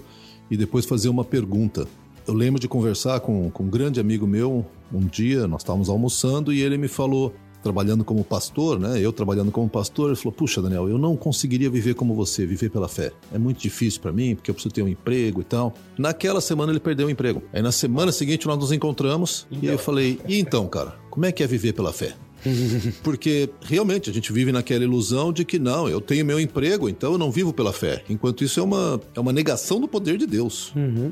e 0.50 0.56
depois 0.56 0.86
fazer 0.86 1.10
uma 1.10 1.26
pergunta. 1.26 1.88
Eu 2.28 2.34
lembro 2.34 2.60
de 2.60 2.68
conversar 2.68 3.22
com, 3.22 3.50
com 3.50 3.64
um 3.64 3.70
grande 3.70 4.00
amigo 4.00 4.28
meu 4.28 4.66
um 4.92 5.06
dia, 5.06 5.48
nós 5.48 5.62
estávamos 5.62 5.88
almoçando 5.88 6.52
e 6.52 6.62
ele 6.62 6.78
me 6.78 6.90
falou, 6.90 7.34
trabalhando 7.64 8.04
como 8.04 8.24
pastor, 8.24 8.80
né? 8.80 9.00
Eu 9.00 9.12
trabalhando 9.14 9.52
como 9.52 9.70
pastor, 9.70 10.10
ele 10.10 10.16
falou: 10.16 10.34
Puxa, 10.34 10.62
Daniel, 10.62 10.90
eu 10.90 10.98
não 10.98 11.16
conseguiria 11.16 11.70
viver 11.70 11.96
como 11.96 12.14
você, 12.14 12.46
viver 12.46 12.70
pela 12.70 12.88
fé. 12.88 13.12
É 13.34 13.38
muito 13.38 13.60
difícil 13.62 14.02
para 14.02 14.12
mim, 14.12 14.36
porque 14.36 14.52
eu 14.52 14.56
preciso 14.56 14.74
ter 14.74 14.82
um 14.82 14.88
emprego 14.88 15.42
e 15.42 15.44
tal. 15.44 15.74
Naquela 15.98 16.42
semana 16.42 16.72
ele 16.72 16.80
perdeu 16.80 17.08
o 17.08 17.10
emprego. 17.10 17.42
Aí 17.54 17.62
na 17.62 17.72
semana 17.72 18.12
seguinte 18.12 18.46
nós 18.46 18.58
nos 18.58 18.72
encontramos 18.72 19.48
então. 19.52 19.70
e 19.70 19.72
eu 19.72 19.78
falei: 19.78 20.20
E 20.28 20.40
então, 20.40 20.68
cara, 20.68 20.96
como 21.10 21.26
é 21.26 21.32
que 21.32 21.44
é 21.44 21.48
viver 21.48 21.74
pela 21.74 21.94
fé? 21.94 22.14
Porque 23.04 23.50
realmente 23.62 24.10
a 24.10 24.14
gente 24.14 24.32
vive 24.32 24.52
naquela 24.52 24.84
ilusão 24.84 25.34
de 25.34 25.44
que 25.44 25.58
não, 25.58 25.90
eu 25.90 26.00
tenho 26.00 26.26
meu 26.26 26.40
emprego, 26.40 26.88
então 26.88 27.14
eu 27.14 27.18
não 27.18 27.32
vivo 27.32 27.52
pela 27.52 27.74
fé. 27.74 28.04
Enquanto 28.10 28.44
isso 28.44 28.60
é 28.60 28.64
uma, 28.64 29.02
é 29.16 29.20
uma 29.20 29.34
negação 29.34 29.80
do 29.80 29.88
poder 29.88 30.18
de 30.18 30.26
Deus. 30.28 30.74
Uhum. 30.76 31.12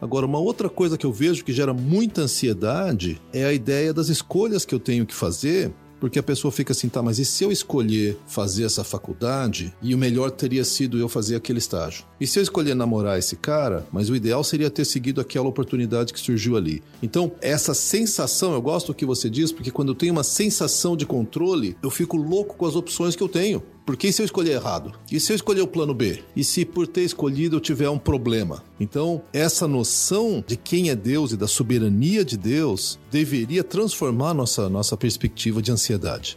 Agora, 0.00 0.26
uma 0.26 0.38
outra 0.38 0.68
coisa 0.68 0.98
que 0.98 1.06
eu 1.06 1.12
vejo 1.12 1.44
que 1.44 1.52
gera 1.52 1.72
muita 1.72 2.22
ansiedade 2.22 3.20
é 3.32 3.44
a 3.44 3.52
ideia 3.52 3.92
das 3.92 4.08
escolhas 4.08 4.64
que 4.64 4.74
eu 4.74 4.80
tenho 4.80 5.06
que 5.06 5.14
fazer 5.14 5.72
porque 6.00 6.18
a 6.18 6.22
pessoa 6.22 6.52
fica 6.52 6.72
assim, 6.72 6.88
tá, 6.88 7.02
mas 7.02 7.18
e 7.18 7.24
se 7.24 7.44
eu 7.44 7.50
escolher 7.50 8.18
fazer 8.26 8.64
essa 8.64 8.84
faculdade 8.84 9.74
e 9.82 9.94
o 9.94 9.98
melhor 9.98 10.30
teria 10.30 10.64
sido 10.64 10.98
eu 10.98 11.08
fazer 11.08 11.36
aquele 11.36 11.58
estágio? 11.58 12.04
E 12.20 12.26
se 12.26 12.38
eu 12.38 12.42
escolher 12.42 12.74
namorar 12.74 13.18
esse 13.18 13.36
cara, 13.36 13.86
mas 13.92 14.10
o 14.10 14.16
ideal 14.16 14.44
seria 14.44 14.70
ter 14.70 14.84
seguido 14.84 15.20
aquela 15.20 15.48
oportunidade 15.48 16.12
que 16.12 16.20
surgiu 16.20 16.56
ali? 16.56 16.82
Então, 17.02 17.32
essa 17.40 17.74
sensação, 17.74 18.52
eu 18.52 18.62
gosto 18.62 18.88
do 18.88 18.94
que 18.94 19.06
você 19.06 19.30
diz, 19.30 19.52
porque 19.52 19.70
quando 19.70 19.88
eu 19.88 19.94
tenho 19.94 20.12
uma 20.12 20.24
sensação 20.24 20.96
de 20.96 21.06
controle, 21.06 21.76
eu 21.82 21.90
fico 21.90 22.16
louco 22.16 22.56
com 22.56 22.66
as 22.66 22.76
opções 22.76 23.16
que 23.16 23.22
eu 23.22 23.28
tenho. 23.28 23.62
Porque 23.86 24.08
e 24.08 24.12
se 24.12 24.20
eu 24.20 24.24
escolher 24.24 24.54
errado? 24.54 24.92
E 25.12 25.20
se 25.20 25.30
eu 25.32 25.36
escolher 25.36 25.60
o 25.60 25.66
plano 25.68 25.94
B? 25.94 26.24
E 26.34 26.42
se 26.42 26.64
por 26.64 26.88
ter 26.88 27.02
escolhido 27.02 27.56
eu 27.56 27.60
tiver 27.60 27.88
um 27.88 27.98
problema? 27.98 28.64
Então, 28.80 29.22
essa 29.32 29.68
noção 29.68 30.42
de 30.44 30.56
quem 30.56 30.90
é 30.90 30.96
Deus 30.96 31.30
e 31.30 31.36
da 31.36 31.46
soberania 31.46 32.24
de 32.24 32.36
Deus 32.36 32.98
deveria 33.12 33.62
transformar 33.62 34.34
nossa, 34.34 34.68
nossa 34.68 34.96
perspectiva 34.96 35.62
de 35.62 35.70
ansiedade. 35.70 36.36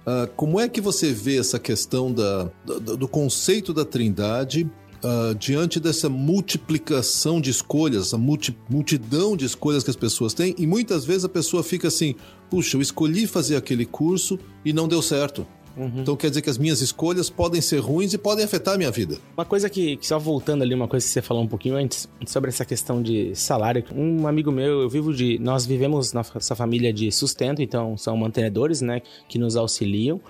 Uh, 0.00 0.26
como 0.34 0.58
é 0.58 0.68
que 0.68 0.80
você 0.80 1.12
vê 1.12 1.38
essa 1.38 1.60
questão 1.60 2.12
da, 2.12 2.50
do, 2.66 2.96
do 2.96 3.08
conceito 3.08 3.72
da 3.72 3.84
trindade 3.84 4.68
Uh, 5.02 5.34
diante 5.34 5.80
dessa 5.80 6.10
multiplicação 6.10 7.40
de 7.40 7.48
escolhas, 7.48 8.08
essa 8.08 8.18
multi, 8.18 8.54
multidão 8.68 9.34
de 9.34 9.46
escolhas 9.46 9.82
que 9.82 9.88
as 9.88 9.96
pessoas 9.96 10.34
têm, 10.34 10.54
e 10.58 10.66
muitas 10.66 11.06
vezes 11.06 11.24
a 11.24 11.28
pessoa 11.30 11.62
fica 11.62 11.88
assim: 11.88 12.14
puxa, 12.50 12.76
eu 12.76 12.82
escolhi 12.82 13.26
fazer 13.26 13.56
aquele 13.56 13.86
curso 13.86 14.38
e 14.62 14.74
não 14.74 14.86
deu 14.86 15.00
certo. 15.00 15.46
Uhum. 15.80 16.02
Então 16.02 16.14
quer 16.14 16.28
dizer 16.28 16.42
que 16.42 16.50
as 16.50 16.58
minhas 16.58 16.82
escolhas 16.82 17.30
podem 17.30 17.62
ser 17.62 17.78
ruins 17.78 18.12
e 18.12 18.18
podem 18.18 18.44
afetar 18.44 18.74
a 18.74 18.76
minha 18.76 18.90
vida. 18.90 19.16
Uma 19.34 19.46
coisa 19.46 19.70
que, 19.70 19.96
que, 19.96 20.06
só 20.06 20.18
voltando 20.18 20.62
ali, 20.62 20.74
uma 20.74 20.86
coisa 20.86 21.06
que 21.06 21.10
você 21.10 21.22
falou 21.22 21.42
um 21.42 21.48
pouquinho 21.48 21.74
antes, 21.74 22.06
sobre 22.26 22.50
essa 22.50 22.66
questão 22.66 23.02
de 23.02 23.34
salário. 23.34 23.82
Um 23.94 24.26
amigo 24.26 24.52
meu, 24.52 24.82
eu 24.82 24.90
vivo 24.90 25.14
de. 25.14 25.38
Nós 25.38 25.64
vivemos 25.64 26.12
nossa 26.12 26.54
família 26.54 26.92
de 26.92 27.10
sustento, 27.10 27.62
então 27.62 27.96
são 27.96 28.14
mantenedores, 28.14 28.82
né, 28.82 29.00
que 29.26 29.38
nos 29.38 29.56
auxiliam. 29.56 30.20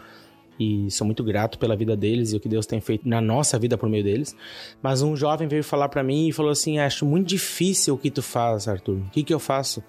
e 0.59 0.89
sou 0.91 1.05
muito 1.05 1.25
grato 1.25 1.59
pela 1.59 1.75
vida 1.75 1.97
deles 1.97 2.33
e 2.33 2.37
o 2.37 2.41
que 2.41 2.49
Deus 2.49 2.67
tem 2.67 2.81
feito 2.81 3.09
na 3.09 3.21
nossa 3.21 3.59
vida 3.59 3.77
por 3.77 3.89
meio 3.89 4.05
deles. 4.05 4.37
Mas 4.81 5.03
um 5.03 5.17
jovem 5.17 5.49
veio 5.49 5.65
falar 5.65 5.89
para 5.89 6.05
mim 6.05 6.29
e 6.29 6.33
falou 6.33 6.53
assim: 6.53 6.79
Acho 6.79 7.05
muito 7.05 7.27
difícil 7.27 7.95
o 7.95 7.99
que 7.99 8.11
tu 8.11 8.23
faz, 8.23 8.69
Arthur. 8.69 8.99
O 8.99 9.11
que, 9.11 9.25
que 9.25 9.35
eu 9.35 9.41
faço? 9.41 9.83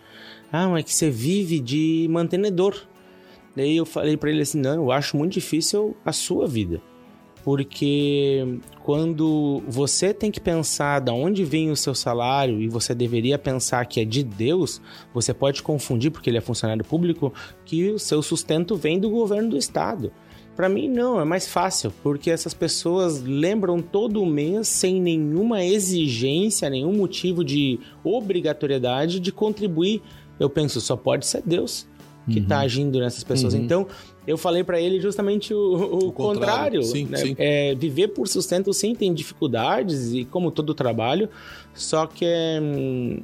Ah, 0.51 0.67
mas 0.67 0.79
é 0.79 0.83
que 0.83 0.93
você 0.93 1.09
vive 1.11 1.59
de 1.59 2.07
mantenedor. 2.09 2.75
Daí 3.55 3.77
eu 3.77 3.85
falei 3.85 4.17
para 4.17 4.29
ele 4.29 4.41
assim: 4.41 4.59
Não, 4.59 4.73
eu 4.73 4.91
acho 4.91 5.17
muito 5.17 5.33
difícil 5.33 5.95
a 6.05 6.11
sua 6.11 6.47
vida 6.47 6.81
porque 7.43 8.59
quando 8.83 9.61
você 9.67 10.13
tem 10.13 10.31
que 10.31 10.39
pensar 10.39 10.99
de 11.01 11.11
onde 11.11 11.43
vem 11.43 11.71
o 11.71 11.75
seu 11.75 11.95
salário 11.95 12.61
e 12.61 12.67
você 12.67 12.93
deveria 12.93 13.37
pensar 13.37 13.85
que 13.85 13.99
é 13.99 14.05
de 14.05 14.23
Deus, 14.23 14.81
você 15.13 15.33
pode 15.33 15.63
confundir, 15.63 16.11
porque 16.11 16.29
ele 16.29 16.37
é 16.37 16.41
funcionário 16.41 16.83
público, 16.83 17.33
que 17.65 17.89
o 17.89 17.99
seu 17.99 18.21
sustento 18.21 18.75
vem 18.75 18.99
do 18.99 19.09
governo 19.09 19.51
do 19.51 19.57
estado. 19.57 20.11
Para 20.55 20.67
mim, 20.67 20.89
não, 20.89 21.19
é 21.19 21.25
mais 21.25 21.47
fácil, 21.47 21.91
porque 22.03 22.29
essas 22.29 22.53
pessoas 22.53 23.21
lembram 23.21 23.81
todo 23.81 24.25
mês, 24.25 24.67
sem 24.67 25.01
nenhuma 25.01 25.63
exigência, 25.63 26.69
nenhum 26.69 26.93
motivo 26.93 27.43
de 27.43 27.79
obrigatoriedade 28.03 29.19
de 29.19 29.31
contribuir. 29.31 30.01
Eu 30.39 30.49
penso, 30.49 30.81
só 30.81 30.95
pode 30.95 31.25
ser 31.25 31.41
Deus 31.45 31.87
que 32.29 32.39
está 32.39 32.57
uhum. 32.57 32.61
agindo 32.61 32.99
nessas 32.99 33.23
pessoas. 33.23 33.53
Uhum. 33.53 33.61
Então, 33.61 33.87
eu 34.25 34.37
falei 34.37 34.63
para 34.63 34.79
ele 34.79 34.99
justamente 34.99 35.53
o, 35.53 35.57
o, 35.57 36.07
o 36.07 36.11
contrário. 36.11 36.81
contrário 36.81 36.83
sim, 36.83 37.05
né? 37.05 37.17
sim. 37.17 37.35
É, 37.37 37.73
viver 37.75 38.09
por 38.09 38.27
sustento 38.27 38.73
sim 38.73 38.93
tem 38.93 39.13
dificuldades, 39.13 40.13
e 40.13 40.25
como 40.25 40.51
todo 40.51 40.73
trabalho, 40.73 41.29
só 41.73 42.05
que 42.05 42.25
é, 42.25 42.61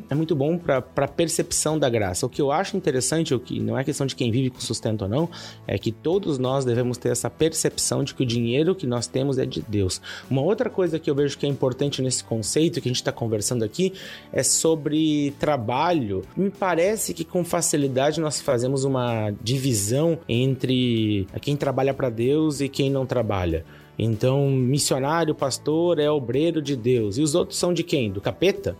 é 0.09 0.15
muito 0.15 0.35
bom 0.35 0.57
para 0.57 0.83
a 0.95 1.07
percepção 1.07 1.77
da 1.77 1.89
graça. 1.89 2.25
O 2.25 2.29
que 2.29 2.41
eu 2.41 2.51
acho 2.51 2.77
interessante, 2.77 3.33
o 3.33 3.39
que 3.39 3.59
não 3.59 3.77
é 3.77 3.83
questão 3.83 4.07
de 4.07 4.15
quem 4.15 4.31
vive 4.31 4.49
com 4.49 4.59
sustento 4.59 5.03
ou 5.03 5.07
não, 5.07 5.29
é 5.67 5.77
que 5.77 5.91
todos 5.91 6.37
nós 6.37 6.63
devemos 6.65 6.97
ter 6.97 7.09
essa 7.09 7.29
percepção 7.29 8.03
de 8.03 8.15
que 8.15 8.23
o 8.23 8.25
dinheiro 8.25 8.73
que 8.73 8.87
nós 8.87 9.05
temos 9.05 9.37
é 9.37 9.45
de 9.45 9.61
Deus. 9.67 10.01
Uma 10.29 10.41
outra 10.41 10.69
coisa 10.69 10.97
que 10.97 11.09
eu 11.09 11.15
vejo 11.15 11.37
que 11.37 11.45
é 11.45 11.49
importante 11.49 12.01
nesse 12.01 12.23
conceito 12.23 12.81
que 12.81 12.87
a 12.87 12.91
gente 12.91 13.01
está 13.01 13.11
conversando 13.11 13.63
aqui 13.63 13.93
é 14.31 14.41
sobre 14.41 15.33
trabalho. 15.39 16.23
Me 16.35 16.49
parece 16.49 17.13
que 17.13 17.25
com 17.25 17.43
facilidade 17.43 18.19
nós 18.19 18.39
fazemos 18.39 18.83
uma 18.83 19.31
divisão 19.41 20.17
entre 20.27 20.96
quem 21.41 21.55
trabalha 21.55 21.93
para 21.93 22.09
Deus 22.09 22.61
e 22.61 22.69
quem 22.69 22.89
não 22.89 23.05
trabalha. 23.05 23.65
Então, 23.99 24.51
missionário, 24.51 25.33
pastor 25.33 25.97
é 25.97 26.09
obreiro 26.09 26.61
de 26.61 26.75
Deus. 26.75 27.17
E 27.17 27.21
os 27.21 27.33
outros 27.33 27.57
são 27.57 27.73
de 27.73 27.83
quem? 27.83 28.11
Do 28.11 28.21
capeta? 28.21 28.77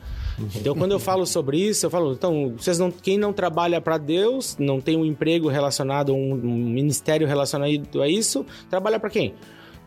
Então, 0.56 0.76
quando 0.76 0.92
eu 0.92 1.00
falo 1.00 1.26
sobre 1.26 1.58
isso, 1.58 1.86
eu 1.86 1.90
falo, 1.90 2.14
então, 2.14 2.54
vocês 2.56 2.78
não, 2.78 2.92
quem 2.92 3.18
não 3.18 3.34
trabalha 3.34 3.82
para 3.82 3.98
Deus, 3.98 4.56
não 4.60 4.80
tem 4.80 4.96
um 4.96 5.04
emprego 5.04 5.48
relacionado, 5.48 6.14
um, 6.14 6.34
um 6.34 6.70
ministério 6.70 7.26
relacionado 7.26 8.02
a 8.02 8.08
isso, 8.08 8.46
trabalha 8.70 9.00
para 9.00 9.10
quem? 9.10 9.34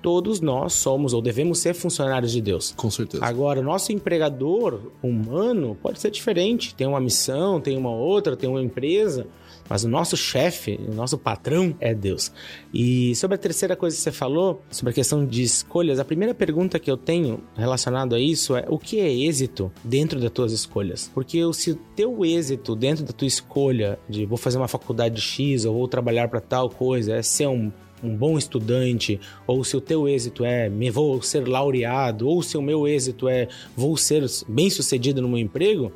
todos 0.03 0.41
nós 0.41 0.73
somos 0.73 1.13
ou 1.13 1.21
devemos 1.21 1.59
ser 1.59 1.75
funcionários 1.75 2.33
de 2.33 2.41
Deus. 2.41 2.73
Com 2.77 2.91
certeza. 2.91 3.25
Agora, 3.25 3.63
nosso 3.63 3.93
empregador 3.93 4.81
humano 5.03 5.77
pode 5.81 6.01
ser 6.01 6.11
diferente. 6.11 6.75
Tem 6.75 6.87
uma 6.87 7.01
missão, 7.01 7.61
tem 7.61 7.77
uma 7.77 7.91
outra, 7.91 8.37
tem 8.37 8.49
uma 8.49 8.63
empresa. 8.63 9.27
Mas 9.71 9.85
o 9.85 9.89
nosso 9.89 10.17
chefe, 10.17 10.81
o 10.89 10.93
nosso 10.93 11.17
patrão 11.17 11.77
é 11.79 11.95
Deus. 11.95 12.33
E 12.75 13.15
sobre 13.15 13.37
a 13.37 13.39
terceira 13.39 13.77
coisa 13.77 13.97
que 13.97 14.03
você 14.03 14.11
falou, 14.11 14.61
sobre 14.69 14.91
a 14.91 14.95
questão 14.95 15.25
de 15.25 15.45
escolhas, 15.45 16.01
a 16.01 16.05
primeira 16.05 16.35
pergunta 16.35 16.77
que 16.81 16.91
eu 16.91 16.97
tenho 16.97 17.41
relacionado 17.57 18.17
a 18.17 18.21
isso 18.21 18.57
é 18.57 18.65
o 18.69 18.77
que 18.77 18.99
é 18.99 19.09
êxito 19.09 19.71
dentro 19.85 20.19
das 20.19 20.33
tuas 20.33 20.51
escolhas? 20.51 21.09
Porque 21.15 21.41
se 21.55 21.71
o 21.71 21.77
teu 21.95 22.25
êxito 22.25 22.75
dentro 22.75 23.05
da 23.05 23.13
tua 23.13 23.29
escolha 23.29 23.97
de 24.09 24.27
vou 24.27 24.37
fazer 24.37 24.59
uma 24.59 24.67
faculdade 24.67 25.21
X 25.21 25.65
ou 25.65 25.75
vou 25.75 25.87
trabalhar 25.87 26.29
para 26.29 26.41
tal 26.41 26.69
coisa, 26.69 27.15
é 27.15 27.23
ser 27.23 27.47
um 27.47 27.71
um 28.03 28.17
bom 28.17 28.39
estudante, 28.39 29.21
ou 29.47 29.63
se 29.63 29.77
o 29.77 29.81
teu 29.81 30.09
êxito 30.09 30.45
é 30.45 30.69
me 30.69 30.91
vou 30.91 31.21
ser 31.23 31.47
laureado, 31.47 32.29
ou 32.29 32.43
se 32.43 32.57
o 32.57 32.63
meu 32.63 32.87
êxito 32.89 33.29
é 33.29 33.49
vou 33.77 33.97
ser 33.97 34.25
bem 34.49 34.71
sucedido 34.71 35.21
no 35.21 35.29
meu 35.29 35.39
emprego, 35.39 35.93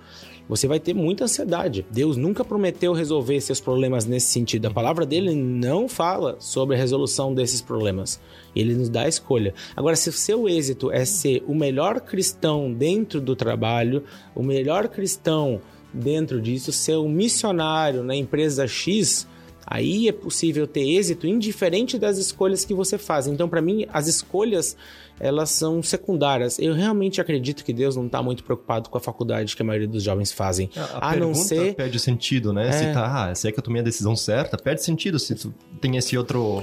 você 0.49 0.66
vai 0.66 0.78
ter 0.78 0.95
muita 0.95 1.24
ansiedade. 1.24 1.86
Deus 1.90 2.16
nunca 2.16 2.45
prometeu 2.45 2.92
resolver 2.92 3.40
seus 3.40 3.61
problemas 3.61 4.05
nesse 4.05 4.26
sentido. 4.28 4.66
A 4.66 4.70
palavra 4.70 5.07
dele 5.07 5.34
não 5.34 5.88
fala 5.88 6.36
sobre 6.38 6.76
a 6.76 6.78
resolução 6.78 7.34
desses 7.34 7.61
problemas. 7.61 8.20
Ele 8.55 8.74
nos 8.74 8.88
dá 8.88 9.03
a 9.03 9.09
escolha. 9.09 9.55
Agora, 9.74 9.97
se 9.97 10.09
o 10.09 10.12
seu 10.12 10.49
êxito 10.49 10.90
é 10.90 11.05
ser 11.05 11.42
o 11.47 11.55
melhor 11.55 12.01
cristão 12.01 12.72
dentro 12.72 13.20
do 13.20 13.34
trabalho, 13.34 14.05
o 14.34 14.42
melhor 14.42 14.88
cristão 14.88 15.61
dentro 15.92 16.40
disso, 16.40 16.72
ser 16.72 16.97
um 16.97 17.09
missionário 17.09 18.03
na 18.03 18.16
empresa 18.16 18.66
X, 18.66 19.26
aí 19.66 20.08
é 20.08 20.12
possível 20.12 20.66
ter 20.66 20.82
êxito 20.82 21.26
indiferente 21.26 21.98
das 21.98 22.18
escolhas 22.18 22.64
que 22.64 22.74
você 22.74 22.98
faz. 22.98 23.26
Então, 23.26 23.48
para 23.48 23.60
mim, 23.60 23.86
as 23.92 24.06
escolhas 24.06 24.76
elas 25.18 25.50
são 25.50 25.82
secundárias. 25.82 26.58
Eu 26.58 26.74
realmente 26.74 27.20
acredito 27.20 27.64
que 27.64 27.72
Deus 27.72 27.94
não 27.96 28.06
está 28.06 28.22
muito 28.22 28.42
preocupado 28.42 28.90
com 28.90 28.98
a 28.98 29.00
faculdade 29.00 29.54
que 29.54 29.62
a 29.62 29.64
maioria 29.64 29.88
dos 29.88 30.02
jovens 30.02 30.32
fazem. 30.32 30.70
A, 30.76 31.08
a, 31.08 31.12
a 31.12 31.16
não 31.16 31.34
ser 31.34 31.74
perde 31.74 31.98
sentido, 32.00 32.52
né? 32.52 32.68
É... 32.68 32.72
Se 32.72 32.92
tá, 32.92 33.30
ah, 33.30 33.34
se 33.34 33.48
é 33.48 33.52
que 33.52 33.58
eu 33.58 33.62
tomei 33.62 33.80
a 33.80 33.84
decisão 33.84 34.16
certa, 34.16 34.56
perde 34.56 34.82
sentido 34.82 35.18
se 35.18 35.34
tu 35.34 35.54
tem 35.80 35.96
esse 35.96 36.18
outro 36.18 36.62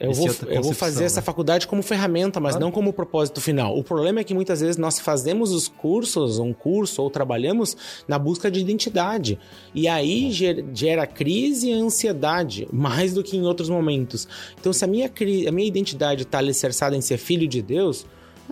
eu 0.00 0.14
vou, 0.14 0.28
eu 0.48 0.62
vou 0.62 0.72
fazer 0.72 1.00
né? 1.00 1.06
essa 1.06 1.20
faculdade 1.20 1.66
como 1.66 1.82
ferramenta, 1.82 2.40
mas 2.40 2.52
claro. 2.52 2.64
não 2.64 2.72
como 2.72 2.90
propósito 2.90 3.38
final. 3.38 3.78
O 3.78 3.84
problema 3.84 4.20
é 4.20 4.24
que 4.24 4.32
muitas 4.32 4.62
vezes 4.62 4.78
nós 4.78 4.98
fazemos 4.98 5.52
os 5.52 5.68
cursos, 5.68 6.38
um 6.38 6.54
curso, 6.54 7.02
ou 7.02 7.10
trabalhamos 7.10 7.76
na 8.08 8.18
busca 8.18 8.50
de 8.50 8.60
identidade. 8.60 9.38
E 9.74 9.86
aí 9.86 10.32
gera 10.72 11.06
crise 11.06 11.68
e 11.68 11.72
ansiedade, 11.74 12.66
mais 12.72 13.12
do 13.12 13.22
que 13.22 13.36
em 13.36 13.46
outros 13.46 13.68
momentos. 13.68 14.26
Então, 14.58 14.72
se 14.72 14.82
a 14.82 14.88
minha, 14.88 15.06
a 15.46 15.52
minha 15.52 15.68
identidade 15.68 16.22
está 16.22 16.38
alicerçada 16.38 16.96
em 16.96 17.02
ser 17.02 17.18
filho 17.18 17.46
de 17.46 17.60
Deus, 17.60 18.06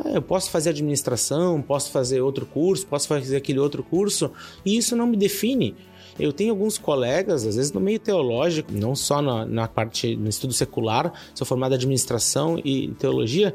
é, 0.04 0.16
eu 0.16 0.22
posso 0.22 0.50
fazer 0.50 0.70
administração, 0.70 1.60
posso 1.62 1.90
fazer 1.90 2.20
outro 2.20 2.46
curso, 2.46 2.86
posso 2.86 3.08
fazer 3.08 3.36
aquele 3.36 3.58
outro 3.58 3.82
curso, 3.82 4.30
e 4.64 4.76
isso 4.76 4.96
não 4.96 5.06
me 5.06 5.16
define. 5.16 5.74
Eu 6.18 6.32
tenho 6.32 6.50
alguns 6.50 6.76
colegas, 6.76 7.46
às 7.46 7.54
vezes 7.54 7.72
no 7.72 7.80
meio 7.80 7.98
teológico, 7.98 8.72
não 8.72 8.96
só 8.96 9.22
na, 9.22 9.46
na 9.46 9.68
parte 9.68 10.16
no 10.16 10.28
estudo 10.28 10.52
secular, 10.52 11.12
sou 11.32 11.46
formado 11.46 11.72
em 11.72 11.76
administração 11.76 12.60
e 12.64 12.88
teologia, 12.98 13.54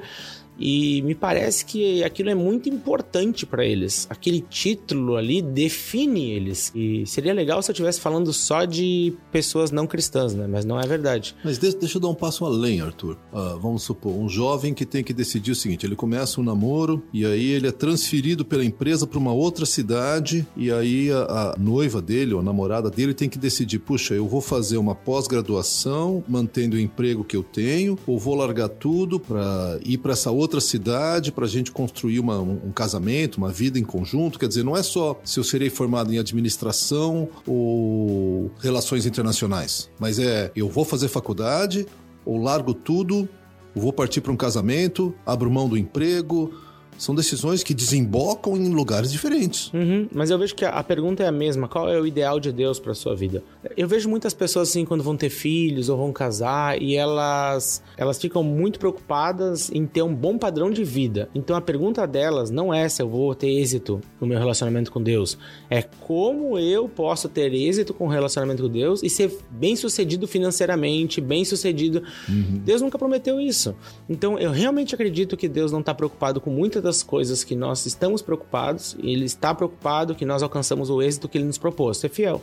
e 0.60 1.02
me 1.02 1.16
parece 1.16 1.66
que 1.66 2.04
aquilo 2.04 2.30
é 2.30 2.36
muito 2.36 2.70
importante 2.70 3.46
para 3.46 3.66
eles. 3.66 4.08
Aquele 4.10 4.42
título 4.42 5.16
ali 5.16 5.42
define 5.42 6.32
eles. 6.32 6.72
E 6.76 7.06
seria 7.06 7.34
legal 7.34 7.62
se 7.62 7.72
eu 7.72 7.74
estivesse 7.74 8.00
falando 8.00 8.32
só 8.32 8.66
de 8.66 9.14
pessoas 9.32 9.72
não 9.72 9.88
cristãs, 9.88 10.34
né? 10.34 10.48
Mas 10.48 10.66
não 10.66 10.80
é 10.80 10.86
verdade. 10.86 11.36
Mas 11.44 11.58
deixa, 11.58 11.78
deixa 11.78 11.98
eu 11.98 12.02
dar 12.02 12.10
um 12.10 12.16
passo 12.16 12.46
além, 12.46 12.82
Arthur. 12.82 13.18
Uh, 13.32 13.60
vamos 13.60 13.84
supor, 13.84 14.14
um 14.14 14.30
jovem 14.30 14.74
que 14.74 14.86
tem 14.86 15.04
que 15.04 15.14
decidir 15.14 15.52
o 15.52 15.56
seguinte: 15.56 15.86
ele 15.86 15.96
começa 15.96 16.40
um 16.40 16.44
namoro 16.44 17.04
e 17.14 17.26
aí 17.26 17.52
ele 17.52 17.68
é 17.68 17.72
transferido 17.72 18.46
pela 18.46 18.64
empresa 18.64 19.08
para 19.08 19.20
uma 19.20 19.34
outra 19.34 19.66
cidade 19.66 20.46
e 20.56 20.72
aí 20.72 21.12
a, 21.12 21.54
a 21.54 21.56
noiva 21.58 22.02
dele 22.02 22.34
ou 22.34 22.40
a 22.40 22.44
namorada 22.44 22.90
dele 22.90 23.14
tem 23.14 23.30
que 23.30 23.38
decidir: 23.38 23.80
puxa, 23.80 24.14
eu 24.14 24.28
vou 24.28 24.42
fazer 24.42 24.78
uma 24.78 24.96
pós-graduação 24.96 26.24
mantendo 26.28 26.76
o 26.76 26.80
emprego 26.80 27.24
que 27.24 27.36
eu 27.36 27.44
tenho 27.44 27.98
ou 28.06 28.20
vou 28.20 28.36
largar 28.36 28.70
tudo 28.70 29.20
para 29.20 29.80
ir 29.84 29.98
para 29.98 30.14
essa 30.14 30.32
outra 30.32 30.43
outra 30.44 30.62
cidade 30.62 31.32
para 31.32 31.46
a 31.46 31.48
gente 31.48 31.72
construir 31.72 32.20
uma, 32.20 32.40
um, 32.40 32.72
casamento, 32.72 33.38
uma 33.38 33.52
vida 33.52 33.80
em 33.80 33.84
conjunto. 33.84 34.38
Quer 34.38 34.48
dizer, 34.48 34.64
não 34.64 34.78
é 34.78 34.84
só 34.84 35.20
se 35.24 35.40
eu 35.40 35.44
serei 35.44 35.70
formado 35.70 36.14
em 36.14 36.20
administração 36.20 37.28
ou 37.48 38.52
relações 38.60 39.06
internacionais, 39.06 39.90
mas 40.00 40.20
é 40.20 40.52
eu 40.56 40.70
vou 40.70 40.86
fazer 40.86 41.08
faculdade 41.08 41.88
ou 42.26 42.38
largo 42.38 42.74
tudo, 42.74 43.28
vou 43.76 43.92
partir 43.92 44.22
para 44.22 44.32
um 44.32 44.38
casamento, 44.38 45.14
abro 45.26 45.50
mão 45.50 45.68
do 45.68 45.78
emprego, 45.78 46.54
são 46.98 47.16
decisões 47.16 47.64
que 47.64 47.74
desembocam 47.74 48.56
em 48.56 48.70
lugares 48.70 49.12
diferentes. 49.12 49.72
Uhum, 49.74 50.08
mas 50.14 50.30
eu 50.30 50.38
vejo 50.38 50.56
que 50.56 50.66
a 50.66 50.84
pergunta 50.84 51.24
é 51.24 51.28
a 51.28 51.32
mesma: 51.32 51.68
qual 51.68 51.90
é 51.90 52.00
o 52.00 52.06
ideal 52.06 52.40
de 52.40 52.52
Deus 52.52 52.80
para 52.80 52.94
sua 52.94 53.16
vida? 53.16 53.44
Eu 53.76 53.88
vejo 53.88 54.10
muitas 54.10 54.34
pessoas 54.34 54.70
assim 54.70 54.86
quando 54.86 55.04
vão 55.04 55.18
ter 55.18 55.30
filhos 55.30 55.90
ou 55.90 55.98
vão 55.98 56.12
casar 56.12 56.82
e 56.82 56.96
elas 56.96 57.82
elas 57.98 58.20
ficam 58.20 58.44
muito 58.44 58.80
preocupadas 58.80 59.72
em 59.72 59.86
ter 59.86 60.02
um 60.02 60.14
bom 60.14 60.38
padrão 60.38 60.72
de 60.72 60.84
vida. 60.84 61.30
Então 61.34 61.56
a 61.56 61.62
pergunta 61.62 62.06
delas 62.06 62.50
não 62.50 62.74
é 62.74 62.88
se 62.88 63.02
eu 63.02 63.10
vou 63.10 63.34
ter 63.36 63.50
êxito 63.50 64.02
no 64.20 64.28
meu 64.28 64.38
relacionamento 64.38 64.92
com 64.92 65.02
Deus, 65.02 65.38
é 65.70 65.82
como 65.82 66.58
eu 66.58 66.88
posso 66.88 67.28
ter 67.28 67.54
êxito 67.54 67.94
com 67.94 68.06
o 68.06 68.10
relacionamento 68.10 68.64
com 68.64 68.70
Deus 68.70 69.02
e 69.04 69.10
ser 69.10 69.38
bem 69.50 69.76
sucedido 69.76 70.28
financeiramente, 70.28 71.20
bem 71.20 71.44
sucedido. 71.46 72.04
Uhum. 72.28 72.62
Deus 72.64 72.82
nunca 72.82 72.98
prometeu 72.98 73.40
isso. 73.40 73.76
Então 74.08 74.38
eu 74.38 74.52
realmente 74.52 74.94
acredito 74.94 75.36
que 75.36 75.48
Deus 75.48 75.72
não 75.72 75.80
está 75.80 75.94
preocupado 75.94 76.40
com 76.40 76.50
muitas 76.50 76.83
das 76.84 77.02
coisas 77.02 77.44
que 77.44 77.56
nós 77.56 77.86
estamos 77.86 78.22
preocupados, 78.22 78.96
ele 79.02 79.26
está 79.26 79.56
preocupado 79.56 80.14
que 80.14 80.26
nós 80.26 80.44
alcançamos 80.44 80.90
o 80.90 81.02
êxito 81.02 81.28
que 81.28 81.38
ele 81.38 81.46
nos 81.46 81.58
propôs, 81.58 81.98
ser 81.98 82.10
fiel. 82.10 82.42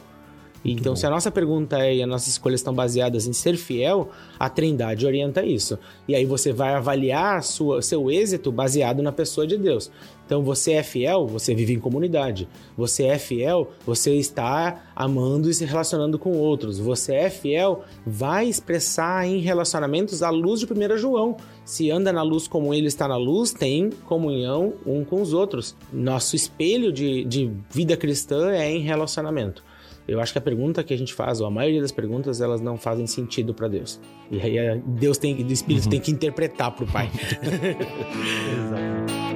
Então, 0.64 0.95
se 0.95 1.07
a 1.07 1.11
nossa 1.11 1.30
pergunta 1.30 1.78
é 1.78 1.97
e 1.97 2.03
as 2.03 2.09
nossas 2.09 2.28
escolhas 2.28 2.61
estão 2.61 2.74
baseadas 2.74 3.26
em 3.26 3.32
ser 3.32 3.57
fiel, 3.57 4.11
a 4.38 4.49
Trindade 4.49 5.07
orienta 5.07 5.45
isso. 5.45 5.78
E 6.07 6.14
aí 6.14 6.26
você 6.26 6.53
vai 6.53 6.74
avaliar 6.74 7.43
sua, 7.43 7.80
seu 7.80 8.11
êxito 8.11 8.53
baseado 8.53 9.03
na 9.03 9.11
pessoa 9.11 9.47
de 9.47 9.57
Deus. 9.57 9.91
Então, 10.31 10.45
você 10.45 10.74
é 10.74 10.83
fiel, 10.85 11.26
você 11.26 11.57
vive 11.57 11.72
em 11.72 11.81
comunidade. 11.81 12.47
Você 12.76 13.07
é 13.07 13.18
fiel, 13.18 13.72
você 13.85 14.14
está 14.14 14.85
amando 14.95 15.51
e 15.51 15.55
se 15.55 15.64
relacionando 15.64 16.20
com 16.20 16.39
outros. 16.39 16.78
Você 16.78 17.14
é 17.14 17.28
fiel, 17.28 17.83
vai 18.07 18.47
expressar 18.47 19.26
em 19.26 19.41
relacionamentos 19.41 20.22
à 20.22 20.31
luz 20.31 20.61
de 20.61 20.66
1 20.66 20.99
João. 20.99 21.37
Se 21.64 21.91
anda 21.91 22.12
na 22.12 22.22
luz 22.22 22.47
como 22.47 22.72
ele 22.72 22.87
está 22.87 23.09
na 23.09 23.16
luz, 23.16 23.53
tem 23.53 23.91
comunhão 24.07 24.74
um 24.87 25.05
com 25.05 25.20
os 25.20 25.33
outros. 25.33 25.76
Nosso 25.93 26.37
espelho 26.37 26.93
de, 26.93 27.24
de 27.24 27.51
vida 27.68 27.97
cristã 27.97 28.53
é 28.53 28.70
em 28.70 28.83
relacionamento. 28.83 29.64
Eu 30.07 30.20
acho 30.20 30.31
que 30.31 30.39
a 30.39 30.43
pergunta 30.43 30.85
que 30.85 30.95
a 30.95 30.97
gente 30.97 31.12
faz, 31.12 31.41
ou 31.41 31.47
a 31.49 31.51
maioria 31.51 31.81
das 31.81 31.91
perguntas, 31.91 32.41
elas 32.41 32.61
não 32.61 32.76
fazem 32.76 33.07
sentido 33.09 33.53
para 33.53 33.66
Deus. 33.66 34.01
E 34.31 34.41
aí 34.41 34.81
Deus 34.87 35.18
tem, 35.18 35.35
o 35.35 35.53
Espírito 35.53 35.87
uhum. 35.87 35.91
tem 35.91 36.01
que 36.01 36.12
interpretar 36.12 36.70
para 36.70 36.85
o 36.85 36.87
Pai. 36.87 37.11
Exato. 37.43 39.30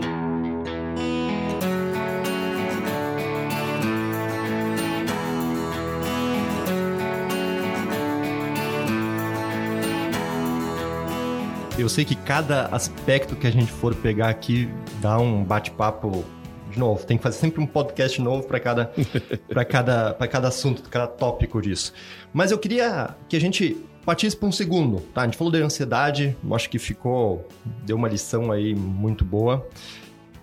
Eu 11.76 11.88
sei 11.88 12.04
que 12.04 12.14
cada 12.14 12.66
aspecto 12.66 13.34
que 13.34 13.48
a 13.48 13.50
gente 13.50 13.70
for 13.72 13.96
pegar 13.96 14.28
aqui 14.28 14.68
dá 15.00 15.18
um 15.18 15.42
bate-papo 15.42 16.24
de 16.70 16.78
novo. 16.78 17.04
Tem 17.04 17.16
que 17.16 17.22
fazer 17.22 17.38
sempre 17.38 17.60
um 17.60 17.66
podcast 17.66 18.20
novo 18.22 18.46
para 18.46 18.60
cada, 18.60 18.92
para 19.48 19.64
cada, 19.64 20.14
para 20.14 20.28
cada 20.28 20.48
assunto, 20.48 20.88
cada 20.88 21.08
tópico 21.08 21.60
disso. 21.60 21.92
Mas 22.32 22.52
eu 22.52 22.58
queria 22.58 23.16
que 23.28 23.34
a 23.34 23.40
gente 23.40 23.76
partisse 24.04 24.36
para 24.36 24.48
um 24.48 24.52
segundo, 24.52 25.00
tá? 25.12 25.22
A 25.22 25.24
gente 25.24 25.36
falou 25.36 25.52
de 25.52 25.60
ansiedade, 25.60 26.36
acho 26.52 26.70
que 26.70 26.78
ficou, 26.78 27.48
deu 27.84 27.96
uma 27.96 28.08
lição 28.08 28.52
aí 28.52 28.72
muito 28.72 29.24
boa. 29.24 29.66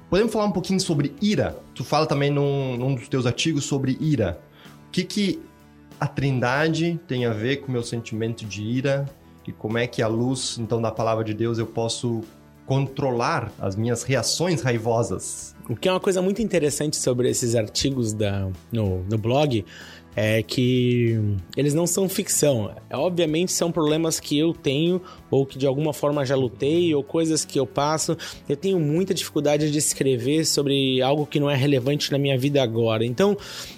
Podemos 0.09 0.33
falar 0.33 0.45
um 0.45 0.51
pouquinho 0.51 0.81
sobre 0.81 1.15
ira? 1.21 1.57
Tu 1.73 1.85
fala 1.85 2.05
também 2.05 2.29
num, 2.29 2.75
num 2.75 2.93
dos 2.93 3.07
teus 3.07 3.25
artigos 3.25 3.63
sobre 3.63 3.97
ira. 4.01 4.37
O 4.89 4.91
que 4.91 5.05
que 5.05 5.41
a 5.97 6.07
trindade 6.07 6.99
tem 7.07 7.25
a 7.25 7.31
ver 7.31 7.57
com 7.57 7.69
o 7.69 7.71
meu 7.71 7.83
sentimento 7.83 8.43
de 8.43 8.61
ira 8.63 9.05
e 9.47 9.51
como 9.51 9.77
é 9.77 9.87
que 9.87 10.01
a 10.01 10.07
luz, 10.07 10.57
então, 10.59 10.81
da 10.81 10.91
palavra 10.91 11.23
de 11.23 11.33
Deus 11.33 11.57
eu 11.57 11.65
posso 11.65 12.21
controlar 12.65 13.51
as 13.59 13.75
minhas 13.75 14.03
reações 14.03 14.61
raivosas. 14.61 15.55
O 15.67 15.75
que 15.75 15.89
é 15.89 15.91
uma 15.91 15.99
coisa 15.99 16.21
muito 16.21 16.41
interessante 16.41 16.95
sobre 16.95 17.29
esses 17.29 17.55
artigos 17.55 18.13
da, 18.13 18.49
no, 18.71 19.03
no 19.03 19.17
blog 19.17 19.65
é 20.15 20.43
que 20.43 21.19
eles 21.55 21.73
não 21.73 21.87
são 21.87 22.09
ficção. 22.09 22.71
Obviamente 22.91 23.51
são 23.51 23.71
problemas 23.71 24.19
que 24.19 24.37
eu 24.37 24.53
tenho 24.53 25.01
ou 25.29 25.45
que 25.45 25.57
de 25.57 25.65
alguma 25.65 25.93
forma 25.93 26.25
já 26.25 26.35
lutei 26.35 26.93
ou 26.93 27.03
coisas 27.03 27.45
que 27.45 27.59
eu 27.59 27.65
passo. 27.65 28.17
Eu 28.47 28.57
tenho 28.57 28.79
muita 28.79 29.13
dificuldade 29.13 29.71
de 29.71 29.77
escrever 29.77 30.45
sobre 30.45 31.01
algo 31.01 31.25
que 31.25 31.39
não 31.39 31.49
é 31.49 31.55
relevante 31.55 32.11
na 32.11 32.17
minha 32.17 32.37
vida 32.37 32.61
agora. 32.61 33.05
Então, 33.05 33.37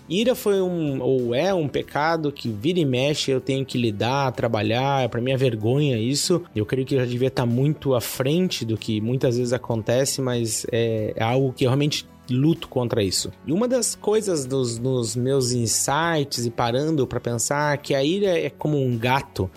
ira 0.09 0.35
foi 0.35 0.61
um 0.61 1.01
ou 1.01 1.35
é 1.35 1.53
um 1.53 1.67
pecado 1.67 2.31
que 2.31 2.49
vira 2.49 2.79
e 2.79 2.85
mexe 2.85 3.31
eu 3.31 3.39
tenho 3.39 3.65
que 3.65 3.77
lidar, 3.77 4.31
trabalhar. 4.31 5.07
Para 5.09 5.21
mim 5.21 5.31
é 5.31 5.37
vergonha 5.37 5.97
isso. 5.97 6.41
Eu 6.55 6.65
creio 6.65 6.85
que 6.85 6.95
já 6.95 7.05
devia 7.05 7.27
estar 7.27 7.45
muito 7.45 7.93
à 7.93 8.01
frente 8.01 8.65
do 8.65 8.77
que 8.77 8.99
muitas 8.99 9.37
vezes 9.37 9.53
acontece, 9.53 10.21
mas 10.21 10.65
é, 10.71 11.13
é 11.15 11.23
algo 11.23 11.53
que 11.53 11.65
realmente 11.65 12.05
luto 12.29 12.67
contra 12.67 13.03
isso. 13.03 13.31
E 13.45 13.51
uma 13.51 13.67
das 13.67 13.95
coisas 13.95 14.45
dos, 14.45 14.77
dos 14.77 15.15
meus 15.15 15.51
insights 15.51 16.45
e 16.45 16.49
parando 16.49 17.05
para 17.05 17.19
pensar 17.19 17.77
que 17.77 17.93
a 17.93 18.03
ira 18.03 18.39
é 18.39 18.49
como 18.49 18.81
um 18.81 18.97
gato. 18.97 19.49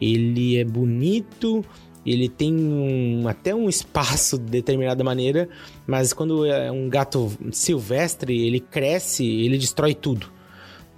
Ele 0.00 0.56
é 0.56 0.64
bonito, 0.64 1.64
ele 2.04 2.28
tem 2.28 2.54
um, 2.54 3.28
até 3.28 3.54
um 3.54 3.68
espaço 3.68 4.38
de 4.38 4.50
determinada 4.50 5.04
maneira, 5.04 5.48
mas 5.86 6.12
quando 6.12 6.46
é 6.46 6.70
um 6.70 6.88
gato 6.88 7.30
silvestre, 7.52 8.46
ele 8.46 8.60
cresce, 8.60 9.24
ele 9.24 9.58
destrói 9.58 9.94
tudo. 9.94 10.30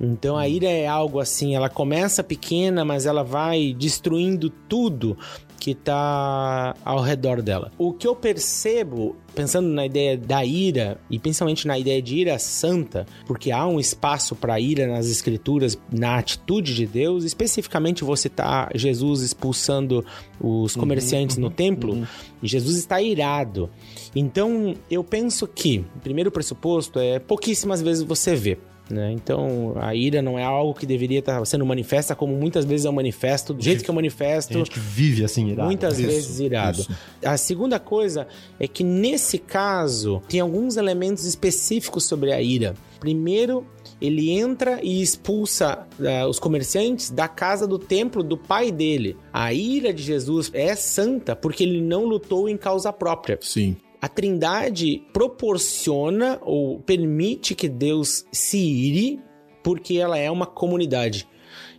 Então 0.01 0.37
a 0.37 0.49
ira 0.49 0.69
é 0.69 0.87
algo 0.87 1.21
assim, 1.21 1.55
ela 1.55 1.69
começa 1.69 2.25
pequena, 2.25 2.85
mas 2.85 3.07
ela 3.07 3.23
vai 3.23 3.73
destruindo 3.73 4.51
tudo 4.51 5.17
que 5.63 5.71
está 5.71 6.75
ao 6.85 7.01
redor 7.01 7.41
dela. 7.41 7.71
O 7.79 7.93
que 7.93 8.05
eu 8.05 8.17
percebo, 8.17 9.15
pensando 9.33 9.69
na 9.69 9.87
ideia 9.87 10.19
da 10.19 10.45
ira, 10.45 11.01
e 11.09 11.21
principalmente 11.21 11.69
na 11.69 11.79
ideia 11.79 12.03
de 12.03 12.17
ira 12.17 12.37
santa, 12.37 13.07
porque 13.29 13.53
há 13.53 13.65
um 13.65 13.79
espaço 13.79 14.35
para 14.35 14.59
ira 14.59 14.89
nas 14.89 15.07
escrituras, 15.07 15.79
na 15.89 16.19
atitude 16.19 16.75
de 16.75 16.85
Deus, 16.85 17.23
especificamente 17.23 18.03
você 18.03 18.29
tá 18.29 18.69
Jesus 18.75 19.23
expulsando 19.23 20.05
os 20.41 20.75
uhum, 20.75 20.81
comerciantes 20.81 21.37
uhum, 21.37 21.45
no 21.45 21.51
templo, 21.51 21.93
uhum. 21.93 22.07
Jesus 22.43 22.77
está 22.77 23.01
irado. 23.01 23.71
Então, 24.17 24.75
eu 24.91 25.05
penso 25.05 25.47
que, 25.47 25.85
o 25.95 26.01
primeiro 26.01 26.33
pressuposto 26.33 26.99
é 26.99 27.21
pouquíssimas 27.21 27.81
vezes 27.81 28.03
você 28.03 28.35
vê 28.35 28.59
né? 28.93 29.11
Então, 29.13 29.75
a 29.77 29.95
ira 29.95 30.21
não 30.23 30.39
é 30.39 30.45
algo 30.45 30.75
que 30.75 30.87
deveria 30.87 31.19
estar 31.19 31.45
sendo 31.47 31.65
manifesta, 31.65 32.15
como 32.15 32.35
muitas 32.37 32.65
vezes 32.65 32.87
é 32.87 32.91
um 32.91 32.93
manifesto, 32.93 33.55
do 33.55 33.63
jeito 33.63 33.83
que 33.83 33.91
é 33.91 33.93
um 33.93 33.97
manifesto. 33.97 34.53
Tem 34.53 34.59
gente 34.59 34.71
que 34.71 34.79
vive 34.79 35.25
assim, 35.25 35.49
irado. 35.49 35.67
Muitas 35.67 35.99
isso, 35.99 36.09
vezes 36.09 36.41
irado. 36.41 36.81
Isso. 36.81 36.97
A 37.25 37.37
segunda 37.37 37.79
coisa 37.79 38.27
é 38.61 38.69
que, 38.69 38.85
nesse 38.85 39.39
caso, 39.39 40.23
tem 40.29 40.41
alguns 40.41 40.77
elementos 40.77 41.25
específicos 41.25 42.05
sobre 42.05 42.33
a 42.33 42.41
ira. 42.41 42.75
Primeiro, 43.01 43.67
ele 44.01 44.31
entra 44.31 44.81
e 44.83 45.03
expulsa 45.03 45.87
uh, 45.99 46.29
os 46.29 46.39
comerciantes 46.39 47.11
da 47.11 47.27
casa 47.29 47.67
do 47.67 47.79
templo 47.79 48.23
do 48.23 48.37
pai 48.37 48.71
dele. 48.71 49.17
A 49.33 49.53
ira 49.53 49.93
de 49.93 50.03
Jesus 50.03 50.51
é 50.53 50.75
santa 50.75 51.35
porque 51.35 51.63
ele 51.65 51.81
não 51.81 52.05
lutou 52.05 52.49
em 52.49 52.57
causa 52.57 52.93
própria. 52.93 53.39
Sim 53.41 53.77
a 54.03 54.09
Trindade 54.09 55.01
proporciona 55.13 56.41
ou 56.43 56.81
permite 56.81 57.55
que 57.55 57.69
Deus 57.69 58.27
se 58.33 58.59
ire 58.59 59.21
porque 59.63 59.97
ela 59.97 60.19
é 60.19 60.29
uma 60.29 60.45
comunidade. 60.45 61.29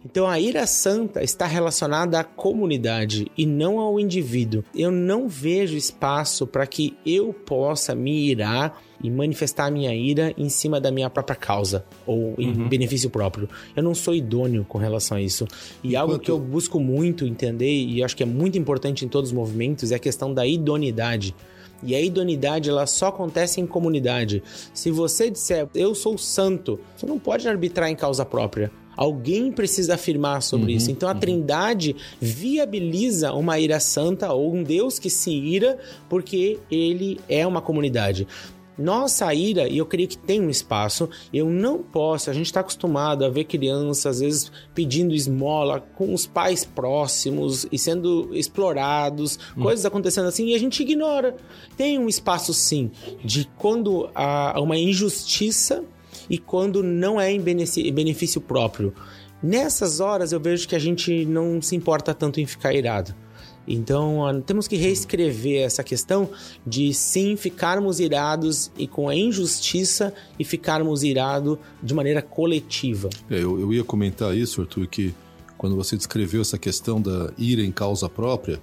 Então 0.05 0.25
a 0.27 0.39
ira 0.39 0.65
santa 0.65 1.21
está 1.21 1.45
relacionada 1.45 2.17
à 2.17 2.23
comunidade 2.23 3.29
e 3.37 3.45
não 3.45 3.77
ao 3.77 3.99
indivíduo. 3.99 4.63
Eu 4.73 4.89
não 4.89 5.27
vejo 5.27 5.75
espaço 5.75 6.47
para 6.47 6.65
que 6.65 6.95
eu 7.05 7.33
possa 7.33 7.93
me 7.93 8.29
irar 8.29 8.81
e 9.03 9.09
manifestar 9.09 9.65
a 9.65 9.71
minha 9.71 9.93
ira 9.93 10.33
em 10.37 10.47
cima 10.47 10.79
da 10.79 10.91
minha 10.91 11.09
própria 11.09 11.35
causa 11.35 11.85
ou 12.05 12.35
em 12.37 12.51
uhum. 12.51 12.69
benefício 12.69 13.09
próprio. 13.09 13.49
Eu 13.75 13.83
não 13.83 13.93
sou 13.93 14.15
idôneo 14.15 14.65
com 14.65 14.77
relação 14.77 15.17
a 15.17 15.21
isso. 15.21 15.45
E 15.83 15.89
Enquanto... 15.89 16.01
algo 16.01 16.19
que 16.19 16.31
eu 16.31 16.39
busco 16.39 16.79
muito 16.79 17.25
entender 17.25 17.69
e 17.69 18.01
acho 18.01 18.15
que 18.15 18.23
é 18.23 18.25
muito 18.25 18.57
importante 18.57 19.03
em 19.03 19.09
todos 19.09 19.31
os 19.31 19.35
movimentos 19.35 19.91
é 19.91 19.95
a 19.95 19.99
questão 19.99 20.33
da 20.33 20.47
idoneidade. 20.47 21.35
E 21.85 21.95
a 21.95 22.01
idoneidade 22.01 22.69
ela 22.69 22.85
só 22.85 23.07
acontece 23.07 23.59
em 23.59 23.67
comunidade. 23.67 24.43
Se 24.73 24.91
você 24.91 25.29
disser 25.29 25.67
eu 25.73 25.93
sou 25.93 26.17
santo, 26.17 26.79
você 26.95 27.05
não 27.05 27.19
pode 27.19 27.47
arbitrar 27.47 27.89
em 27.89 27.95
causa 27.95 28.25
própria. 28.25 28.71
Alguém 28.95 29.51
precisa 29.51 29.95
afirmar 29.95 30.41
sobre 30.41 30.71
uhum, 30.71 30.77
isso. 30.77 30.91
Então 30.91 31.09
a 31.09 31.13
uhum. 31.13 31.19
Trindade 31.19 31.95
viabiliza 32.21 33.33
uma 33.33 33.59
ira 33.59 33.79
santa 33.79 34.31
ou 34.31 34.53
um 34.53 34.63
Deus 34.63 34.99
que 34.99 35.09
se 35.09 35.31
ira 35.31 35.79
porque 36.07 36.59
ele 36.69 37.19
é 37.27 37.45
uma 37.45 37.61
comunidade. 37.61 38.27
Nossa 38.77 39.31
ira, 39.33 39.67
e 39.67 39.77
eu 39.77 39.85
creio 39.85 40.07
que 40.07 40.17
tem 40.17 40.41
um 40.41 40.49
espaço, 40.49 41.09
eu 41.33 41.49
não 41.49 41.79
posso. 41.79 42.29
A 42.29 42.33
gente 42.33 42.47
está 42.47 42.61
acostumado 42.61 43.23
a 43.23 43.29
ver 43.29 43.43
crianças, 43.43 44.05
às 44.05 44.19
vezes, 44.19 44.51
pedindo 44.73 45.13
esmola 45.13 45.79
com 45.79 46.13
os 46.13 46.25
pais 46.25 46.65
próximos 46.65 47.67
e 47.71 47.77
sendo 47.77 48.29
explorados, 48.33 49.37
hum. 49.55 49.61
coisas 49.61 49.85
acontecendo 49.85 50.27
assim, 50.27 50.47
e 50.47 50.55
a 50.55 50.59
gente 50.59 50.81
ignora. 50.81 51.35
Tem 51.77 51.99
um 51.99 52.09
espaço, 52.09 52.53
sim, 52.53 52.91
de 53.23 53.47
quando 53.57 54.09
há 54.15 54.59
uma 54.59 54.77
injustiça 54.77 55.83
e 56.29 56.37
quando 56.37 56.81
não 56.81 57.19
é 57.19 57.31
em 57.31 57.39
benefício 57.39 58.41
próprio. 58.41 58.93
Nessas 59.41 59.99
horas 59.99 60.31
eu 60.31 60.39
vejo 60.39 60.67
que 60.67 60.75
a 60.75 60.79
gente 60.79 61.25
não 61.25 61.61
se 61.61 61.75
importa 61.75 62.13
tanto 62.13 62.39
em 62.39 62.45
ficar 62.45 62.73
irado. 62.73 63.13
Então, 63.67 64.41
temos 64.45 64.67
que 64.67 64.75
reescrever 64.75 65.63
essa 65.63 65.83
questão 65.83 66.29
de 66.65 66.93
sim 66.93 67.35
ficarmos 67.35 67.99
irados 67.99 68.71
e 68.77 68.87
com 68.87 69.07
a 69.07 69.15
injustiça 69.15 70.13
e 70.37 70.43
ficarmos 70.43 71.03
irados 71.03 71.57
de 71.81 71.93
maneira 71.93 72.21
coletiva. 72.21 73.09
É, 73.29 73.35
eu, 73.35 73.59
eu 73.59 73.73
ia 73.73 73.83
comentar 73.83 74.35
isso, 74.35 74.61
Arthur, 74.61 74.87
que 74.87 75.13
quando 75.57 75.75
você 75.75 75.95
descreveu 75.95 76.41
essa 76.41 76.57
questão 76.57 77.01
da 77.01 77.31
ira 77.37 77.61
em 77.61 77.71
causa 77.71 78.09
própria, 78.09 78.59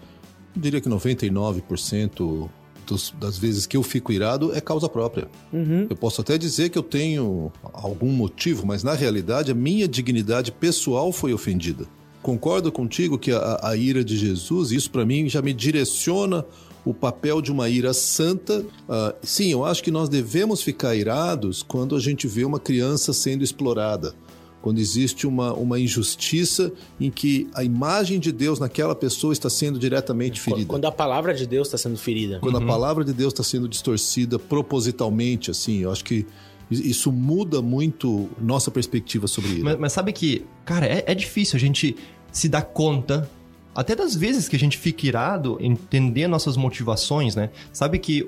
eu 0.54 0.60
diria 0.60 0.80
que 0.80 0.88
99% 0.88 2.48
dos, 2.86 3.14
das 3.18 3.38
vezes 3.38 3.66
que 3.66 3.76
eu 3.76 3.82
fico 3.82 4.12
irado 4.12 4.54
é 4.54 4.60
causa 4.60 4.88
própria. 4.88 5.28
Uhum. 5.52 5.86
Eu 5.88 5.96
posso 5.96 6.20
até 6.20 6.36
dizer 6.36 6.68
que 6.68 6.76
eu 6.76 6.82
tenho 6.82 7.50
algum 7.72 8.10
motivo, 8.10 8.66
mas 8.66 8.82
na 8.82 8.92
realidade 8.92 9.50
a 9.50 9.54
minha 9.54 9.88
dignidade 9.88 10.52
pessoal 10.52 11.10
foi 11.12 11.32
ofendida 11.32 11.86
concordo 12.22 12.70
contigo 12.70 13.18
que 13.18 13.32
a, 13.32 13.60
a 13.62 13.76
ira 13.76 14.04
de 14.04 14.16
Jesus, 14.16 14.70
isso 14.72 14.90
para 14.90 15.04
mim 15.04 15.28
já 15.28 15.40
me 15.42 15.52
direciona 15.52 16.44
o 16.84 16.94
papel 16.94 17.42
de 17.42 17.52
uma 17.52 17.68
ira 17.68 17.92
santa. 17.92 18.60
Uh, 18.60 19.14
sim, 19.22 19.50
eu 19.52 19.64
acho 19.64 19.82
que 19.82 19.90
nós 19.90 20.08
devemos 20.08 20.62
ficar 20.62 20.94
irados 20.94 21.62
quando 21.62 21.94
a 21.96 22.00
gente 22.00 22.26
vê 22.26 22.44
uma 22.44 22.58
criança 22.58 23.12
sendo 23.12 23.44
explorada, 23.44 24.14
quando 24.62 24.78
existe 24.78 25.26
uma, 25.26 25.52
uma 25.52 25.78
injustiça 25.78 26.72
em 26.98 27.10
que 27.10 27.48
a 27.54 27.64
imagem 27.64 28.18
de 28.18 28.32
Deus 28.32 28.58
naquela 28.58 28.94
pessoa 28.94 29.32
está 29.32 29.48
sendo 29.48 29.78
diretamente 29.78 30.40
ferida. 30.40 30.66
Quando 30.66 30.84
a 30.86 30.92
palavra 30.92 31.34
de 31.34 31.46
Deus 31.46 31.68
está 31.68 31.78
sendo 31.78 31.96
ferida. 31.96 32.38
Quando 32.40 32.56
uhum. 32.56 32.64
a 32.64 32.66
palavra 32.66 33.04
de 33.04 33.12
Deus 33.12 33.32
está 33.32 33.42
sendo 33.42 33.68
distorcida 33.68 34.38
propositalmente, 34.38 35.50
assim, 35.50 35.78
eu 35.78 35.90
acho 35.90 36.04
que 36.04 36.26
isso 36.70 37.10
muda 37.10 37.60
muito 37.60 38.28
nossa 38.40 38.70
perspectiva 38.70 39.26
sobre 39.26 39.50
isso. 39.50 39.64
Mas, 39.64 39.78
mas 39.78 39.92
sabe 39.92 40.12
que, 40.12 40.44
cara, 40.64 40.86
é, 40.86 41.04
é 41.06 41.14
difícil 41.14 41.56
a 41.56 41.60
gente 41.60 41.96
se 42.30 42.48
dar 42.48 42.62
conta 42.62 43.28
até 43.74 43.94
das 43.94 44.14
vezes 44.14 44.48
que 44.48 44.56
a 44.56 44.58
gente 44.58 44.76
fica 44.78 45.06
irado, 45.06 45.56
entender 45.60 46.26
nossas 46.26 46.56
motivações, 46.56 47.34
né? 47.34 47.50
Sabe 47.72 47.98
que 47.98 48.26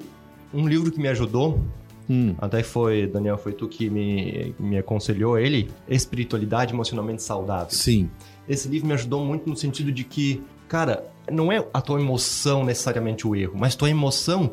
um 0.53 0.67
livro 0.67 0.91
que 0.91 1.01
me 1.01 1.09
ajudou, 1.09 1.61
hum. 2.09 2.35
até 2.39 2.63
foi, 2.63 3.07
Daniel, 3.07 3.39
foi 3.39 3.53
tu 3.53 3.69
que 3.69 3.91
me, 3.91 4.55
me 4.59 4.79
aconselhou 4.79 5.39
ele, 5.39 5.71
Espiritualidade 5.89 6.73
Emocionalmente 6.73 7.23
Saudável. 7.23 7.71
Sim. 7.71 8.09
Esse 8.49 8.69
livro 8.69 8.87
me 8.87 8.95
ajudou 8.95 9.25
muito 9.25 9.49
no 9.49 9.57
sentido 9.57 9.91
de 9.91 10.05
que, 10.05 10.43
cara, 10.69 11.05
não 11.31 11.51
é 11.51 11.67
a 11.73 11.81
tua 11.81 12.01
emoção 12.01 12.65
necessariamente 12.65 13.27
o 13.27 13.35
erro, 13.35 13.55
mas 13.57 13.75
tua 13.75 13.91
emoção 13.91 14.51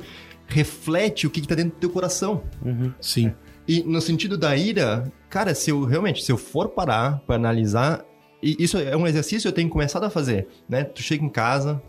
reflete 0.48 1.28
o 1.28 1.30
que 1.30 1.40
está 1.40 1.56
dentro 1.56 1.72
do 1.72 1.80
teu 1.80 1.90
coração. 1.90 2.42
Uhum. 2.64 2.92
Sim. 3.00 3.32
E 3.70 3.84
no 3.84 4.01
sentido 4.01 4.36
da 4.36 4.57
ira, 4.57 5.03
cara, 5.30 5.53
se 5.53 5.70
eu 5.70 5.86
realmente, 5.86 6.24
se 6.24 6.32
eu 6.32 6.38
for 6.38 6.70
parar 6.70 7.20
para 7.28 7.36
analisar, 7.36 8.03
e 8.41 8.55
isso 8.57 8.80
é 8.80 8.97
um 8.97 9.05
exercício 9.05 9.43
que 9.43 9.47
eu 9.47 9.55
tenho 9.55 9.70
começado 9.70 10.03
a 10.05 10.09
fazer, 10.09 10.47
né? 10.67 10.84
Tu 10.84 11.03
chega 11.03 11.24
em 11.24 11.30
casa, 11.30 11.80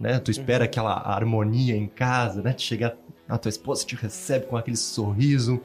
né? 0.00 0.18
Tu 0.18 0.32
espera 0.32 0.64
uhum. 0.64 0.68
aquela 0.68 0.94
harmonia 0.94 1.76
em 1.76 1.86
casa, 1.86 2.42
né? 2.42 2.52
Tu 2.52 2.62
chega, 2.62 2.98
a 3.28 3.38
tua 3.38 3.50
esposa 3.50 3.86
te 3.86 3.94
recebe 3.94 4.46
com 4.46 4.56
aquele 4.56 4.76
sorriso. 4.76 5.60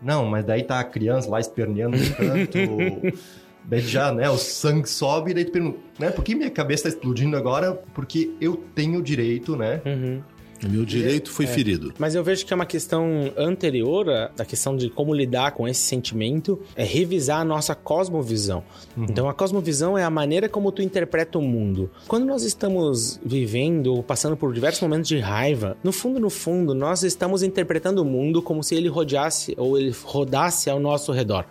Não, 0.00 0.24
mas 0.24 0.44
daí 0.44 0.62
tá 0.62 0.78
a 0.78 0.84
criança 0.84 1.28
lá 1.28 1.40
esperneando 1.40 1.96
no 1.96 2.14
canto. 2.14 3.18
daí 3.66 3.80
já, 3.80 4.12
né, 4.12 4.30
o 4.30 4.38
sangue 4.38 4.88
sobe 4.88 5.32
e 5.32 5.34
daí 5.34 5.46
tu 5.46 5.50
pergunta, 5.50 5.80
né, 5.98 6.10
por 6.12 6.22
que 6.22 6.32
minha 6.32 6.48
cabeça 6.48 6.84
tá 6.84 6.90
explodindo 6.90 7.36
agora? 7.36 7.72
Porque 7.92 8.36
eu 8.40 8.56
tenho 8.72 9.00
o 9.00 9.02
direito, 9.02 9.56
né, 9.56 9.82
uhum. 9.84 10.22
O 10.64 10.68
meu 10.68 10.84
direito 10.84 11.30
foi 11.30 11.46
é. 11.46 11.48
ferido. 11.48 11.92
Mas 11.98 12.14
eu 12.14 12.22
vejo 12.22 12.44
que 12.44 12.52
é 12.52 12.56
uma 12.56 12.66
questão 12.66 13.32
anterior 13.36 14.06
da 14.36 14.44
questão 14.44 14.76
de 14.76 14.90
como 14.90 15.14
lidar 15.14 15.52
com 15.52 15.66
esse 15.66 15.80
sentimento, 15.80 16.60
é 16.76 16.84
revisar 16.84 17.40
a 17.40 17.44
nossa 17.44 17.74
cosmovisão. 17.74 18.62
Uhum. 18.96 19.06
Então, 19.08 19.28
a 19.28 19.34
cosmovisão 19.34 19.96
é 19.96 20.04
a 20.04 20.10
maneira 20.10 20.48
como 20.48 20.70
tu 20.70 20.82
interpreta 20.82 21.38
o 21.38 21.42
mundo. 21.42 21.90
Quando 22.06 22.26
nós 22.26 22.42
estamos 22.42 23.18
vivendo 23.24 23.94
ou 23.94 24.02
passando 24.02 24.36
por 24.36 24.52
diversos 24.52 24.80
momentos 24.82 25.08
de 25.08 25.18
raiva, 25.18 25.76
no 25.82 25.92
fundo, 25.92 26.20
no 26.20 26.30
fundo, 26.30 26.74
nós 26.74 27.02
estamos 27.02 27.42
interpretando 27.42 28.02
o 28.02 28.04
mundo 28.04 28.42
como 28.42 28.62
se 28.62 28.74
ele 28.74 28.88
rodeasse 28.88 29.54
ou 29.56 29.78
ele 29.78 29.94
rodasse 30.04 30.68
ao 30.68 30.78
nosso 30.78 31.12
redor. 31.12 31.46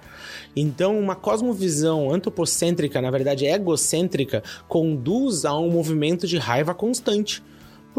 Então, 0.55 0.99
uma 0.99 1.15
cosmovisão 1.15 2.11
antropocêntrica, 2.11 3.01
na 3.01 3.11
verdade 3.11 3.45
egocêntrica, 3.45 4.43
conduz 4.67 5.45
a 5.45 5.57
um 5.57 5.69
movimento 5.69 6.27
de 6.27 6.37
raiva 6.37 6.73
constante. 6.73 7.41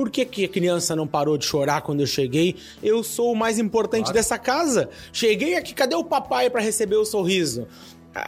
Por 0.00 0.08
que, 0.08 0.24
que 0.24 0.46
a 0.46 0.48
criança 0.48 0.96
não 0.96 1.06
parou 1.06 1.36
de 1.36 1.44
chorar 1.44 1.82
quando 1.82 2.00
eu 2.00 2.06
cheguei? 2.06 2.56
Eu 2.82 3.04
sou 3.04 3.32
o 3.32 3.36
mais 3.36 3.58
importante 3.58 4.04
claro. 4.04 4.14
dessa 4.14 4.38
casa. 4.38 4.88
Cheguei 5.12 5.56
aqui, 5.56 5.74
cadê 5.74 5.94
o 5.94 6.02
papai 6.02 6.48
para 6.48 6.62
receber 6.62 6.96
o 6.96 7.04
sorriso? 7.04 7.68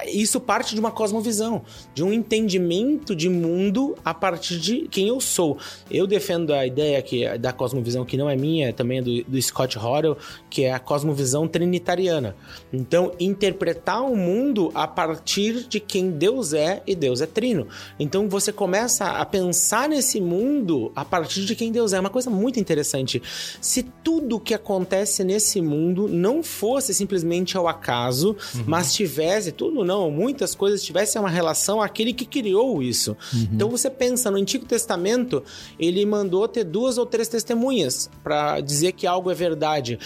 Isso 0.07 0.41
parte 0.41 0.75
de 0.75 0.81
uma 0.81 0.93
cosmovisão, 0.93 1.63
de 1.93 2.05
um 2.05 2.13
entendimento 2.13 3.17
de 3.17 3.29
mundo 3.29 3.97
a 4.05 4.15
partir 4.15 4.59
de 4.59 4.89
quem 4.89 5.09
eu 5.09 5.21
sou. 5.21 5.59
Eu 5.91 6.07
defendo 6.07 6.55
a 6.55 6.65
ideia 6.65 7.03
que 7.03 7.27
da 7.39 7.53
cosmovisão 7.53 8.05
que 8.05 8.17
não 8.17 8.31
é 8.31 8.37
minha, 8.37 8.73
também 8.73 8.99
é 8.99 9.03
do, 9.03 9.25
do 9.25 9.43
Scott 9.43 9.77
Horrell, 9.77 10.17
que 10.49 10.63
é 10.63 10.73
a 10.73 10.79
cosmovisão 10.79 11.49
trinitariana. 11.49 12.37
Então, 12.73 13.13
interpretar 13.19 14.03
o 14.05 14.17
mundo 14.17 14.71
a 14.73 14.87
partir 14.87 15.67
de 15.69 15.81
quem 15.81 16.11
Deus 16.11 16.53
é 16.53 16.81
e 16.87 16.95
Deus 16.95 17.21
é 17.21 17.27
trino. 17.27 17.67
Então, 17.99 18.29
você 18.29 18.53
começa 18.53 19.07
a 19.07 19.27
pensar 19.27 19.89
nesse 19.89 20.21
mundo 20.21 20.93
a 20.95 21.05
partir 21.05 21.45
de 21.45 21.57
quem 21.57 21.73
Deus 21.73 21.93
é. 21.93 21.97
É 21.97 22.01
uma 22.01 22.11
coisa 22.11 22.31
muito 22.31 22.61
interessante. 22.61 23.21
Se 23.61 23.83
tudo 23.83 24.39
que 24.39 24.55
acontece 24.55 25.25
nesse 25.25 25.61
mundo 25.61 26.09
não 26.09 26.43
fosse 26.43 26.95
simplesmente 26.95 27.57
ao 27.57 27.67
acaso, 27.67 28.37
uhum. 28.55 28.65
mas 28.67 28.95
tivesse 28.95 29.51
tudo 29.51 29.72
tudo 29.73 29.85
não, 29.85 30.11
muitas 30.11 30.55
coisas 30.55 30.85
tivessem 30.85 31.21
uma 31.21 31.31
relação 31.31 31.81
àquele 31.81 32.13
que 32.13 32.27
criou 32.27 32.83
isso. 32.83 33.17
Uhum. 33.33 33.49
Então 33.55 33.71
você 33.71 33.89
pensa, 33.89 34.31
no 34.31 34.37
Antigo 34.37 34.67
Testamento, 34.67 35.43
ele 35.79 36.05
mandou 36.05 36.47
ter 36.47 36.65
duas 36.65 36.99
ou 36.99 37.07
três 37.07 37.27
testemunhas 37.27 38.11
para 38.23 38.61
dizer 38.61 38.93
que 38.93 39.07
algo 39.07 39.31
é 39.31 39.35
verdade. 39.35 39.99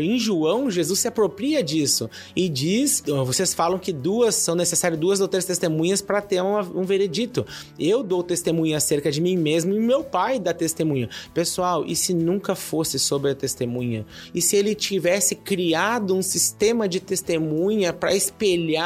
Em 0.00 0.18
João, 0.18 0.70
Jesus 0.70 1.00
se 1.00 1.08
apropria 1.08 1.62
disso 1.62 2.08
e 2.34 2.48
diz: 2.48 3.02
vocês 3.26 3.52
falam 3.52 3.78
que 3.78 3.92
duas 3.92 4.34
são 4.34 4.54
necessárias 4.54 4.98
duas 4.98 5.20
ou 5.20 5.28
três 5.28 5.44
testemunhas 5.44 6.00
para 6.00 6.22
ter 6.22 6.40
uma, 6.40 6.62
um 6.62 6.84
veredito. 6.84 7.44
Eu 7.78 8.02
dou 8.02 8.22
testemunha 8.22 8.78
acerca 8.78 9.12
de 9.12 9.20
mim 9.20 9.36
mesmo 9.36 9.74
e 9.74 9.78
meu 9.78 10.02
pai 10.02 10.38
dá 10.38 10.54
testemunha. 10.54 11.08
Pessoal, 11.34 11.84
e 11.84 11.94
se 11.94 12.14
nunca 12.14 12.54
fosse 12.54 12.98
sobre 12.98 13.32
a 13.32 13.34
testemunha? 13.34 14.06
E 14.34 14.40
se 14.40 14.56
ele 14.56 14.74
tivesse 14.74 15.34
criado 15.34 16.14
um 16.14 16.22
sistema 16.22 16.88
de 16.88 17.00
testemunha 17.00 17.92
para 17.92 18.14
espelhar 18.14 18.85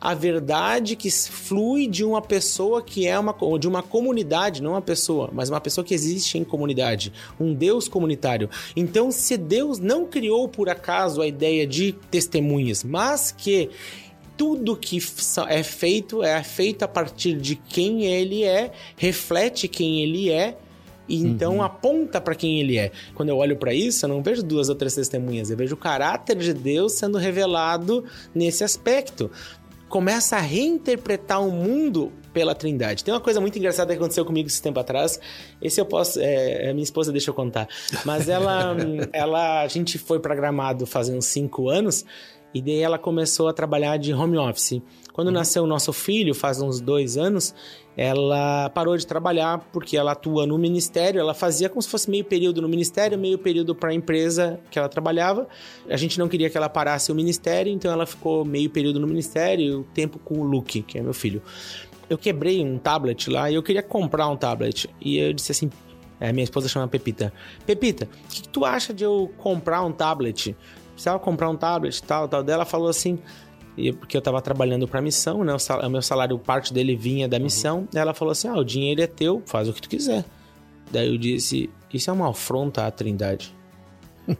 a 0.00 0.14
verdade 0.14 0.96
que 0.96 1.10
flui 1.10 1.86
de 1.86 2.04
uma 2.04 2.22
pessoa 2.22 2.82
que 2.82 3.06
é 3.06 3.18
uma 3.18 3.34
de 3.58 3.66
uma 3.66 3.82
comunidade, 3.82 4.62
não 4.62 4.72
uma 4.72 4.80
pessoa, 4.80 5.30
mas 5.32 5.50
uma 5.50 5.60
pessoa 5.60 5.84
que 5.84 5.94
existe 5.94 6.38
em 6.38 6.44
comunidade, 6.44 7.12
um 7.40 7.52
Deus 7.52 7.88
comunitário. 7.88 8.48
Então, 8.76 9.10
se 9.10 9.36
Deus 9.36 9.78
não 9.78 10.06
criou 10.06 10.48
por 10.48 10.68
acaso 10.68 11.20
a 11.20 11.26
ideia 11.26 11.66
de 11.66 11.92
testemunhas, 12.10 12.84
mas 12.84 13.32
que 13.32 13.70
tudo 14.36 14.76
que 14.76 14.98
é 15.48 15.62
feito 15.62 16.22
é 16.22 16.42
feito 16.42 16.82
a 16.82 16.88
partir 16.88 17.34
de 17.34 17.56
quem 17.56 18.06
ele 18.06 18.44
é, 18.44 18.72
reflete 18.96 19.68
quem 19.68 20.02
ele 20.02 20.30
é 20.30 20.56
e 21.12 21.16
então 21.16 21.56
uhum. 21.56 21.62
aponta 21.62 22.22
para 22.22 22.34
quem 22.34 22.58
ele 22.58 22.78
é. 22.78 22.90
Quando 23.14 23.28
eu 23.28 23.36
olho 23.36 23.54
para 23.58 23.74
isso, 23.74 24.06
eu 24.06 24.08
não 24.08 24.22
vejo 24.22 24.42
duas 24.42 24.70
ou 24.70 24.74
três 24.74 24.94
testemunhas, 24.94 25.50
eu 25.50 25.56
vejo 25.58 25.74
o 25.74 25.76
caráter 25.76 26.38
de 26.38 26.54
Deus 26.54 26.94
sendo 26.94 27.18
revelado 27.18 28.02
nesse 28.34 28.64
aspecto. 28.64 29.30
Começa 29.90 30.36
a 30.36 30.40
reinterpretar 30.40 31.46
o 31.46 31.50
mundo 31.50 32.10
pela 32.32 32.54
Trindade. 32.54 33.04
Tem 33.04 33.12
uma 33.12 33.20
coisa 33.20 33.42
muito 33.42 33.58
engraçada 33.58 33.92
que 33.92 33.98
aconteceu 33.98 34.24
comigo 34.24 34.48
esse 34.48 34.62
tempo 34.62 34.80
atrás. 34.80 35.20
Esse 35.60 35.78
eu 35.78 35.84
posso, 35.84 36.18
é, 36.18 36.72
minha 36.72 36.82
esposa 36.82 37.12
deixa 37.12 37.28
eu 37.28 37.34
contar. 37.34 37.68
Mas 38.06 38.26
ela, 38.26 38.74
ela, 39.12 39.60
a 39.60 39.68
gente 39.68 39.98
foi 39.98 40.18
programado 40.18 40.86
fazendo 40.86 41.20
cinco 41.20 41.68
anos 41.68 42.06
e 42.54 42.62
daí 42.62 42.78
ela 42.78 42.98
começou 42.98 43.48
a 43.48 43.52
trabalhar 43.52 43.98
de 43.98 44.14
home 44.14 44.38
office. 44.38 44.80
Quando 45.12 45.28
uhum. 45.28 45.34
nasceu 45.34 45.64
o 45.64 45.66
nosso 45.66 45.92
filho, 45.92 46.34
faz 46.34 46.62
uns 46.62 46.80
dois 46.80 47.18
anos, 47.18 47.54
ela 47.96 48.70
parou 48.70 48.96
de 48.96 49.06
trabalhar 49.06 49.58
porque 49.72 49.96
ela 49.96 50.12
atua 50.12 50.46
no 50.46 50.56
ministério, 50.56 51.20
ela 51.20 51.34
fazia 51.34 51.68
como 51.68 51.82
se 51.82 51.88
fosse 51.88 52.10
meio 52.10 52.24
período 52.24 52.62
no 52.62 52.68
ministério, 52.68 53.18
meio 53.18 53.38
período 53.38 53.74
para 53.74 53.90
a 53.90 53.94
empresa 53.94 54.58
que 54.70 54.78
ela 54.78 54.88
trabalhava. 54.88 55.46
A 55.88 55.96
gente 55.96 56.18
não 56.18 56.28
queria 56.28 56.48
que 56.48 56.56
ela 56.56 56.68
parasse 56.68 57.12
o 57.12 57.14
ministério, 57.14 57.72
então 57.72 57.92
ela 57.92 58.06
ficou 58.06 58.44
meio 58.44 58.70
período 58.70 58.98
no 58.98 59.06
ministério 59.06 59.64
e 59.64 59.74
o 59.74 59.84
tempo 59.84 60.18
com 60.18 60.40
o 60.40 60.44
Luke, 60.44 60.82
que 60.82 60.98
é 60.98 61.02
meu 61.02 61.14
filho. 61.14 61.42
Eu 62.08 62.18
quebrei 62.18 62.62
um 62.64 62.78
tablet 62.78 63.30
lá 63.30 63.50
e 63.50 63.54
eu 63.54 63.62
queria 63.62 63.82
comprar 63.82 64.28
um 64.28 64.36
tablet. 64.36 64.88
E 65.00 65.18
eu 65.18 65.32
disse 65.32 65.52
assim, 65.52 65.70
é, 66.18 66.32
minha 66.32 66.44
esposa 66.44 66.68
chama 66.68 66.88
Pepita. 66.88 67.32
Pepita, 67.66 68.04
o 68.04 68.28
que, 68.28 68.42
que, 68.42 68.48
tu 68.48 68.64
acha 68.64 68.94
de 68.94 69.04
eu 69.04 69.32
comprar 69.38 69.82
um 69.82 69.92
tablet? 69.92 70.56
Precisava 70.92 71.18
comprar 71.18 71.50
um 71.50 71.56
tablet 71.56 72.02
tal, 72.02 72.28
tal. 72.28 72.42
Dela 72.42 72.64
falou 72.64 72.88
assim: 72.88 73.18
e 73.76 73.92
porque 73.92 74.16
eu 74.16 74.20
estava 74.20 74.40
trabalhando 74.42 74.86
para 74.86 74.98
a 74.98 75.02
missão, 75.02 75.44
né? 75.44 75.54
O, 75.54 75.88
meu 75.88 76.02
salário, 76.02 76.38
parte 76.38 76.72
dele 76.72 76.94
vinha 76.94 77.28
da 77.28 77.38
missão. 77.38 77.80
Uhum. 77.80 77.88
Ela 77.94 78.12
falou 78.12 78.32
assim: 78.32 78.48
ah, 78.48 78.56
o 78.56 78.64
dinheiro 78.64 79.00
é 79.00 79.06
teu, 79.06 79.42
faz 79.46 79.68
o 79.68 79.72
que 79.72 79.82
tu 79.82 79.88
quiser. 79.88 80.24
Daí 80.90 81.08
eu 81.08 81.18
disse: 81.18 81.70
isso 81.92 82.10
é 82.10 82.12
uma 82.12 82.30
afronta 82.30 82.86
à 82.86 82.90
Trindade. 82.90 83.54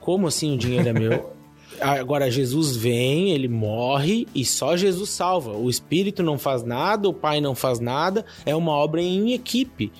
Como 0.00 0.26
assim 0.26 0.54
o 0.54 0.58
dinheiro 0.58 0.88
é 0.88 0.92
meu? 0.92 1.36
Agora, 1.80 2.30
Jesus 2.30 2.76
vem, 2.76 3.30
ele 3.30 3.46
morre 3.46 4.26
e 4.34 4.44
só 4.44 4.76
Jesus 4.76 5.10
salva. 5.10 5.52
O 5.52 5.70
Espírito 5.70 6.22
não 6.22 6.38
faz 6.38 6.64
nada, 6.64 7.08
o 7.08 7.14
Pai 7.14 7.40
não 7.40 7.54
faz 7.54 7.78
nada, 7.78 8.24
é 8.44 8.54
uma 8.54 8.72
obra 8.72 9.00
em 9.00 9.32
equipe 9.32 9.92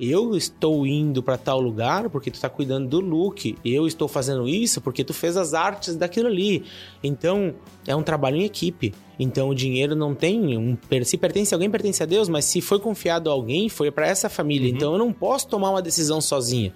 eu 0.00 0.36
estou 0.36 0.86
indo 0.86 1.22
para 1.22 1.36
tal 1.36 1.60
lugar 1.60 2.08
porque 2.08 2.30
tu 2.30 2.34
está 2.34 2.48
cuidando 2.48 2.88
do 2.88 3.00
look, 3.00 3.56
eu 3.64 3.86
estou 3.86 4.06
fazendo 4.06 4.48
isso 4.48 4.80
porque 4.80 5.02
tu 5.02 5.12
fez 5.12 5.36
as 5.36 5.54
artes 5.54 5.96
daquilo 5.96 6.28
ali. 6.28 6.64
Então, 7.02 7.54
é 7.86 7.94
um 7.94 8.02
trabalho 8.02 8.36
em 8.36 8.44
equipe. 8.44 8.94
Então, 9.18 9.48
o 9.48 9.54
dinheiro 9.54 9.96
não 9.96 10.14
tem 10.14 10.56
um 10.56 10.76
se 11.02 11.16
pertence 11.16 11.52
a 11.52 11.56
alguém, 11.56 11.70
pertence 11.70 12.02
a 12.02 12.06
Deus, 12.06 12.28
mas 12.28 12.44
se 12.44 12.60
foi 12.60 12.78
confiado 12.78 13.28
a 13.28 13.32
alguém, 13.32 13.68
foi 13.68 13.90
para 13.90 14.06
essa 14.06 14.28
família. 14.28 14.70
Uhum. 14.70 14.76
Então, 14.76 14.92
eu 14.92 14.98
não 14.98 15.12
posso 15.12 15.48
tomar 15.48 15.70
uma 15.70 15.82
decisão 15.82 16.20
sozinha. 16.20 16.72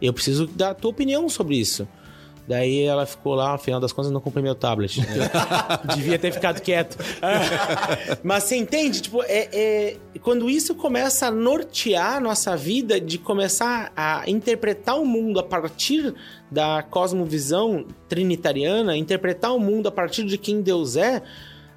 Eu 0.00 0.12
preciso 0.12 0.46
da 0.46 0.74
tua 0.74 0.90
opinião 0.90 1.28
sobre 1.28 1.56
isso. 1.56 1.88
Daí 2.48 2.80
ela 2.80 3.04
ficou 3.04 3.34
lá, 3.34 3.52
afinal 3.52 3.78
das 3.78 3.92
contas, 3.92 4.10
eu 4.10 4.14
não 4.14 4.22
comprei 4.22 4.42
meu 4.42 4.54
tablet. 4.54 5.02
Devia 5.94 6.18
ter 6.18 6.32
ficado 6.32 6.62
quieto. 6.62 6.96
Mas 8.24 8.44
você 8.44 8.56
entende? 8.56 9.02
Tipo, 9.02 9.22
é, 9.24 9.48
é, 9.52 9.96
quando 10.22 10.48
isso 10.48 10.74
começa 10.74 11.26
a 11.26 11.30
nortear 11.30 12.16
a 12.16 12.20
nossa 12.20 12.56
vida, 12.56 12.98
de 12.98 13.18
começar 13.18 13.92
a 13.94 14.22
interpretar 14.26 14.98
o 14.98 15.04
mundo 15.04 15.38
a 15.38 15.42
partir 15.42 16.14
da 16.50 16.82
cosmovisão 16.82 17.84
trinitariana, 18.08 18.96
interpretar 18.96 19.54
o 19.54 19.60
mundo 19.60 19.86
a 19.88 19.92
partir 19.92 20.24
de 20.24 20.38
quem 20.38 20.62
Deus 20.62 20.96
é, 20.96 21.22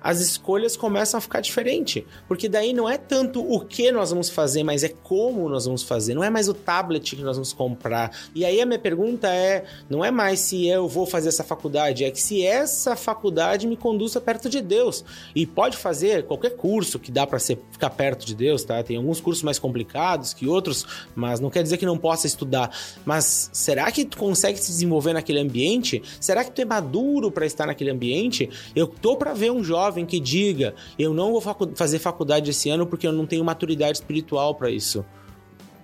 as 0.02 0.20
escolhas 0.20 0.76
começam 0.76 1.18
a 1.18 1.22
ficar 1.22 1.42
diferente. 1.42 2.06
Porque 2.28 2.50
daí 2.50 2.74
não 2.74 2.90
é 2.90 2.98
tanto 2.98 3.42
o 3.42 3.60
que 3.60 3.92
nós 3.92 4.10
vamos 4.10 4.30
fazer, 4.30 4.64
mas 4.64 4.84
é 4.84 4.90
como 4.90 5.48
nós 5.48 5.66
vamos 5.66 5.84
fazer. 5.84 6.14
Não 6.14 6.24
é 6.24 6.30
mais 6.30 6.50
o 6.50 6.54
tablet 6.54 7.16
que 7.16 7.22
nós 7.22 7.38
vamos 7.38 7.54
comprar. 7.54 8.12
E 8.34 8.44
aí 8.44 8.60
a 8.60 8.66
minha 8.66 8.80
pergunta 8.80 9.28
é: 9.28 9.66
não 9.90 10.04
é 10.04 10.10
mais 10.10 10.40
se 10.40 10.68
eu 10.68 10.88
vou 10.88 11.06
fazer 11.06 11.30
essa 11.30 11.44
faculdade, 11.44 12.04
é 12.04 12.12
que 12.12 12.20
se 12.20 12.44
essa 12.44 12.96
faculdade 12.96 13.68
me 13.68 13.78
conduza 13.78 14.20
perto 14.20 14.50
de 14.50 14.62
Deus. 14.62 15.04
E 15.36 15.46
pode 15.46 15.78
fazer 15.78 16.24
qualquer 16.24 16.56
curso 16.56 16.98
que 16.98 17.12
dá 17.12 17.28
para 17.28 17.40
ficar 17.40 17.90
perto 17.92 18.26
de 18.26 18.34
Deus, 18.34 18.64
tá? 18.64 18.82
Tem 18.84 18.98
alguns 18.98 19.22
cursos 19.22 19.44
mais 19.44 19.60
complicados 19.60 20.34
que 20.34 20.48
outros, 20.48 20.86
mas 21.16 21.40
não 21.40 21.50
quer 21.50 21.64
dizer 21.64 21.78
que 21.78 21.86
não 21.86 21.98
possa 21.98 22.26
estudar. 22.26 22.76
Mas 23.06 23.50
será 23.54 23.92
que 23.92 24.06
tu 24.06 24.18
consegue 24.18 24.58
se 24.58 24.72
desenvolver 24.72 25.14
naquele 25.14 25.40
ambiente? 25.40 26.02
Será 26.20 26.44
que 26.44 26.52
tu 26.52 26.62
é 26.62 26.66
maduro 26.66 27.32
para 27.32 27.46
estar 27.46 27.68
naquele 27.68 27.92
ambiente? 27.92 28.50
Eu 28.76 28.88
tô 28.88 29.16
para 29.16 29.34
ver 29.34 29.52
um 29.52 29.64
jovem 29.64 29.91
jovem 29.92 30.06
que 30.06 30.20
diga: 30.20 30.74
eu 30.98 31.14
não 31.14 31.32
vou 31.32 31.42
facu 31.42 31.72
fazer 31.76 32.00
faculdade 32.00 32.50
esse 32.50 32.70
ano 32.70 32.88
porque 32.88 33.06
eu 33.06 33.12
não 33.12 33.26
tenho 33.26 33.44
maturidade 33.44 33.98
espiritual 33.98 34.56
para 34.56 34.70
isso. 34.72 35.06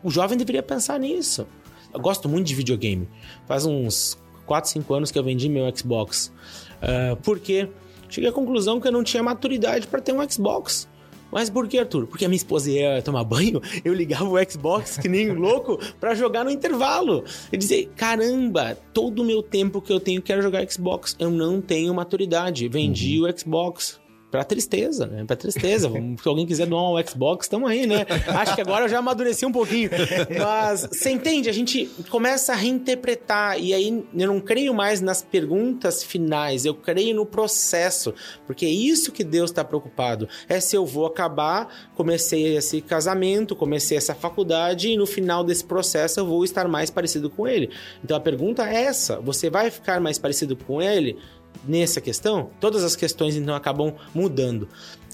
O 0.01 0.09
jovem 0.09 0.37
deveria 0.37 0.63
pensar 0.63 0.99
nisso. 0.99 1.45
Eu 1.93 1.99
gosto 1.99 2.29
muito 2.29 2.47
de 2.47 2.55
videogame. 2.55 3.09
Faz 3.45 3.65
uns 3.65 4.17
4, 4.45 4.69
5 4.69 4.93
anos 4.93 5.11
que 5.11 5.19
eu 5.19 5.23
vendi 5.23 5.49
meu 5.49 5.69
Xbox. 5.75 6.31
Uh, 6.77 7.15
porque 7.17 7.69
cheguei 8.07 8.29
à 8.29 8.33
conclusão 8.33 8.79
que 8.79 8.87
eu 8.87 8.91
não 8.91 9.03
tinha 9.03 9.21
maturidade 9.21 9.87
para 9.87 9.99
ter 9.99 10.13
um 10.13 10.29
Xbox. 10.29 10.87
Mas 11.31 11.49
por 11.49 11.67
que, 11.67 11.79
Arthur? 11.79 12.07
Porque 12.07 12.25
a 12.25 12.27
minha 12.27 12.37
esposa 12.37 12.71
ia 12.71 13.01
tomar 13.01 13.23
banho, 13.23 13.61
eu 13.83 13.93
ligava 13.93 14.25
o 14.25 14.51
Xbox 14.51 14.97
que 14.97 15.07
nem 15.07 15.31
um 15.31 15.39
louco 15.39 15.79
para 15.99 16.15
jogar 16.15 16.43
no 16.43 16.51
intervalo. 16.51 17.23
E 17.51 17.57
dizer, 17.57 17.89
caramba, 17.95 18.77
todo 18.93 19.21
o 19.21 19.25
meu 19.25 19.41
tempo 19.41 19.81
que 19.81 19.91
eu 19.91 19.99
tenho 19.99 20.21
quero 20.21 20.41
jogar 20.41 20.69
Xbox. 20.69 21.15
Eu 21.19 21.29
não 21.29 21.61
tenho 21.61 21.93
maturidade. 21.93 22.67
Vendi 22.67 23.19
uhum. 23.19 23.29
o 23.29 23.39
Xbox 23.39 23.99
Pra 24.29 24.43
tristeza, 24.43 25.07
né? 25.07 25.23
Pra 25.25 25.37
tristeza. 25.37 25.89
Se 25.89 26.27
alguém 26.27 26.45
quiser 26.45 26.67
doar 26.67 26.91
um 26.91 27.07
Xbox, 27.07 27.45
estamos 27.45 27.69
aí, 27.69 27.87
né? 27.87 28.05
Acho 28.27 28.55
que 28.55 28.61
agora 28.61 28.83
eu 28.83 28.89
já 28.89 28.99
amadureci 28.99 29.45
um 29.45 29.51
pouquinho. 29.53 29.89
Mas 30.37 30.81
você 30.81 31.11
entende? 31.11 31.49
A 31.49 31.53
gente 31.53 31.89
começa 32.09 32.51
a 32.51 32.55
reinterpretar. 32.55 33.57
E 33.57 33.73
aí 33.73 34.03
eu 34.13 34.27
não 34.27 34.41
creio 34.41 34.73
mais 34.73 34.99
nas 34.99 35.21
perguntas 35.21 36.03
finais, 36.03 36.65
eu 36.65 36.73
creio 36.73 37.15
no 37.15 37.25
processo. 37.25 38.13
Porque 38.45 38.65
é 38.65 38.69
isso 38.69 39.13
que 39.13 39.23
Deus 39.23 39.49
está 39.49 39.63
preocupado. 39.63 40.27
É 40.49 40.59
se 40.59 40.75
eu 40.75 40.85
vou 40.85 41.05
acabar, 41.05 41.89
comecei 41.95 42.57
esse 42.57 42.81
casamento, 42.81 43.55
comecei 43.55 43.97
essa 43.97 44.13
faculdade, 44.13 44.89
e 44.89 44.97
no 44.97 45.05
final 45.05 45.41
desse 45.41 45.63
processo 45.63 46.19
eu 46.19 46.25
vou 46.25 46.43
estar 46.43 46.67
mais 46.67 46.89
parecido 46.89 47.29
com 47.29 47.47
ele. 47.47 47.69
Então 48.03 48.17
a 48.17 48.19
pergunta 48.19 48.69
é 48.69 48.83
essa: 48.83 49.21
você 49.21 49.49
vai 49.49 49.71
ficar 49.71 50.01
mais 50.01 50.19
parecido 50.19 50.57
com 50.57 50.81
ele? 50.81 51.17
Nessa 51.65 52.01
questão, 52.01 52.49
todas 52.59 52.83
as 52.83 52.95
questões 52.95 53.35
então 53.35 53.55
acabam 53.55 53.93
mudando. 54.13 54.67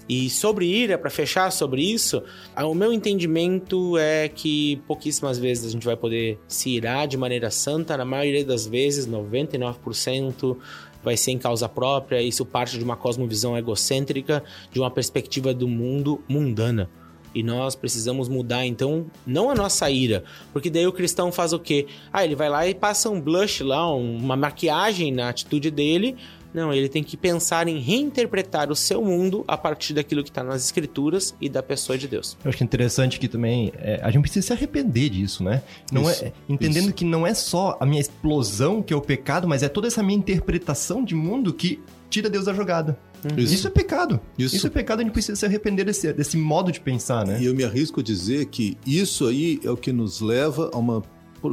E 0.07 0.29
sobre 0.29 0.65
ira, 0.65 0.97
para 0.97 1.09
fechar 1.09 1.49
sobre 1.51 1.81
isso, 1.81 2.21
o 2.57 2.73
meu 2.73 2.91
entendimento 2.91 3.97
é 3.97 4.27
que 4.27 4.81
pouquíssimas 4.85 5.39
vezes 5.39 5.67
a 5.67 5.69
gente 5.69 5.85
vai 5.85 5.95
poder 5.95 6.37
se 6.47 6.71
irar 6.71 7.07
de 7.07 7.15
maneira 7.15 7.49
santa, 7.49 7.95
na 7.95 8.03
maioria 8.03 8.43
das 8.43 8.67
vezes, 8.67 9.07
99%, 9.07 10.57
vai 11.01 11.15
ser 11.15 11.31
em 11.31 11.37
causa 11.37 11.69
própria, 11.69 12.21
isso 12.21 12.45
parte 12.45 12.77
de 12.77 12.83
uma 12.83 12.97
cosmovisão 12.97 13.57
egocêntrica, 13.57 14.43
de 14.71 14.79
uma 14.79 14.91
perspectiva 14.91 15.53
do 15.53 15.67
mundo 15.67 16.21
mundana. 16.27 16.89
E 17.33 17.41
nós 17.41 17.75
precisamos 17.75 18.29
mudar, 18.29 18.65
então, 18.65 19.05
não 19.25 19.49
a 19.49 19.55
nossa 19.55 19.89
ira. 19.89 20.23
Porque 20.51 20.69
daí 20.69 20.85
o 20.85 20.91
cristão 20.91 21.31
faz 21.31 21.53
o 21.53 21.59
quê? 21.59 21.87
Ah, 22.11 22.23
ele 22.23 22.35
vai 22.35 22.49
lá 22.49 22.67
e 22.67 22.75
passa 22.75 23.09
um 23.09 23.19
blush 23.19 23.63
lá, 23.63 23.93
uma 23.93 24.35
maquiagem 24.35 25.11
na 25.11 25.29
atitude 25.29 25.71
dele. 25.71 26.15
Não, 26.53 26.71
ele 26.71 26.87
tem 26.87 27.03
que 27.03 27.17
pensar 27.17 27.67
em 27.67 27.79
reinterpretar 27.79 28.71
o 28.71 28.75
seu 28.75 29.03
mundo 29.03 29.43
a 29.47 29.57
partir 29.57 29.93
daquilo 29.93 30.23
que 30.23 30.29
está 30.29 30.43
nas 30.43 30.63
escrituras 30.63 31.35
e 31.41 31.49
da 31.49 31.63
pessoa 31.63 31.97
de 31.97 32.07
Deus. 32.07 32.37
Eu 32.45 32.49
acho 32.49 32.61
é 32.61 32.63
interessante 32.63 33.19
que 33.19 33.27
também 33.27 33.73
é, 33.77 33.99
a 34.03 34.11
gente 34.11 34.21
precisa 34.21 34.47
se 34.47 34.53
arrepender 34.53 35.09
disso, 35.09 35.43
né? 35.43 35.63
Não 35.91 36.03
isso, 36.09 36.25
é 36.25 36.31
entendendo 36.47 36.85
isso. 36.85 36.93
que 36.93 37.03
não 37.03 37.25
é 37.25 37.33
só 37.33 37.75
a 37.79 37.85
minha 37.85 37.99
explosão 37.99 38.83
que 38.83 38.93
é 38.93 38.95
o 38.95 39.01
pecado, 39.01 39.47
mas 39.47 39.63
é 39.63 39.69
toda 39.69 39.87
essa 39.87 40.03
minha 40.03 40.17
interpretação 40.17 41.03
de 41.03 41.15
mundo 41.15 41.51
que 41.51 41.81
tira 42.07 42.29
Deus 42.29 42.45
da 42.45 42.53
jogada. 42.53 42.99
Uhum. 43.23 43.39
Isso. 43.39 43.53
Isso. 43.53 43.67
é 43.67 43.71
pecado. 43.71 44.19
Isso. 44.37 44.55
isso. 44.55 44.67
é 44.67 44.69
pecado, 44.69 44.99
a 44.99 45.03
gente 45.03 45.13
precisa 45.13 45.35
se 45.35 45.45
arrepender 45.45 45.85
desse, 45.85 46.11
desse 46.13 46.37
modo 46.37 46.71
de 46.71 46.79
pensar, 46.79 47.25
né? 47.25 47.41
E 47.41 47.45
eu 47.45 47.55
me 47.55 47.63
arrisco 47.63 47.99
a 47.99 48.03
dizer 48.03 48.47
que 48.47 48.77
isso 48.85 49.25
aí 49.27 49.59
é 49.63 49.71
o 49.71 49.77
que 49.77 49.91
nos 49.91 50.21
leva 50.21 50.69
a 50.73 50.77
uma 50.77 51.01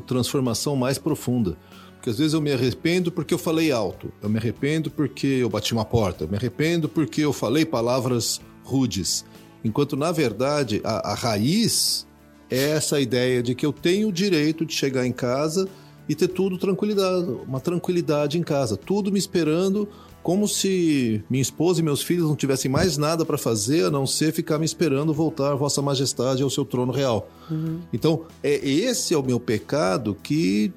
transformação 0.07 0.77
mais 0.77 0.99
profunda. 0.99 1.57
Porque 1.97 2.11
às 2.11 2.19
vezes 2.19 2.33
eu 2.33 2.41
me 2.41 2.51
arrependo 2.51 3.13
porque 3.13 3.35
eu 3.35 3.39
falei 3.39 3.71
alto, 3.71 4.11
eu 4.23 4.29
me 4.31 4.39
arrependo 4.39 4.91
porque 4.91 5.27
eu 5.27 5.51
bati 5.51 5.75
uma 5.75 5.85
porta, 5.85 6.25
eu 6.25 6.29
me 6.29 6.37
arrependo 6.37 6.89
porque 6.89 7.21
eu 7.21 7.33
falei 7.33 7.65
palavras 7.67 8.41
rudes. 8.65 9.25
Enquanto, 9.63 9.97
na 9.97 10.11
verdade, 10.11 10.81
a, 10.83 11.11
a 11.11 11.15
raiz 11.15 12.07
é 12.49 12.71
essa 12.71 12.99
ideia 13.01 13.43
de 13.43 13.55
que 13.55 13.67
eu 13.67 13.73
tenho 13.73 14.09
o 14.09 14.13
direito 14.13 14.65
de 14.65 14.73
chegar 14.73 15.07
em 15.07 15.13
casa 15.13 15.69
e 16.09 16.15
ter 16.15 16.29
tudo 16.29 16.57
tranquilidade, 16.57 17.31
uma 17.47 17.61
tranquilidade 17.61 18.39
em 18.39 18.43
casa, 18.43 18.77
tudo 18.77 19.13
me 19.13 19.19
esperando 19.19 19.89
como 20.23 20.47
se 20.47 21.23
minha 21.31 21.41
esposa 21.41 21.81
e 21.81 21.83
meus 21.83 22.03
filhos 22.03 22.29
não 22.29 22.37
tivessem 22.37 22.71
mais 22.71 22.99
nada 22.99 23.25
para 23.25 23.39
fazer 23.39 23.87
a 23.87 23.91
não 23.91 24.07
ser 24.07 24.33
ficar 24.33 24.59
me 24.59 24.65
esperando 24.65 25.15
voltar 25.15 25.55
Vossa 25.55 25.81
Majestade 25.81 26.43
ao 26.43 26.51
seu 26.51 26.65
trono 26.65 26.93
real. 26.93 27.29
Uhum. 27.51 27.81
Então, 27.93 28.25
é 28.43 28.55
esse 28.55 29.15
é 29.15 29.19
o 29.19 29.23
meu 29.23 29.41
pecado 29.41 30.17
que 30.23 30.73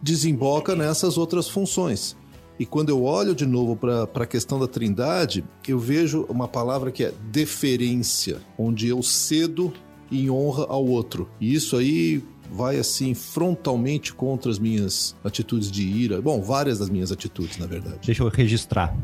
desemboca 0.00 0.74
nessas 0.74 1.18
outras 1.18 1.48
funções. 1.48 2.16
E 2.58 2.66
quando 2.66 2.88
eu 2.88 3.04
olho 3.04 3.34
de 3.34 3.46
novo 3.46 3.76
para 3.76 4.08
a 4.14 4.26
questão 4.26 4.58
da 4.58 4.66
trindade, 4.66 5.44
eu 5.66 5.78
vejo 5.78 6.26
uma 6.28 6.48
palavra 6.48 6.90
que 6.90 7.04
é 7.04 7.12
deferência, 7.30 8.38
onde 8.58 8.88
eu 8.88 9.00
cedo 9.02 9.72
em 10.10 10.28
honra 10.28 10.66
ao 10.68 10.84
outro. 10.84 11.28
E 11.40 11.54
isso 11.54 11.76
aí 11.76 12.22
vai 12.50 12.78
assim 12.78 13.14
frontalmente 13.14 14.12
contra 14.12 14.50
as 14.50 14.58
minhas 14.58 15.16
atitudes 15.24 15.70
de 15.70 15.82
ira. 15.82 16.20
Bom, 16.20 16.40
várias 16.40 16.78
das 16.78 16.88
minhas 16.88 17.12
atitudes, 17.12 17.58
na 17.58 17.66
verdade. 17.66 17.98
Deixa 18.04 18.22
eu 18.22 18.28
registrar. 18.28 18.96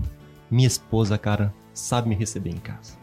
Minha 0.50 0.68
esposa, 0.68 1.18
cara, 1.18 1.52
sabe 1.72 2.08
me 2.08 2.14
receber 2.14 2.50
em 2.50 2.58
casa. 2.58 2.94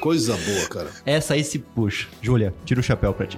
Coisa 0.00 0.36
boa, 0.36 0.68
cara. 0.68 0.90
Essa 1.06 1.34
aí 1.34 1.42
se 1.42 1.58
puxa. 1.58 2.08
Júlia, 2.20 2.54
tira 2.64 2.80
o 2.80 2.82
chapéu 2.82 3.14
pra 3.14 3.26
ti. 3.26 3.36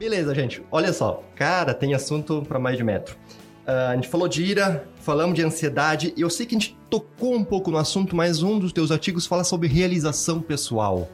Beleza, 0.00 0.34
gente. 0.34 0.62
Olha 0.72 0.94
só. 0.94 1.22
Cara, 1.36 1.74
tem 1.74 1.92
assunto 1.92 2.40
para 2.48 2.58
mais 2.58 2.78
de 2.78 2.82
metro. 2.82 3.14
Uh, 3.66 3.90
a 3.90 3.94
gente 3.94 4.08
falou 4.08 4.26
de 4.26 4.42
ira, 4.42 4.88
falamos 5.02 5.34
de 5.34 5.42
ansiedade. 5.42 6.14
Eu 6.16 6.30
sei 6.30 6.46
que 6.46 6.56
a 6.56 6.58
gente 6.58 6.74
tocou 6.88 7.34
um 7.34 7.44
pouco 7.44 7.70
no 7.70 7.76
assunto, 7.76 8.16
mas 8.16 8.42
um 8.42 8.58
dos 8.58 8.72
teus 8.72 8.90
artigos 8.90 9.26
fala 9.26 9.44
sobre 9.44 9.68
realização 9.68 10.40
pessoal. 10.40 11.06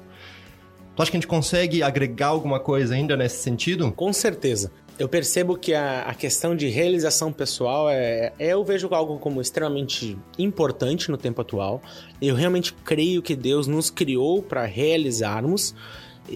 Tu 0.95 1.03
acha 1.03 1.11
que 1.11 1.17
a 1.17 1.21
gente 1.21 1.27
consegue 1.27 1.83
agregar 1.83 2.29
alguma 2.29 2.61
coisa 2.61 2.95
ainda 2.95 3.17
nesse 3.17 3.43
sentido? 3.43 3.91
Com 3.91 4.13
certeza. 4.13 4.71
Eu 4.97 5.09
percebo 5.09 5.59
que 5.59 5.75
a, 5.75 6.03
a 6.03 6.15
questão 6.15 6.55
de 6.55 6.69
realização 6.69 7.33
pessoal 7.33 7.91
é, 7.91 8.33
é, 8.39 8.53
eu 8.53 8.65
vejo 8.65 8.89
algo 8.95 9.19
como 9.19 9.41
extremamente 9.41 10.17
importante 10.39 11.11
no 11.11 11.17
tempo 11.17 11.41
atual. 11.41 11.83
Eu 12.23 12.37
realmente 12.37 12.73
creio 12.73 13.21
que 13.21 13.35
Deus 13.35 13.67
nos 13.67 13.91
criou 13.91 14.41
para 14.41 14.65
realizarmos 14.65 15.75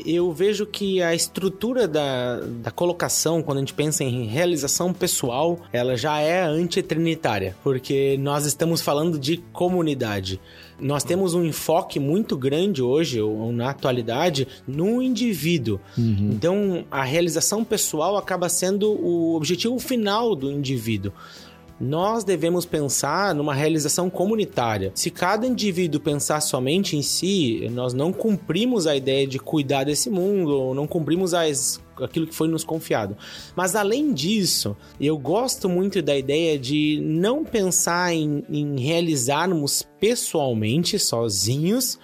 eu 0.06 0.32
vejo 0.32 0.66
que 0.66 1.02
a 1.02 1.14
estrutura 1.14 1.86
da, 1.88 2.40
da 2.40 2.70
colocação, 2.70 3.42
quando 3.42 3.58
a 3.58 3.60
gente 3.60 3.74
pensa 3.74 4.04
em 4.04 4.26
realização 4.26 4.92
pessoal, 4.92 5.58
ela 5.72 5.96
já 5.96 6.18
é 6.20 6.42
antitrinitária, 6.42 7.56
porque 7.62 8.16
nós 8.20 8.46
estamos 8.46 8.80
falando 8.80 9.18
de 9.18 9.38
comunidade. 9.52 10.40
Nós 10.78 11.04
temos 11.04 11.34
um 11.34 11.44
enfoque 11.44 12.00
muito 12.00 12.36
grande 12.36 12.82
hoje, 12.82 13.20
ou 13.20 13.52
na 13.52 13.70
atualidade, 13.70 14.48
no 14.66 15.02
indivíduo. 15.02 15.78
Uhum. 15.98 16.30
Então, 16.32 16.84
a 16.90 17.02
realização 17.02 17.62
pessoal 17.64 18.16
acaba 18.16 18.48
sendo 18.48 18.90
o 18.90 19.36
objetivo 19.36 19.78
final 19.78 20.34
do 20.34 20.50
indivíduo 20.50 21.12
nós 21.80 22.24
devemos 22.24 22.66
pensar 22.66 23.34
numa 23.34 23.54
realização 23.54 24.10
comunitária. 24.10 24.92
Se 24.94 25.10
cada 25.10 25.46
indivíduo 25.46 26.00
pensar 26.00 26.40
somente 26.40 26.96
em 26.96 27.02
si, 27.02 27.66
nós 27.72 27.94
não 27.94 28.12
cumprimos 28.12 28.86
a 28.86 28.94
ideia 28.94 29.26
de 29.26 29.38
cuidar 29.38 29.84
desse 29.84 30.10
mundo, 30.10 30.50
ou 30.50 30.74
não 30.74 30.86
cumprimos 30.86 31.32
as 31.32 31.80
aquilo 32.04 32.26
que 32.26 32.34
foi 32.34 32.48
nos 32.48 32.64
confiado. 32.64 33.16
Mas 33.54 33.76
além 33.76 34.12
disso, 34.12 34.76
eu 34.98 35.18
gosto 35.18 35.68
muito 35.68 36.00
da 36.00 36.16
ideia 36.16 36.58
de 36.58 36.98
não 37.02 37.44
pensar 37.44 38.14
em, 38.14 38.42
em 38.48 38.80
realizarmos 38.80 39.86
pessoalmente, 40.00 40.98
sozinhos, 40.98 41.98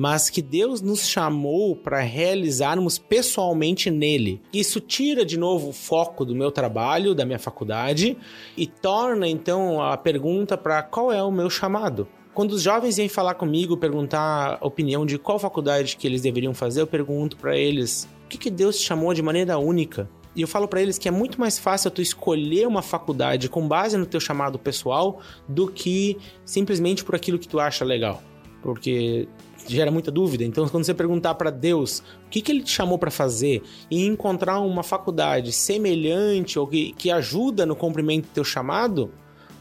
mas 0.00 0.30
que 0.30 0.40
Deus 0.40 0.80
nos 0.80 1.06
chamou 1.06 1.76
para 1.76 2.00
realizarmos 2.00 2.96
pessoalmente 2.96 3.90
nele. 3.90 4.40
Isso 4.50 4.80
tira 4.80 5.26
de 5.26 5.38
novo 5.38 5.68
o 5.68 5.72
foco 5.74 6.24
do 6.24 6.34
meu 6.34 6.50
trabalho, 6.50 7.14
da 7.14 7.26
minha 7.26 7.38
faculdade 7.38 8.16
e 8.56 8.66
torna 8.66 9.28
então 9.28 9.82
a 9.82 9.98
pergunta 9.98 10.56
para 10.56 10.82
qual 10.82 11.12
é 11.12 11.22
o 11.22 11.30
meu 11.30 11.50
chamado. 11.50 12.08
Quando 12.32 12.52
os 12.52 12.62
jovens 12.62 12.96
vêm 12.96 13.10
falar 13.10 13.34
comigo, 13.34 13.76
perguntar 13.76 14.56
a 14.58 14.66
opinião 14.66 15.04
de 15.04 15.18
qual 15.18 15.38
faculdade 15.38 15.98
que 15.98 16.06
eles 16.06 16.22
deveriam 16.22 16.54
fazer, 16.54 16.80
eu 16.80 16.86
pergunto 16.86 17.36
para 17.36 17.54
eles: 17.54 18.08
o 18.24 18.28
que, 18.28 18.38
que 18.38 18.50
Deus 18.50 18.78
te 18.78 18.86
chamou 18.86 19.12
de 19.12 19.20
maneira 19.20 19.58
única? 19.58 20.08
E 20.34 20.40
eu 20.40 20.48
falo 20.48 20.66
para 20.66 20.80
eles 20.80 20.96
que 20.96 21.08
é 21.08 21.10
muito 21.10 21.38
mais 21.38 21.58
fácil 21.58 21.90
tu 21.90 22.00
escolher 22.00 22.66
uma 22.66 22.80
faculdade 22.80 23.50
com 23.50 23.68
base 23.68 23.98
no 23.98 24.06
teu 24.06 24.18
chamado 24.18 24.58
pessoal 24.58 25.20
do 25.46 25.68
que 25.70 26.16
simplesmente 26.42 27.04
por 27.04 27.14
aquilo 27.14 27.38
que 27.38 27.46
tu 27.46 27.60
acha 27.60 27.84
legal. 27.84 28.22
Porque 28.62 29.28
gera 29.66 29.90
muita 29.90 30.10
dúvida. 30.10 30.44
Então, 30.44 30.68
quando 30.68 30.84
você 30.84 30.94
perguntar 30.94 31.34
para 31.34 31.50
Deus 31.50 32.00
o 32.26 32.30
que, 32.30 32.40
que 32.40 32.52
ele 32.52 32.62
te 32.62 32.70
chamou 32.70 32.98
para 32.98 33.10
fazer 33.10 33.62
e 33.90 34.04
encontrar 34.06 34.60
uma 34.60 34.82
faculdade 34.82 35.52
semelhante 35.52 36.58
ou 36.58 36.66
que, 36.66 36.92
que 36.92 37.10
ajuda 37.10 37.64
no 37.66 37.76
cumprimento 37.76 38.26
do 38.26 38.32
teu 38.32 38.44
chamado, 38.44 39.10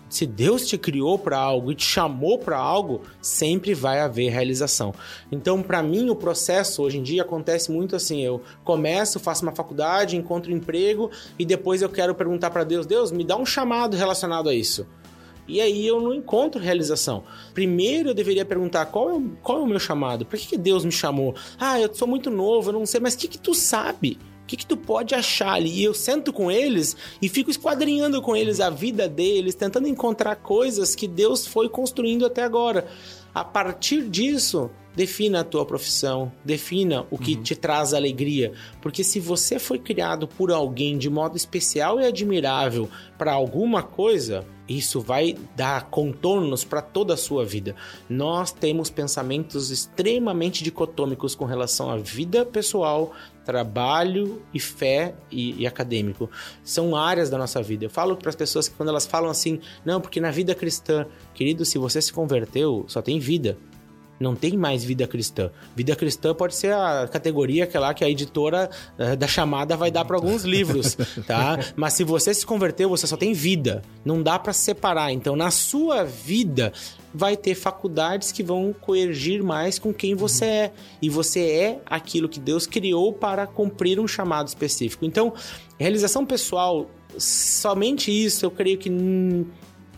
se 0.09 0.25
Deus 0.25 0.67
te 0.67 0.77
criou 0.77 1.19
para 1.19 1.37
algo 1.37 1.71
e 1.71 1.75
te 1.75 1.85
chamou 1.85 2.39
para 2.39 2.57
algo, 2.57 3.03
sempre 3.21 3.75
vai 3.75 3.99
haver 3.99 4.29
realização. 4.29 4.93
Então, 5.31 5.61
para 5.61 5.83
mim, 5.83 6.09
o 6.09 6.15
processo 6.15 6.81
hoje 6.81 6.97
em 6.97 7.03
dia 7.03 7.21
acontece 7.21 7.71
muito 7.71 7.95
assim: 7.95 8.21
eu 8.21 8.41
começo, 8.63 9.19
faço 9.19 9.43
uma 9.43 9.55
faculdade, 9.55 10.17
encontro 10.17 10.51
um 10.51 10.55
emprego 10.57 11.11
e 11.37 11.45
depois 11.45 11.81
eu 11.81 11.89
quero 11.89 12.15
perguntar 12.15 12.49
para 12.49 12.63
Deus: 12.63 12.87
Deus, 12.87 13.11
me 13.11 13.23
dá 13.23 13.37
um 13.37 13.45
chamado 13.45 13.95
relacionado 13.95 14.49
a 14.49 14.53
isso. 14.53 14.87
E 15.49 15.59
aí 15.59 15.85
eu 15.85 15.99
não 15.99 16.13
encontro 16.13 16.61
realização. 16.61 17.23
Primeiro 17.53 18.09
eu 18.09 18.13
deveria 18.13 18.45
perguntar 18.45 18.85
qual 18.85 19.09
é 19.09 19.13
o, 19.13 19.21
qual 19.41 19.59
é 19.59 19.61
o 19.61 19.67
meu 19.67 19.79
chamado? 19.79 20.25
Por 20.25 20.37
que, 20.37 20.47
que 20.47 20.57
Deus 20.57 20.85
me 20.85 20.91
chamou? 20.91 21.35
Ah, 21.59 21.79
eu 21.79 21.93
sou 21.93 22.07
muito 22.07 22.29
novo, 22.29 22.69
eu 22.69 22.73
não 22.73 22.85
sei, 22.85 22.99
mas 22.99 23.15
o 23.15 23.17
que, 23.17 23.27
que 23.27 23.39
tu 23.39 23.53
sabe? 23.55 24.19
O 24.43 24.45
que, 24.49 24.57
que 24.57 24.65
tu 24.65 24.77
pode 24.77 25.13
achar 25.13 25.53
ali? 25.53 25.69
E 25.69 25.83
eu 25.83 25.93
sento 25.93 26.31
com 26.31 26.51
eles 26.51 26.95
e 27.21 27.27
fico 27.27 27.51
esquadrinhando 27.51 28.21
com 28.21 28.35
eles 28.35 28.59
a 28.59 28.69
vida 28.69 29.07
deles, 29.07 29.55
tentando 29.55 29.87
encontrar 29.87 30.35
coisas 30.37 30.95
que 30.95 31.07
Deus 31.07 31.45
foi 31.45 31.67
construindo 31.69 32.25
até 32.25 32.43
agora. 32.43 32.87
A 33.33 33.43
partir 33.43 34.09
disso, 34.09 34.71
defina 34.95 35.41
a 35.41 35.43
tua 35.43 35.65
profissão, 35.65 36.31
defina 36.43 37.05
o 37.09 37.17
que 37.17 37.35
uhum. 37.35 37.43
te 37.43 37.55
traz 37.55 37.93
alegria, 37.93 38.53
porque 38.81 39.03
se 39.03 39.19
você 39.19 39.59
foi 39.59 39.79
criado 39.79 40.27
por 40.27 40.51
alguém 40.51 40.97
de 40.97 41.09
modo 41.09 41.37
especial 41.37 41.99
e 41.99 42.05
admirável 42.05 42.89
para 43.17 43.31
alguma 43.31 43.83
coisa, 43.83 44.45
isso 44.67 45.01
vai 45.01 45.35
dar 45.55 45.89
contornos 45.89 46.63
para 46.63 46.81
toda 46.81 47.15
a 47.15 47.17
sua 47.17 47.43
vida. 47.43 47.75
Nós 48.07 48.51
temos 48.51 48.89
pensamentos 48.89 49.71
extremamente 49.71 50.63
dicotômicos 50.63 51.33
com 51.33 51.45
relação 51.45 51.89
à 51.89 51.97
vida 51.97 52.45
pessoal, 52.45 53.13
trabalho 53.43 54.43
e 54.53 54.59
fé 54.59 55.15
e, 55.31 55.63
e, 55.63 55.65
acadêmico. 55.65 56.29
São 56.63 56.95
áreas 56.95 57.31
da 57.31 57.37
nossa 57.37 57.63
vida. 57.63 57.85
Eu 57.85 57.89
falo 57.89 58.15
para 58.15 58.29
as 58.29 58.35
pessoas 58.35 58.67
que 58.67 58.75
quando 58.75 58.89
elas 58.89 59.07
falam 59.07 59.31
assim, 59.31 59.59
não, 59.83 59.99
porque 59.99 60.21
na 60.21 60.29
vida 60.29 60.53
cristã, 60.53 61.07
querido, 61.33 61.65
se 61.65 61.79
você 61.79 61.99
se 61.99 62.13
converteu, 62.13 62.85
só 62.87 63.01
tem 63.01 63.17
vida. 63.17 63.57
Não 64.19 64.35
tem 64.35 64.57
mais 64.57 64.83
vida 64.83 65.07
cristã. 65.07 65.49
Vida 65.75 65.95
cristã 65.95 66.33
pode 66.33 66.55
ser 66.55 66.73
a 66.73 67.07
categoria 67.07 67.65
que, 67.65 67.77
lá, 67.77 67.93
que 67.93 68.03
a 68.03 68.09
editora 68.09 68.69
uh, 68.97 69.15
da 69.15 69.27
chamada 69.27 69.77
vai 69.77 69.89
dar 69.89 70.03
para 70.05 70.17
alguns 70.17 70.43
livros, 70.43 70.97
tá? 71.25 71.57
Mas 71.75 71.93
se 71.93 72.03
você 72.03 72.33
se 72.33 72.45
converteu, 72.45 72.89
você 72.89 73.07
só 73.07 73.15
tem 73.15 73.33
vida. 73.33 73.81
Não 74.03 74.21
dá 74.21 74.37
para 74.37 74.51
separar. 74.51 75.11
Então, 75.11 75.35
na 75.35 75.51
sua 75.51 76.03
vida, 76.03 76.73
vai 77.13 77.35
ter 77.35 77.55
faculdades 77.55 78.31
que 78.31 78.43
vão 78.43 78.73
coergir 78.73 79.43
mais 79.43 79.79
com 79.79 79.93
quem 79.93 80.15
você 80.15 80.45
é. 80.45 80.73
E 81.01 81.09
você 81.09 81.39
é 81.39 81.79
aquilo 81.85 82.29
que 82.29 82.39
Deus 82.39 82.67
criou 82.67 83.13
para 83.13 83.47
cumprir 83.47 83.99
um 83.99 84.07
chamado 84.07 84.47
específico. 84.47 85.05
Então, 85.05 85.33
realização 85.77 86.25
pessoal, 86.25 86.89
somente 87.17 88.11
isso, 88.11 88.45
eu 88.45 88.51
creio 88.51 88.77
que 88.77 88.89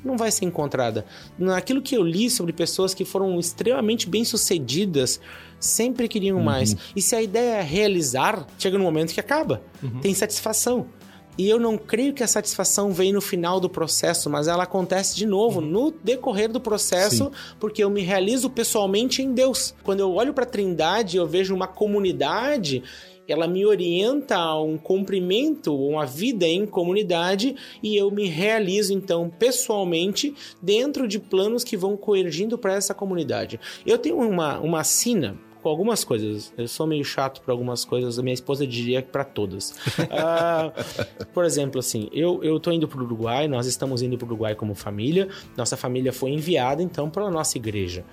não 0.03 0.17
vai 0.17 0.31
ser 0.31 0.45
encontrada. 0.45 1.05
Naquilo 1.37 1.81
que 1.81 1.95
eu 1.95 2.03
li 2.03 2.29
sobre 2.29 2.53
pessoas 2.53 2.93
que 2.93 3.05
foram 3.05 3.39
extremamente 3.39 4.09
bem-sucedidas, 4.09 5.19
sempre 5.59 6.07
queriam 6.07 6.37
uhum. 6.37 6.43
mais. 6.43 6.75
E 6.95 7.01
se 7.01 7.15
a 7.15 7.21
ideia 7.21 7.57
é 7.57 7.61
realizar, 7.61 8.45
chega 8.57 8.77
no 8.77 8.83
momento 8.83 9.13
que 9.13 9.19
acaba. 9.19 9.61
Uhum. 9.81 9.99
Tem 9.99 10.13
satisfação. 10.13 10.87
E 11.37 11.49
eu 11.49 11.59
não 11.59 11.77
creio 11.77 12.13
que 12.13 12.23
a 12.23 12.27
satisfação 12.27 12.91
vem 12.91 13.13
no 13.13 13.21
final 13.21 13.59
do 13.59 13.69
processo, 13.69 14.29
mas 14.29 14.47
ela 14.47 14.63
acontece 14.63 15.15
de 15.15 15.25
novo 15.25 15.59
uhum. 15.59 15.65
no 15.65 15.91
decorrer 15.91 16.51
do 16.51 16.59
processo, 16.59 17.25
Sim. 17.25 17.55
porque 17.59 17.83
eu 17.83 17.89
me 17.89 18.01
realizo 18.01 18.49
pessoalmente 18.49 19.21
em 19.21 19.33
Deus. 19.33 19.73
Quando 19.83 20.01
eu 20.01 20.11
olho 20.13 20.33
para 20.33 20.43
a 20.43 20.47
Trindade, 20.47 21.17
eu 21.17 21.25
vejo 21.25 21.55
uma 21.55 21.67
comunidade 21.67 22.83
ela 23.31 23.47
me 23.47 23.65
orienta 23.65 24.35
a 24.35 24.61
um 24.61 24.77
cumprimento, 24.77 25.75
uma 25.75 26.05
vida 26.05 26.45
em 26.45 26.65
comunidade 26.65 27.55
e 27.81 27.95
eu 27.95 28.11
me 28.11 28.27
realizo 28.27 28.93
então 28.93 29.29
pessoalmente 29.29 30.33
dentro 30.61 31.07
de 31.07 31.19
planos 31.19 31.63
que 31.63 31.77
vão 31.77 31.95
coergindo 31.95 32.57
para 32.57 32.73
essa 32.73 32.93
comunidade. 32.93 33.59
Eu 33.85 33.97
tenho 33.97 34.17
uma, 34.17 34.59
uma 34.59 34.83
sina 34.83 35.37
com 35.61 35.69
algumas 35.69 36.03
coisas. 36.03 36.51
Eu 36.57 36.67
sou 36.67 36.87
meio 36.87 37.03
chato 37.03 37.41
para 37.41 37.53
algumas 37.53 37.85
coisas, 37.85 38.17
a 38.17 38.23
minha 38.23 38.33
esposa 38.33 38.65
diria 38.65 39.01
que 39.01 39.09
para 39.09 39.23
todas. 39.23 39.71
uh, 39.71 41.25
por 41.33 41.45
exemplo, 41.45 41.79
assim, 41.79 42.09
eu, 42.11 42.43
eu 42.43 42.59
tô 42.59 42.71
indo 42.71 42.87
para 42.87 42.99
o 42.99 43.03
Uruguai, 43.03 43.47
nós 43.47 43.67
estamos 43.67 44.01
indo 44.01 44.17
para 44.17 44.25
o 44.25 44.29
Uruguai 44.29 44.55
como 44.55 44.75
família, 44.75 45.29
nossa 45.55 45.77
família 45.77 46.11
foi 46.11 46.31
enviada 46.31 46.81
então 46.81 47.09
para 47.09 47.29
nossa 47.29 47.57
igreja. 47.57 48.03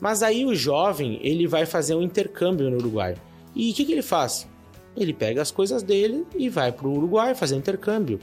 Mas 0.00 0.22
aí 0.22 0.44
o 0.44 0.54
jovem, 0.54 1.20
ele 1.22 1.46
vai 1.46 1.66
fazer 1.66 1.94
um 1.94 2.02
intercâmbio 2.02 2.70
no 2.70 2.76
Uruguai. 2.76 3.14
E 3.54 3.70
o 3.70 3.74
que, 3.74 3.84
que 3.84 3.92
ele 3.92 4.02
faz? 4.02 4.48
Ele 4.96 5.12
pega 5.12 5.40
as 5.40 5.50
coisas 5.50 5.82
dele 5.82 6.26
e 6.36 6.48
vai 6.48 6.72
para 6.72 6.86
o 6.86 6.96
Uruguai 6.96 7.34
fazer 7.34 7.56
intercâmbio. 7.56 8.20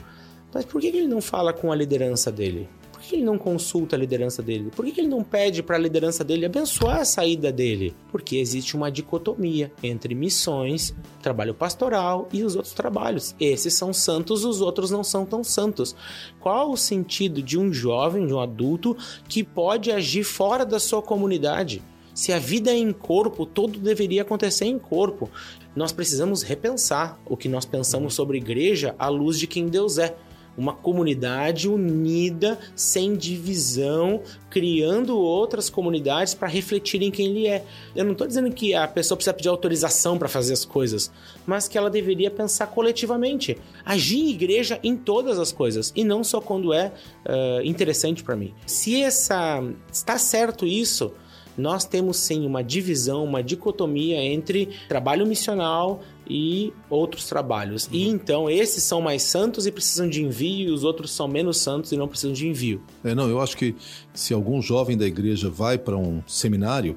Mas 0.52 0.64
por 0.64 0.80
que 0.80 0.88
ele 0.88 1.06
não 1.06 1.20
fala 1.20 1.52
com 1.52 1.70
a 1.70 1.76
liderança 1.76 2.30
dele? 2.30 2.68
Por 2.92 3.00
que 3.00 3.16
ele 3.16 3.24
não 3.24 3.38
consulta 3.38 3.96
a 3.96 3.98
liderança 3.98 4.42
dele? 4.42 4.70
Por 4.76 4.84
que 4.84 5.00
ele 5.00 5.08
não 5.08 5.24
pede 5.24 5.62
para 5.62 5.76
a 5.76 5.78
liderança 5.78 6.22
dele 6.22 6.44
abençoar 6.44 7.00
a 7.00 7.04
saída 7.04 7.50
dele? 7.50 7.94
Porque 8.12 8.36
existe 8.36 8.76
uma 8.76 8.90
dicotomia 8.90 9.72
entre 9.82 10.14
missões, 10.14 10.94
trabalho 11.22 11.54
pastoral 11.54 12.28
e 12.32 12.44
os 12.44 12.56
outros 12.56 12.74
trabalhos. 12.74 13.34
Esses 13.40 13.72
são 13.74 13.92
santos, 13.92 14.44
os 14.44 14.60
outros 14.60 14.90
não 14.90 15.02
são 15.02 15.24
tão 15.24 15.42
santos. 15.42 15.96
Qual 16.38 16.70
o 16.70 16.76
sentido 16.76 17.42
de 17.42 17.58
um 17.58 17.72
jovem, 17.72 18.26
de 18.26 18.34
um 18.34 18.40
adulto, 18.40 18.96
que 19.28 19.42
pode 19.42 19.90
agir 19.90 20.22
fora 20.22 20.66
da 20.66 20.78
sua 20.78 21.00
comunidade? 21.00 21.82
Se 22.12 22.34
a 22.34 22.38
vida 22.38 22.70
é 22.70 22.76
em 22.76 22.92
corpo, 22.92 23.46
tudo 23.46 23.78
deveria 23.78 24.22
acontecer 24.22 24.66
em 24.66 24.78
corpo. 24.78 25.30
Nós 25.74 25.92
precisamos 25.92 26.42
repensar 26.42 27.18
o 27.26 27.36
que 27.36 27.48
nós 27.48 27.64
pensamos 27.64 28.14
sobre 28.14 28.38
igreja 28.38 28.94
à 28.98 29.08
luz 29.08 29.38
de 29.38 29.46
quem 29.46 29.68
Deus 29.68 29.98
é. 29.98 30.16
Uma 30.58 30.74
comunidade 30.74 31.68
unida, 31.68 32.58
sem 32.74 33.16
divisão, 33.16 34.20
criando 34.50 35.16
outras 35.16 35.70
comunidades 35.70 36.34
para 36.34 36.48
refletirem 36.48 37.10
quem 37.10 37.26
ele 37.26 37.46
é. 37.46 37.64
Eu 37.94 38.04
não 38.04 38.12
estou 38.12 38.26
dizendo 38.26 38.50
que 38.52 38.74
a 38.74 38.86
pessoa 38.86 39.16
precisa 39.16 39.32
pedir 39.32 39.48
autorização 39.48 40.18
para 40.18 40.28
fazer 40.28 40.52
as 40.52 40.64
coisas, 40.64 41.10
mas 41.46 41.68
que 41.68 41.78
ela 41.78 41.88
deveria 41.88 42.30
pensar 42.30 42.66
coletivamente. 42.66 43.56
Agir 43.84 44.18
em 44.18 44.30
igreja 44.30 44.80
em 44.82 44.96
todas 44.96 45.38
as 45.38 45.52
coisas 45.52 45.92
e 45.94 46.02
não 46.02 46.22
só 46.24 46.40
quando 46.40 46.74
é 46.74 46.92
uh, 47.24 47.62
interessante 47.64 48.24
para 48.24 48.36
mim. 48.36 48.52
Se 48.66 49.00
essa 49.00 49.62
está 49.90 50.18
certo 50.18 50.66
isso, 50.66 51.12
nós 51.60 51.84
temos 51.84 52.16
sim 52.16 52.46
uma 52.46 52.64
divisão, 52.64 53.24
uma 53.24 53.42
dicotomia 53.42 54.22
entre 54.22 54.68
trabalho 54.88 55.26
missional 55.26 56.00
e 56.28 56.72
outros 56.88 57.26
trabalhos. 57.26 57.88
E 57.92 58.06
uhum. 58.06 58.14
então 58.14 58.50
esses 58.50 58.82
são 58.82 59.00
mais 59.00 59.22
santos 59.22 59.66
e 59.66 59.72
precisam 59.72 60.08
de 60.08 60.22
envio, 60.22 60.68
e 60.68 60.70
os 60.70 60.84
outros 60.84 61.12
são 61.12 61.28
menos 61.28 61.58
santos 61.58 61.92
e 61.92 61.96
não 61.96 62.08
precisam 62.08 62.32
de 62.32 62.48
envio. 62.48 62.80
É, 63.04 63.14
não, 63.14 63.28
eu 63.28 63.40
acho 63.40 63.56
que 63.56 63.74
se 64.14 64.32
algum 64.32 64.62
jovem 64.62 64.96
da 64.96 65.06
igreja 65.06 65.50
vai 65.50 65.76
para 65.76 65.96
um 65.96 66.22
seminário, 66.26 66.96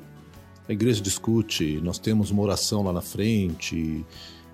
a 0.68 0.72
igreja 0.72 1.01
discute, 1.01 1.82
nós 1.84 1.99
temos 1.99 2.32
uma 2.32 2.41
oração 2.41 2.84
lá 2.84 2.93
na 2.93 3.01
frente, 3.01 4.05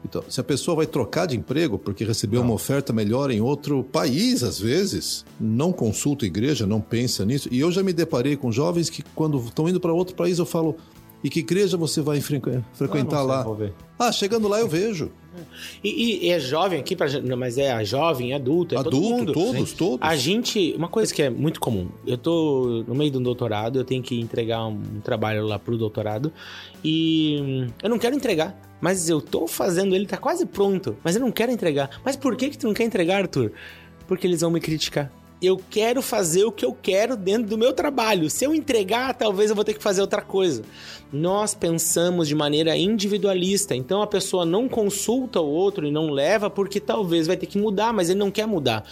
então, 0.04 0.24
se 0.30 0.40
a 0.40 0.44
pessoa 0.44 0.78
vai 0.78 0.88
trocar 0.88 1.26
de 1.26 1.38
emprego 1.38 1.78
porque 1.78 2.04
recebeu 2.04 2.40
não. 2.40 2.48
uma 2.48 2.56
oferta 2.56 2.94
melhor 2.94 3.32
em 3.32 3.42
outro 3.42 3.84
país, 3.84 4.44
às 4.44 4.60
vezes, 4.60 5.26
não 5.40 5.72
consulta 5.72 6.26
a 6.26 6.28
igreja, 6.28 6.66
não 6.66 6.80
pensa 6.80 7.26
nisso. 7.26 7.50
E 7.52 7.60
eu 7.60 7.72
já 7.72 7.84
me 7.84 7.92
deparei 7.92 8.38
com 8.38 8.52
jovens 8.52 8.90
que, 8.90 9.04
quando 9.14 9.38
estão 9.40 9.68
indo 9.68 9.80
para 9.80 9.94
outro 9.94 10.16
país, 10.16 10.40
eu 10.40 10.46
falo: 10.46 10.78
E 11.24 11.30
que 11.30 11.40
igreja 11.40 11.76
você 11.78 12.02
vai 12.02 12.22
frequ- 12.22 12.62
frequentar 12.74 13.22
lá? 13.24 13.46
Ah, 13.98 14.12
chegando 14.12 14.48
lá 14.48 14.60
eu 14.60 14.68
vejo. 14.68 15.12
E, 15.84 16.26
e 16.28 16.30
é 16.30 16.40
jovem 16.40 16.80
aqui, 16.80 16.96
pra, 16.96 17.08
mas 17.38 17.58
é 17.58 17.72
a 17.72 17.84
jovem, 17.84 18.34
adulto, 18.34 18.76
é 18.76 18.78
todo 18.84 18.88
Adulto, 18.98 19.10
mundo. 19.10 19.34
todos, 19.34 19.74
todos. 19.74 20.00
A 20.02 20.16
gente, 20.16 20.74
uma 20.78 20.88
coisa 20.88 21.14
que 21.14 21.22
é 21.22 21.30
muito 21.30 21.60
comum, 21.60 21.88
eu 22.06 22.18
tô 22.18 22.84
no 22.88 22.96
meio 22.96 23.12
de 23.12 23.18
um 23.18 23.24
doutorado, 23.24 23.80
eu 23.80 23.86
tenho 23.86 24.02
que 24.04 24.20
entregar 24.20 24.66
um, 24.66 24.72
um 24.96 25.00
trabalho 25.02 25.46
lá 25.46 25.58
pro 25.60 25.78
doutorado 25.78 26.32
e 26.84 27.38
hum, 27.42 27.68
eu 27.84 27.90
não 27.90 27.98
quero 28.00 28.16
entregar, 28.16 28.60
mas 28.82 29.10
eu 29.10 29.22
tô 29.22 29.48
fazendo 29.48 29.96
ele, 29.96 30.06
tá 30.06 30.18
quase 30.18 30.46
pronto, 30.46 30.98
mas 31.04 31.16
eu 31.16 31.22
não 31.22 31.32
quero 31.32 31.52
entregar. 31.52 31.90
Mas 32.04 32.16
por 32.16 32.36
que 32.36 32.50
que 32.50 32.58
tu 32.58 32.68
não 32.68 32.74
quer 32.74 32.84
entregar, 32.86 33.22
Arthur? 33.22 33.52
Porque 34.08 34.26
eles 34.26 34.42
vão 34.42 34.52
me 34.52 34.60
criticar. 34.60 35.12
Eu 35.42 35.58
quero 35.70 36.02
fazer 36.02 36.44
o 36.44 36.52
que 36.52 36.66
eu 36.66 36.74
quero 36.74 37.16
dentro 37.16 37.50
do 37.50 37.58
meu 37.58 37.72
trabalho. 37.72 38.30
Se 38.30 38.44
eu 38.44 38.54
entregar, 38.54 39.14
talvez 39.14 39.50
eu 39.50 39.56
vou 39.56 39.64
ter 39.64 39.74
que 39.74 39.82
fazer 39.82 40.02
outra 40.02 40.22
coisa. 40.22 40.64
Nós 41.14 41.54
pensamos 41.54 42.28
de 42.28 42.36
maneira 42.36 42.78
individualista, 42.78 43.74
então 43.74 44.02
a 44.02 44.08
pessoa 44.08 44.46
não 44.46 44.68
consulta 44.68 45.40
o 45.40 45.48
outro 45.48 45.88
e 45.88 45.92
não 45.92 46.10
leva 46.10 46.50
porque 46.50 46.80
talvez 46.80 47.26
vai 47.26 47.38
ter 47.38 47.46
que 47.46 47.58
mudar, 47.58 47.94
mas 47.94 48.10
ele 48.10 48.20
não 48.20 48.30
quer 48.30 48.46
mudar. 48.46 48.84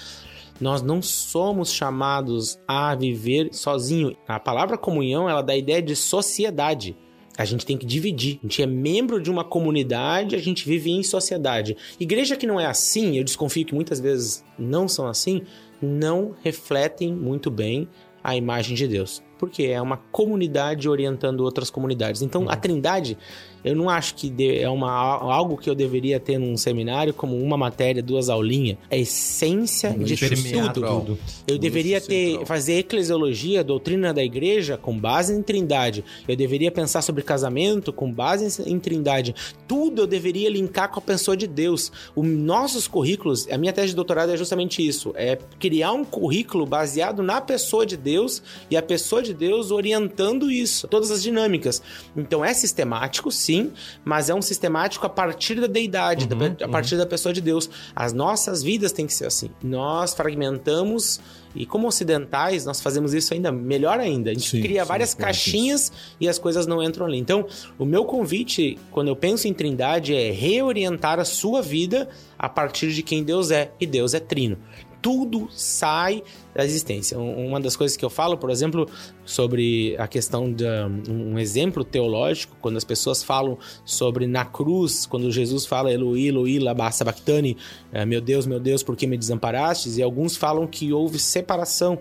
Nós 0.60 0.82
não 0.82 1.02
somos 1.02 1.72
chamados 1.72 2.58
a 2.68 2.96
viver 2.96 3.50
sozinho. 3.52 4.16
A 4.28 4.40
palavra 4.40 4.78
comunhão, 4.78 5.30
ela 5.30 5.42
dá 5.42 5.54
a 5.54 5.58
ideia 5.58 5.82
de 5.82 5.96
sociedade. 5.96 6.96
A 7.38 7.46
gente 7.46 7.66
tem 7.66 7.78
que 7.78 7.86
dividir. 7.86 8.40
A 8.42 8.48
gente 8.48 8.64
é 8.64 8.66
membro 8.66 9.22
de 9.22 9.30
uma 9.30 9.44
comunidade, 9.44 10.36
a 10.36 10.40
gente 10.40 10.68
vive 10.68 10.90
em 10.90 11.04
sociedade. 11.04 11.78
Igreja 12.00 12.36
que 12.36 12.48
não 12.48 12.60
é 12.60 12.66
assim, 12.66 13.18
eu 13.18 13.24
desconfio 13.24 13.66
que 13.66 13.76
muitas 13.76 14.00
vezes 14.00 14.44
não 14.58 14.88
são 14.88 15.08
assim, 15.08 15.44
não 15.82 16.36
refletem 16.44 17.14
muito 17.14 17.50
bem 17.52 17.88
a 18.24 18.36
imagem 18.36 18.76
de 18.76 18.88
Deus. 18.88 19.24
Porque 19.40 19.64
é 19.64 19.82
uma 19.82 19.98
comunidade 20.12 20.90
orientando 20.90 21.42
outras 21.42 21.70
comunidades. 21.70 22.22
Então, 22.22 22.50
a 22.50 22.56
Trindade, 22.56 23.18
eu 23.64 23.76
não 23.76 23.90
acho 23.90 24.16
que 24.16 24.30
de- 24.30 24.60
é 24.60 24.70
uma, 24.70 24.90
algo 24.92 25.58
que 25.58 25.70
eu 25.70 25.76
deveria 25.76 26.20
ter 26.20 26.38
num 26.38 26.56
seminário 26.58 27.14
como 27.14 27.36
uma 27.38 27.58
matéria, 27.58 28.02
duas 28.02 28.30
aulinhas. 28.30 28.78
É 28.90 28.96
a 28.96 29.00
essência 29.00 29.92
de 29.92 30.16
permear 30.16 30.74
tudo. 30.74 31.18
Eu 31.48 31.58
deveria 31.58 32.00
ter 32.02 32.28
central. 32.30 32.46
fazer 32.46 32.74
eclesiologia, 32.80 33.64
doutrina 33.64 34.14
da 34.14 34.24
igreja 34.24 34.78
com 34.78 34.98
base 34.98 35.34
em 35.34 35.42
Trindade. 35.42 36.04
Eu 36.28 36.36
deveria 36.36 36.72
pensar 36.72 37.02
sobre 37.02 37.24
casamento 37.24 37.92
com 37.94 38.12
base 38.12 38.64
em 38.70 38.80
Trindade. 38.80 39.36
Tudo 39.68 40.02
eu 40.04 40.08
deveria 40.08 40.50
linkar 40.50 40.90
com 40.90 41.00
a 41.00 41.02
pessoa 41.02 41.36
de 41.38 41.48
Deus. 41.48 41.92
Os 42.16 42.26
nossos 42.28 42.88
currículos, 42.88 43.48
a 43.50 43.58
minha 43.58 43.74
tese 43.74 43.90
de 43.90 43.96
doutorado 43.96 44.32
é 44.32 44.38
justamente 44.38 44.86
isso, 44.86 45.14
é 45.16 45.38
criar 45.60 45.92
um 45.92 46.04
currículo 46.06 46.66
baseado 46.66 47.22
na 47.22 47.40
pessoa 47.42 47.86
de 47.86 47.98
Deus 47.98 48.42
e 48.70 48.78
a 48.78 48.82
pessoa 48.82 49.22
de 49.22 49.27
Deus 49.34 49.72
orientando 49.72 50.50
isso, 50.52 50.88
todas 50.88 51.12
as 51.12 51.22
dinâmicas. 51.24 51.82
Então 52.16 52.44
é 52.44 52.54
sistemático, 52.54 53.32
sim, 53.32 53.72
mas 54.04 54.30
é 54.30 54.34
um 54.36 54.42
sistemático 54.42 55.06
a 55.06 55.10
partir 55.10 55.60
da 55.60 55.68
deidade, 55.68 56.28
da- 56.28 56.66
a 56.66 56.68
partir 56.70 56.98
da 56.98 57.06
pessoa 57.06 57.34
de 57.34 57.42
Deus. 57.42 57.70
As 57.96 58.14
nossas 58.14 58.62
vidas 58.64 58.92
têm 58.92 59.06
que 59.08 59.14
ser 59.14 59.26
assim. 59.26 59.50
Nós 59.64 60.14
fragmentamos 60.14 61.20
e 61.56 61.66
como 61.66 61.88
ocidentais, 61.88 62.66
nós 62.66 62.80
fazemos 62.82 63.14
isso 63.14 63.34
ainda 63.34 63.52
melhor 63.52 64.00
ainda. 64.00 64.30
A 64.30 64.34
gente 64.34 64.48
Sim, 64.50 64.62
cria 64.62 64.84
sim, 64.84 64.88
várias 64.88 65.14
que 65.14 65.22
caixinhas 65.22 65.92
e 66.20 66.28
as 66.28 66.38
coisas 66.38 66.68
não 66.68 66.84
entram 66.84 67.06
ali. 67.08 67.18
Então, 67.18 67.48
o 67.80 67.86
meu 67.86 68.06
convite, 68.06 68.78
quando 68.92 69.08
eu 69.08 69.16
penso 69.16 69.48
em 69.48 69.54
Trindade, 69.54 70.14
é 70.14 70.30
reorientar 70.32 71.20
a 71.20 71.26
sua 71.26 71.62
vida 71.62 72.10
a 72.38 72.48
partir 72.48 72.92
de 72.94 73.02
quem 73.02 73.24
Deus 73.24 73.50
é. 73.50 73.72
E 73.80 73.88
Deus 73.88 74.14
é 74.14 74.20
trino. 74.20 74.58
Tudo 75.02 75.48
sai 75.52 76.24
da 76.54 76.66
existência. 76.66 77.18
Um- 77.18 77.48
Uma 77.48 77.60
das 77.60 77.76
coisas 77.76 77.96
que 77.96 78.04
eu 78.04 78.10
falo, 78.10 78.38
por 78.38 78.50
exemplo, 78.50 78.88
sobre 79.24 79.96
a 79.98 80.08
questão 80.08 80.52
de 80.52 80.66
um 81.10 81.38
exemplo 81.40 81.84
teológico, 81.84 82.58
quando 82.62 82.78
as 82.78 82.84
pessoas 82.84 83.24
falam 83.24 83.58
sobre 83.86 84.28
na 84.28 84.44
cruz, 84.44 85.06
quando 85.06 85.32
Jesus 85.32 85.66
fala 85.66 85.92
Eloi, 85.92 86.28
Eloi, 86.28 86.60
lama 86.60 86.92
sabachthani, 86.92 87.56
eh, 87.94 88.06
meu 88.06 88.20
Deus, 88.20 88.46
meu 88.46 88.60
Deus, 88.60 88.84
por 88.84 88.96
que 88.96 89.06
me 89.08 89.18
desamparastes? 89.18 89.98
E 89.98 90.04
alguns 90.04 90.36
falam 90.36 90.66
que 90.68 90.92
houve 90.92 91.20
separação. 91.20 92.00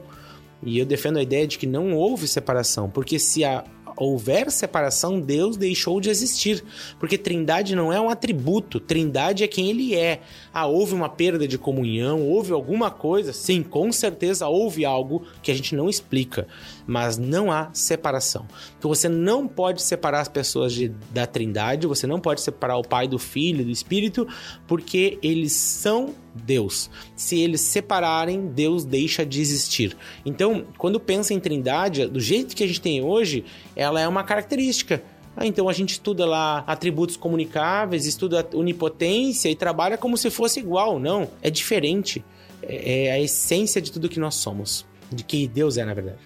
E 0.62 0.78
eu 0.78 0.86
defendo 0.86 1.18
a 1.18 1.22
ideia 1.22 1.46
de 1.46 1.58
que 1.58 1.66
não 1.66 1.92
houve 1.94 2.26
separação, 2.26 2.88
porque 2.88 3.18
se 3.18 3.44
a- 3.44 3.62
houver 3.96 4.50
separação, 4.50 5.20
Deus 5.20 5.56
deixou 5.56 6.00
de 6.00 6.10
existir. 6.10 6.62
Porque 6.98 7.16
Trindade 7.16 7.74
não 7.74 7.92
é 7.92 8.00
um 8.00 8.10
atributo, 8.10 8.78
Trindade 8.78 9.42
é 9.42 9.48
quem 9.48 9.68
ele 9.70 9.94
é. 9.94 10.20
Ah, 10.52 10.66
houve 10.66 10.94
uma 10.94 11.08
perda 11.08 11.46
de 11.48 11.56
comunhão, 11.58 12.22
houve 12.22 12.52
alguma 12.52 12.90
coisa? 12.90 13.32
Sim, 13.32 13.62
com 13.62 13.90
certeza 13.92 14.46
houve 14.48 14.84
algo 14.84 15.24
que 15.42 15.50
a 15.50 15.54
gente 15.54 15.74
não 15.74 15.88
explica, 15.88 16.46
mas 16.86 17.16
não 17.16 17.50
há 17.50 17.70
separação. 17.72 18.46
Então 18.78 18.88
você 18.88 19.08
não 19.08 19.46
pode 19.48 19.82
separar 19.82 20.20
as 20.20 20.28
pessoas 20.28 20.72
de- 20.72 20.88
da 21.10 21.26
Trindade, 21.26 21.86
você 21.86 22.06
não 22.06 22.20
pode 22.20 22.40
separar 22.40 22.76
o 22.76 22.82
Pai 22.86 23.08
do 23.08 23.18
Filho, 23.18 23.64
do 23.64 23.70
Espírito, 23.70 24.26
porque 24.66 25.18
eles 25.22 25.52
são 25.52 26.14
Deus. 26.44 26.90
Se 27.14 27.40
eles 27.40 27.60
separarem, 27.60 28.46
Deus 28.46 28.84
deixa 28.84 29.24
de 29.24 29.40
existir. 29.40 29.96
Então, 30.24 30.64
quando 30.78 31.00
pensa 31.00 31.34
em 31.34 31.40
Trindade, 31.40 32.06
do 32.06 32.20
jeito 32.20 32.54
que 32.54 32.64
a 32.64 32.66
gente 32.66 32.80
tem 32.80 33.02
hoje, 33.02 33.44
ela 33.74 34.00
é 34.00 34.06
uma 34.06 34.22
característica. 34.22 35.02
Ah, 35.36 35.46
então 35.46 35.68
a 35.68 35.72
gente 35.72 35.90
estuda 35.90 36.24
lá 36.24 36.64
atributos 36.66 37.16
comunicáveis, 37.16 38.06
estuda 38.06 38.48
onipotência 38.54 39.50
e 39.50 39.54
trabalha 39.54 39.98
como 39.98 40.16
se 40.16 40.30
fosse 40.30 40.60
igual. 40.60 40.98
Não, 40.98 41.28
é 41.42 41.50
diferente. 41.50 42.24
É 42.62 43.06
é 43.06 43.12
a 43.12 43.20
essência 43.20 43.80
de 43.82 43.92
tudo 43.92 44.08
que 44.08 44.18
nós 44.18 44.34
somos. 44.34 44.86
De 45.12 45.22
que 45.22 45.46
Deus 45.46 45.76
é, 45.76 45.84
na 45.84 45.94
verdade. 45.94 46.18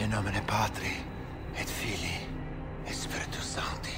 In 0.00 0.08
nomine 0.08 0.40
Patri 0.42 0.92
et 1.58 1.66
Filii 1.66 2.20
et 2.86 2.94
Spiritus 2.94 3.44
Sancti. 3.44 3.96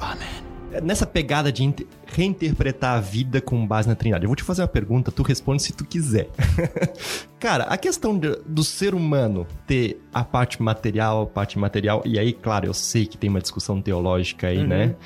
Amen. 0.00 0.33
Nessa 0.82 1.06
pegada 1.06 1.50
de 1.52 1.62
inter- 1.64 1.86
reinterpretar 2.06 2.96
a 2.96 3.00
vida 3.00 3.40
com 3.40 3.66
base 3.66 3.88
na 3.88 3.94
Trindade, 3.94 4.24
eu 4.24 4.28
vou 4.28 4.36
te 4.36 4.42
fazer 4.42 4.62
uma 4.62 4.68
pergunta, 4.68 5.10
tu 5.12 5.22
responde 5.22 5.62
se 5.62 5.72
tu 5.72 5.84
quiser. 5.84 6.28
Cara, 7.38 7.64
a 7.64 7.76
questão 7.76 8.18
de- 8.18 8.38
do 8.46 8.64
ser 8.64 8.94
humano 8.94 9.46
ter 9.66 10.00
a 10.12 10.24
parte 10.24 10.62
material, 10.62 11.22
a 11.22 11.26
parte 11.26 11.58
material, 11.58 12.02
e 12.04 12.18
aí, 12.18 12.32
claro, 12.32 12.66
eu 12.66 12.74
sei 12.74 13.06
que 13.06 13.18
tem 13.18 13.28
uma 13.30 13.40
discussão 13.40 13.80
teológica 13.80 14.48
aí, 14.48 14.66
né? 14.66 14.96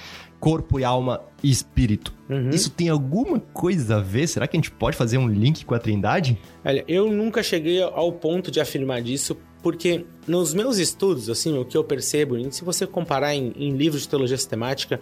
Corpo 0.41 0.79
e 0.79 0.85
alma 0.85 1.21
e 1.43 1.51
espírito. 1.51 2.14
Isso 2.53 2.71
tem 2.71 2.89
alguma 2.89 3.41
coisa 3.41 3.97
a 3.97 4.01
ver? 4.01 4.29
Será 4.29 4.47
que 4.47 4.57
a 4.57 4.59
gente 4.59 4.71
pode 4.71 4.97
fazer 4.97 5.19
um 5.19 5.27
link 5.27 5.64
com 5.64 5.75
a 5.75 5.79
Trindade? 5.81 6.39
Olha, 6.64 6.85
eu 6.87 7.11
nunca 7.11 7.43
cheguei 7.43 7.83
ao 7.83 8.12
ponto 8.12 8.49
de 8.51 8.61
afirmar 8.61 9.03
disso, 9.03 9.37
porque 9.61 10.07
nos 10.29 10.55
meus 10.55 10.79
estudos, 10.79 11.29
assim, 11.29 11.59
o 11.59 11.64
que 11.64 11.77
eu 11.77 11.83
percebo, 11.83 12.37
se 12.53 12.62
você 12.64 12.87
comparar 12.87 13.35
em, 13.35 13.53
em 13.57 13.77
livros 13.77 14.03
de 14.03 14.09
teologia 14.09 14.37
sistemática, 14.37 15.01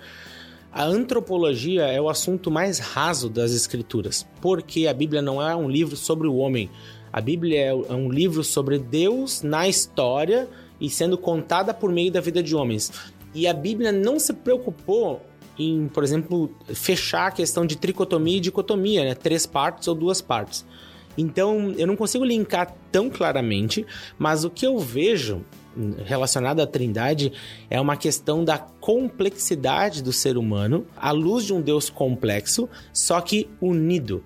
a 0.76 0.84
antropologia 0.84 1.86
é 1.86 1.98
o 1.98 2.06
assunto 2.06 2.50
mais 2.50 2.78
raso 2.78 3.30
das 3.30 3.52
escrituras, 3.52 4.26
porque 4.42 4.86
a 4.86 4.92
Bíblia 4.92 5.22
não 5.22 5.40
é 5.40 5.56
um 5.56 5.70
livro 5.70 5.96
sobre 5.96 6.28
o 6.28 6.36
homem. 6.36 6.68
A 7.10 7.18
Bíblia 7.18 7.58
é 7.58 7.68
é 7.68 7.94
um 7.94 8.10
livro 8.10 8.44
sobre 8.44 8.78
Deus 8.78 9.40
na 9.40 9.66
história 9.66 10.46
e 10.78 10.90
sendo 10.90 11.16
contada 11.16 11.72
por 11.72 11.90
meio 11.90 12.12
da 12.12 12.20
vida 12.20 12.42
de 12.42 12.54
homens. 12.54 12.92
E 13.34 13.46
a 13.46 13.54
Bíblia 13.54 13.90
não 13.90 14.18
se 14.18 14.34
preocupou 14.34 15.22
em, 15.58 15.88
por 15.88 16.04
exemplo, 16.04 16.54
fechar 16.66 17.28
a 17.28 17.30
questão 17.30 17.64
de 17.64 17.78
tricotomia 17.78 18.36
e 18.36 18.40
dicotomia, 18.40 19.02
né? 19.02 19.14
Três 19.14 19.46
partes 19.46 19.88
ou 19.88 19.94
duas 19.94 20.20
partes. 20.20 20.66
Então, 21.16 21.72
eu 21.78 21.86
não 21.86 21.96
consigo 21.96 22.22
linkar 22.22 22.76
tão 22.92 23.08
claramente, 23.08 23.86
mas 24.18 24.44
o 24.44 24.50
que 24.50 24.66
eu 24.66 24.78
vejo 24.78 25.42
relacionado 26.04 26.60
à 26.60 26.66
Trindade 26.66 27.32
é 27.70 27.80
uma 27.80 27.96
questão 27.96 28.44
da 28.44 28.58
complexidade 28.58 30.02
do 30.02 30.12
ser 30.12 30.36
humano 30.36 30.86
à 30.96 31.10
luz 31.10 31.44
de 31.44 31.52
um 31.52 31.60
Deus 31.60 31.90
complexo, 31.90 32.68
só 32.92 33.20
que 33.20 33.48
unido. 33.60 34.24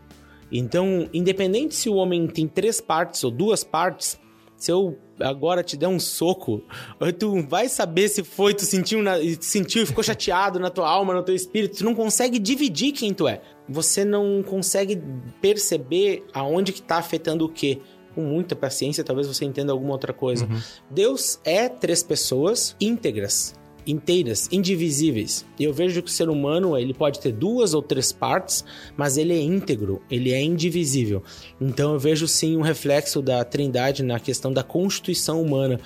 Então, 0.53 1.09
independente 1.13 1.75
se 1.75 1.89
o 1.89 1.95
homem 1.95 2.27
tem 2.27 2.47
três 2.47 2.81
partes 2.81 3.23
ou 3.23 3.31
duas 3.31 3.63
partes, 3.63 4.19
se 4.57 4.71
eu 4.71 4.99
agora 5.19 5.63
te 5.63 5.77
der 5.77 5.89
um 5.89 5.99
soco, 5.99 6.63
tu 7.19 7.43
vai 7.43 7.69
saber 7.69 8.09
se 8.09 8.23
foi, 8.23 8.53
tu 8.53 8.65
sentiu, 8.65 9.03
na, 9.03 9.15
sentiu 9.41 9.83
e 9.83 9.87
ficou 9.87 10.05
chateado 10.05 10.59
na 10.59 10.71
tua 10.71 10.89
alma, 10.89 11.15
no 11.15 11.23
teu 11.23 11.35
espírito, 11.35 11.79
tu 11.79 11.85
não 11.85 11.95
consegue 11.95 12.39
dividir 12.39 12.93
quem 12.93 13.15
tu 13.15 13.27
é. 13.27 13.41
Você 13.69 14.05
não 14.05 14.43
consegue 14.43 15.01
perceber 15.41 16.25
aonde 16.33 16.73
que 16.73 16.83
tá 16.83 16.97
afetando 16.97 17.45
o 17.45 17.49
quê. 17.49 17.81
Com 18.15 18.23
muita 18.23 18.57
paciência, 18.57 19.05
talvez 19.05 19.27
você 19.27 19.45
entenda 19.45 19.73
alguma 19.73 19.93
outra 19.93 20.13
coisa. 20.13 20.49
Deus 20.91 21.39
é 21.45 21.69
três 21.69 22.03
pessoas 22.03 22.75
íntegras, 22.81 23.55
inteiras, 23.87 24.49
indivisíveis. 24.53 25.45
E 25.59 25.65
eu 25.65 25.73
vejo 25.73 26.03
que 26.03 26.09
o 26.09 26.13
ser 26.13 26.29
humano, 26.29 26.77
ele 26.77 26.95
pode 26.95 27.21
ter 27.21 27.33
duas 27.33 27.75
ou 27.75 27.83
três 27.83 28.13
partes, 28.13 28.65
mas 28.97 29.17
ele 29.17 29.33
é 29.33 29.41
íntegro, 29.41 30.03
ele 30.11 30.33
é 30.33 30.43
indivisível. 30.43 31.23
Então 31.61 31.93
eu 31.93 31.99
vejo 31.99 32.27
sim 32.29 32.57
um 32.57 32.63
reflexo 32.63 33.23
da 33.23 33.45
Trindade 33.45 34.03
na 34.03 34.19
questão 34.19 34.53
da 34.53 34.63
constituição 34.63 35.41
humana. 35.41 35.81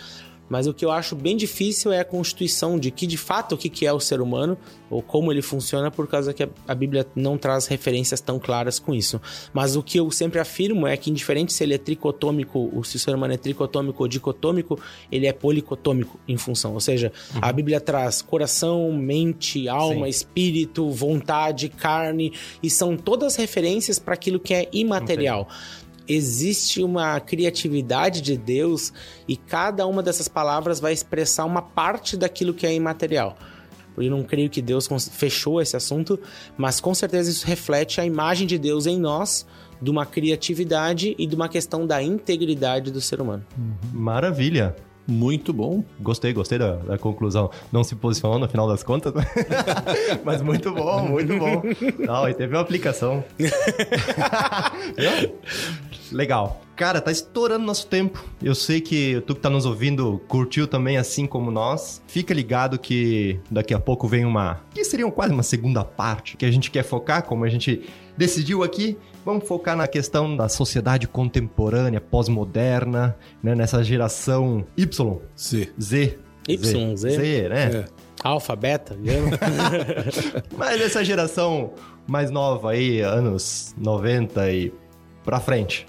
Mas 0.49 0.67
o 0.67 0.75
que 0.75 0.85
eu 0.85 0.91
acho 0.91 1.17
bem 1.17 1.37
difícil 1.37 1.93
é 1.93 2.01
a 2.01 2.05
constituição 2.05 2.79
de 2.79 2.91
que 2.91 3.07
de 3.07 3.17
fato 3.17 3.55
o 3.55 3.59
que 3.59 3.87
é 3.87 3.93
o 3.93 4.01
ser 4.01 4.21
humano 4.21 4.57
ou 4.95 5.03
como 5.03 5.33
ele 5.33 5.43
funciona, 5.43 5.91
por 5.91 6.07
causa 6.07 6.33
que 6.33 6.49
a 6.69 6.75
Bíblia 6.75 7.05
não 7.17 7.37
traz 7.37 7.67
referências 7.67 8.21
tão 8.21 8.39
claras 8.39 8.79
com 8.79 8.95
isso. 8.95 9.21
Mas 9.53 9.75
o 9.75 9.83
que 9.83 9.99
eu 9.99 10.09
sempre 10.09 10.39
afirmo 10.39 10.87
é 10.87 10.97
que, 10.97 11.11
indiferente 11.11 11.53
se 11.53 11.65
ele 11.65 11.75
é 11.75 11.79
tricotômico, 11.79 12.71
ou 12.73 12.85
se 12.85 12.95
o 12.95 12.99
ser 12.99 13.13
humano 13.13 13.35
é 13.35 13.37
tricotômico 13.37 14.05
ou 14.05 14.09
dicotômico, 14.09 14.79
ele 15.11 15.27
é 15.27 15.33
policotômico 15.33 16.21
em 16.29 16.37
função. 16.37 16.75
Ou 16.75 16.81
seja, 16.81 17.13
uhum. 17.35 17.41
a 17.43 17.53
Bíblia 17.53 17.81
traz 17.81 18.23
coração, 18.23 18.93
mente, 18.93 19.69
alma, 19.69 20.05
Sim. 20.05 20.11
espírito, 20.11 20.89
vontade, 20.91 21.69
carne, 21.69 22.33
e 22.63 22.71
são 22.71 22.97
todas 22.97 23.35
referências 23.35 23.99
para 23.99 24.15
aquilo 24.15 24.39
que 24.39 24.55
é 24.55 24.69
imaterial. 24.73 25.49
Existe 26.09 26.83
uma 26.83 27.19
criatividade 27.21 28.21
de 28.21 28.37
Deus 28.37 28.93
e 29.27 29.37
cada 29.37 29.87
uma 29.87 30.03
dessas 30.03 30.29
palavras 30.29 30.81
vai 30.81 30.93
expressar 30.93 31.45
uma 31.45 31.63
parte 31.63 32.17
daquilo 32.17 32.55
que 32.55 32.67
é 32.67 32.75
imaterial. 32.75 33.37
Eu 33.97 34.11
não 34.11 34.25
creio 34.25 34.51
que 34.51 34.61
Deus 34.61 34.89
fechou 35.13 35.61
esse 35.61 35.77
assunto, 35.77 36.19
mas 36.57 36.81
com 36.81 36.95
certeza 36.95 37.31
isso 37.31 37.47
reflete 37.47 38.01
a 38.01 38.05
imagem 38.05 38.47
de 38.47 38.59
Deus 38.59 38.87
em 38.87 38.99
nós, 38.99 39.47
de 39.81 39.91
uma 39.91 40.05
criatividade 40.05 41.15
e 41.19 41.27
de 41.27 41.35
uma 41.37 41.49
questão 41.49 41.87
da 41.87 42.03
integridade 42.03 42.91
do 42.91 43.01
ser 43.01 43.21
humano. 43.21 43.45
Maravilha! 43.93 44.75
Muito 45.07 45.53
bom. 45.53 45.85
Gostei, 46.01 46.33
gostei 46.33 46.59
da, 46.59 46.77
da, 46.77 46.99
conclusão. 46.99 47.51
Não 47.71 47.85
se 47.85 47.95
posicionou 47.95 48.39
no 48.39 48.49
final 48.49 48.67
das 48.67 48.83
contas, 48.83 49.13
mas 50.25 50.41
muito 50.41 50.73
bom, 50.73 51.09
muito 51.09 51.39
bom. 51.39 51.63
Não, 51.99 52.29
e 52.29 52.35
teve 52.35 52.55
uma 52.55 52.63
aplicação. 52.63 53.23
Legal. 56.11 56.63
Cara, 56.77 57.01
tá 57.01 57.13
estourando 57.13 57.65
nosso 57.65 57.87
tempo. 57.87 58.25
Eu 58.43 58.55
sei 58.55 58.81
que 58.81 59.23
tu 59.27 59.35
que 59.35 59.41
tá 59.41 59.49
nos 59.49 59.65
ouvindo 59.65 60.21
curtiu 60.27 60.67
também, 60.67 60.97
assim 60.97 61.27
como 61.27 61.51
nós. 61.51 62.03
Fica 62.07 62.35
ligado 62.35 62.79
que 62.79 63.39
daqui 63.51 63.73
a 63.73 63.79
pouco 63.79 64.09
vem 64.09 64.25
uma. 64.25 64.61
que 64.73 64.85
seria 64.85 65.09
quase 65.11 65.33
uma 65.33 65.43
segunda 65.43 65.85
parte 65.85 66.37
que 66.37 66.45
a 66.45 66.51
gente 66.51 66.71
quer 66.71 66.83
focar, 66.83 67.25
como 67.25 67.45
a 67.45 67.49
gente 67.49 67.83
decidiu 68.17 68.63
aqui. 68.65 68.97
Vamos 69.25 69.49
focar 69.49 69.75
na 69.75 69.89
questão 69.89 70.37
da 70.37 70.49
sociedade 70.49 71.09
contemporânea, 71.09 72.01
pós-moderna, 72.01 73.17
né? 73.43 73.55
Nessa 73.55 73.83
geração 73.83 74.67
Y. 74.77 75.19
Z. 75.39 75.73
Z. 75.81 76.19
Y, 76.47 76.97
Z. 76.97 77.11
Z, 77.11 77.49
né? 77.49 77.65
É. 77.77 77.85
Alfa, 78.23 78.55
beta, 78.55 78.97
Mas 80.57 80.81
essa 80.81 81.05
geração 81.05 81.73
mais 82.07 82.31
nova 82.31 82.71
aí, 82.73 83.01
anos 83.01 83.75
90 83.79 84.51
e 84.51 84.73
pra 85.23 85.41
frente. 85.41 85.87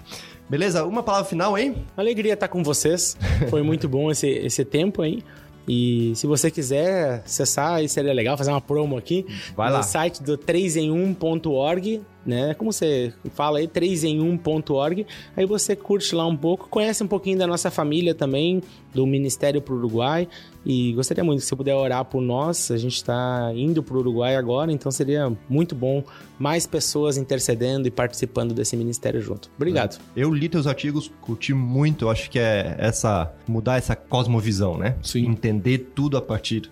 Beleza? 0.48 0.84
Uma 0.84 1.02
palavra 1.02 1.28
final, 1.28 1.58
hein? 1.58 1.84
Alegria 1.96 2.34
estar 2.34 2.48
com 2.48 2.62
vocês. 2.62 3.16
Foi 3.50 3.62
muito 3.62 3.88
bom 3.88 4.10
esse, 4.10 4.28
esse 4.28 4.64
tempo 4.64 5.02
aí. 5.02 5.22
E 5.68 6.12
se 6.14 6.26
você 6.26 6.50
quiser 6.50 7.22
acessar, 7.24 7.74
aí 7.74 7.88
seria 7.88 8.12
legal 8.12 8.36
fazer 8.36 8.50
uma 8.50 8.60
promo 8.60 8.96
aqui. 8.96 9.26
Vai 9.56 9.68
no 9.68 9.76
lá. 9.76 9.82
site 9.82 10.22
do 10.22 10.38
3em1.org 10.38 12.02
né? 12.26 12.54
Como 12.54 12.72
você 12.72 13.12
fala 13.34 13.58
aí, 13.58 13.68
3 13.68 14.04
em 14.04 14.18
1.org. 14.18 15.06
Aí 15.36 15.46
você 15.46 15.76
curte 15.76 16.14
lá 16.14 16.26
um 16.26 16.36
pouco, 16.36 16.68
conhece 16.68 17.02
um 17.02 17.06
pouquinho 17.06 17.38
da 17.38 17.46
nossa 17.46 17.70
família 17.70 18.14
também, 18.14 18.62
do 18.92 19.06
Ministério 19.06 19.62
para 19.62 19.72
o 19.72 19.76
Uruguai. 19.76 20.28
E 20.64 20.92
gostaria 20.94 21.22
muito 21.22 21.40
que 21.40 21.46
você 21.46 21.54
puder 21.54 21.74
orar 21.74 22.04
por 22.04 22.20
nós. 22.20 22.70
A 22.72 22.76
gente 22.76 22.96
está 22.96 23.52
indo 23.54 23.82
para 23.82 23.96
o 23.96 24.00
Uruguai 24.00 24.34
agora, 24.34 24.72
então 24.72 24.90
seria 24.90 25.32
muito 25.48 25.74
bom 25.74 26.02
mais 26.38 26.66
pessoas 26.66 27.16
intercedendo 27.16 27.86
e 27.86 27.90
participando 27.90 28.52
desse 28.52 28.76
ministério 28.76 29.20
junto. 29.20 29.48
Obrigado. 29.56 29.98
É. 30.16 30.24
Eu 30.24 30.34
li 30.34 30.48
teus 30.48 30.66
artigos, 30.66 31.10
curti 31.20 31.54
muito. 31.54 32.06
Eu 32.06 32.10
acho 32.10 32.28
que 32.28 32.38
é 32.38 32.74
essa 32.78 33.32
mudar 33.46 33.76
essa 33.76 33.94
cosmovisão, 33.94 34.76
né? 34.76 34.96
Sim. 35.02 35.26
Entender 35.26 35.92
tudo 35.94 36.16
a 36.16 36.22
partir 36.22 36.70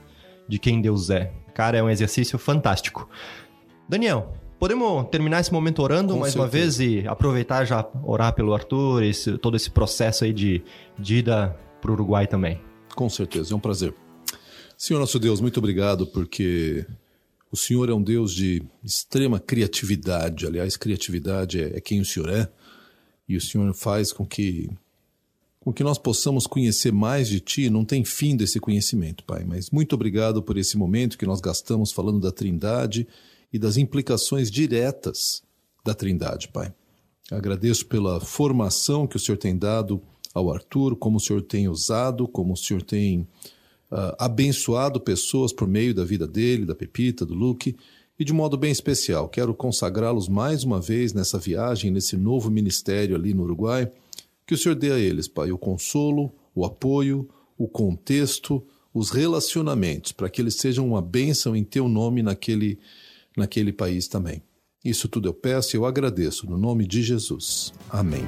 de 0.48 0.58
quem 0.58 0.80
Deus 0.80 1.08
é. 1.10 1.32
Cara, 1.54 1.78
é 1.78 1.82
um 1.82 1.88
exercício 1.88 2.36
fantástico. 2.36 3.08
Daniel, 3.88 4.34
Podemos 4.64 5.10
terminar 5.10 5.42
esse 5.42 5.52
momento 5.52 5.82
orando 5.82 6.14
Com 6.14 6.20
mais 6.20 6.32
certeza. 6.32 6.42
uma 6.42 6.50
vez 6.50 6.80
e 6.80 7.06
aproveitar 7.06 7.66
já 7.66 7.86
orar 8.02 8.34
pelo 8.34 8.54
Arthur, 8.54 9.02
esse, 9.02 9.36
todo 9.36 9.58
esse 9.58 9.70
processo 9.70 10.24
aí 10.24 10.32
de, 10.32 10.62
de 10.98 11.16
ida 11.16 11.54
para 11.82 11.90
o 11.90 11.92
Uruguai 11.92 12.26
também. 12.26 12.58
Com 12.96 13.10
certeza, 13.10 13.52
é 13.52 13.56
um 13.58 13.60
prazer. 13.60 13.94
Senhor 14.74 14.98
nosso 14.98 15.18
Deus, 15.18 15.38
muito 15.38 15.58
obrigado 15.58 16.06
porque 16.06 16.86
o 17.52 17.58
Senhor 17.58 17.90
é 17.90 17.92
um 17.92 18.02
Deus 18.02 18.32
de 18.32 18.62
extrema 18.82 19.38
criatividade. 19.38 20.46
Aliás, 20.46 20.78
criatividade 20.78 21.60
é, 21.60 21.76
é 21.76 21.80
quem 21.82 22.00
o 22.00 22.04
Senhor 22.06 22.30
é. 22.30 22.48
E 23.28 23.36
o 23.36 23.42
Senhor 23.42 23.70
faz 23.74 24.14
com 24.14 24.24
que 24.24 24.70
com 25.60 25.74
que 25.74 25.84
nós 25.84 25.98
possamos 25.98 26.46
conhecer 26.46 26.90
mais 26.90 27.28
de 27.28 27.38
Ti, 27.38 27.68
não 27.68 27.84
tem 27.84 28.02
fim 28.02 28.34
desse 28.34 28.58
conhecimento, 28.58 29.24
Pai. 29.24 29.44
Mas 29.44 29.68
muito 29.68 29.94
obrigado 29.94 30.42
por 30.42 30.56
esse 30.56 30.78
momento 30.78 31.18
que 31.18 31.26
nós 31.26 31.42
gastamos 31.42 31.92
falando 31.92 32.18
da 32.18 32.32
Trindade 32.32 33.06
e 33.54 33.58
das 33.58 33.76
implicações 33.76 34.50
diretas 34.50 35.40
da 35.84 35.94
Trindade, 35.94 36.48
Pai. 36.48 36.74
Agradeço 37.30 37.86
pela 37.86 38.18
formação 38.18 39.06
que 39.06 39.14
o 39.14 39.20
Senhor 39.20 39.38
tem 39.38 39.56
dado 39.56 40.02
ao 40.34 40.52
Arthur, 40.52 40.96
como 40.96 41.18
o 41.18 41.20
Senhor 41.20 41.40
tem 41.40 41.68
usado, 41.68 42.26
como 42.26 42.54
o 42.54 42.56
Senhor 42.56 42.82
tem 42.82 43.20
uh, 43.20 44.16
abençoado 44.18 45.00
pessoas 45.00 45.52
por 45.52 45.68
meio 45.68 45.94
da 45.94 46.04
vida 46.04 46.26
dele, 46.26 46.66
da 46.66 46.74
Pepita, 46.74 47.24
do 47.24 47.32
Luke, 47.32 47.76
e 48.18 48.24
de 48.24 48.32
modo 48.32 48.56
bem 48.56 48.72
especial, 48.72 49.28
quero 49.28 49.54
consagrá-los 49.54 50.28
mais 50.28 50.64
uma 50.64 50.80
vez 50.80 51.12
nessa 51.12 51.38
viagem, 51.38 51.92
nesse 51.92 52.16
novo 52.16 52.50
ministério 52.50 53.14
ali 53.14 53.32
no 53.32 53.44
Uruguai, 53.44 53.88
que 54.44 54.54
o 54.54 54.58
Senhor 54.58 54.74
dê 54.74 54.90
a 54.90 54.98
eles, 54.98 55.28
Pai, 55.28 55.52
o 55.52 55.58
consolo, 55.58 56.34
o 56.52 56.64
apoio, 56.64 57.28
o 57.56 57.68
contexto, 57.68 58.66
os 58.92 59.10
relacionamentos, 59.10 60.10
para 60.10 60.28
que 60.28 60.42
eles 60.42 60.56
sejam 60.56 60.88
uma 60.88 61.00
bênção 61.00 61.54
em 61.54 61.62
Teu 61.62 61.88
nome 61.88 62.20
naquele 62.20 62.80
naquele 63.36 63.72
país 63.72 64.08
também. 64.08 64.42
Isso 64.84 65.08
tudo 65.08 65.28
eu 65.28 65.34
peço 65.34 65.74
e 65.74 65.78
eu 65.78 65.86
agradeço 65.86 66.48
no 66.48 66.58
nome 66.58 66.86
de 66.86 67.02
Jesus. 67.02 67.72
Amém. 67.88 68.24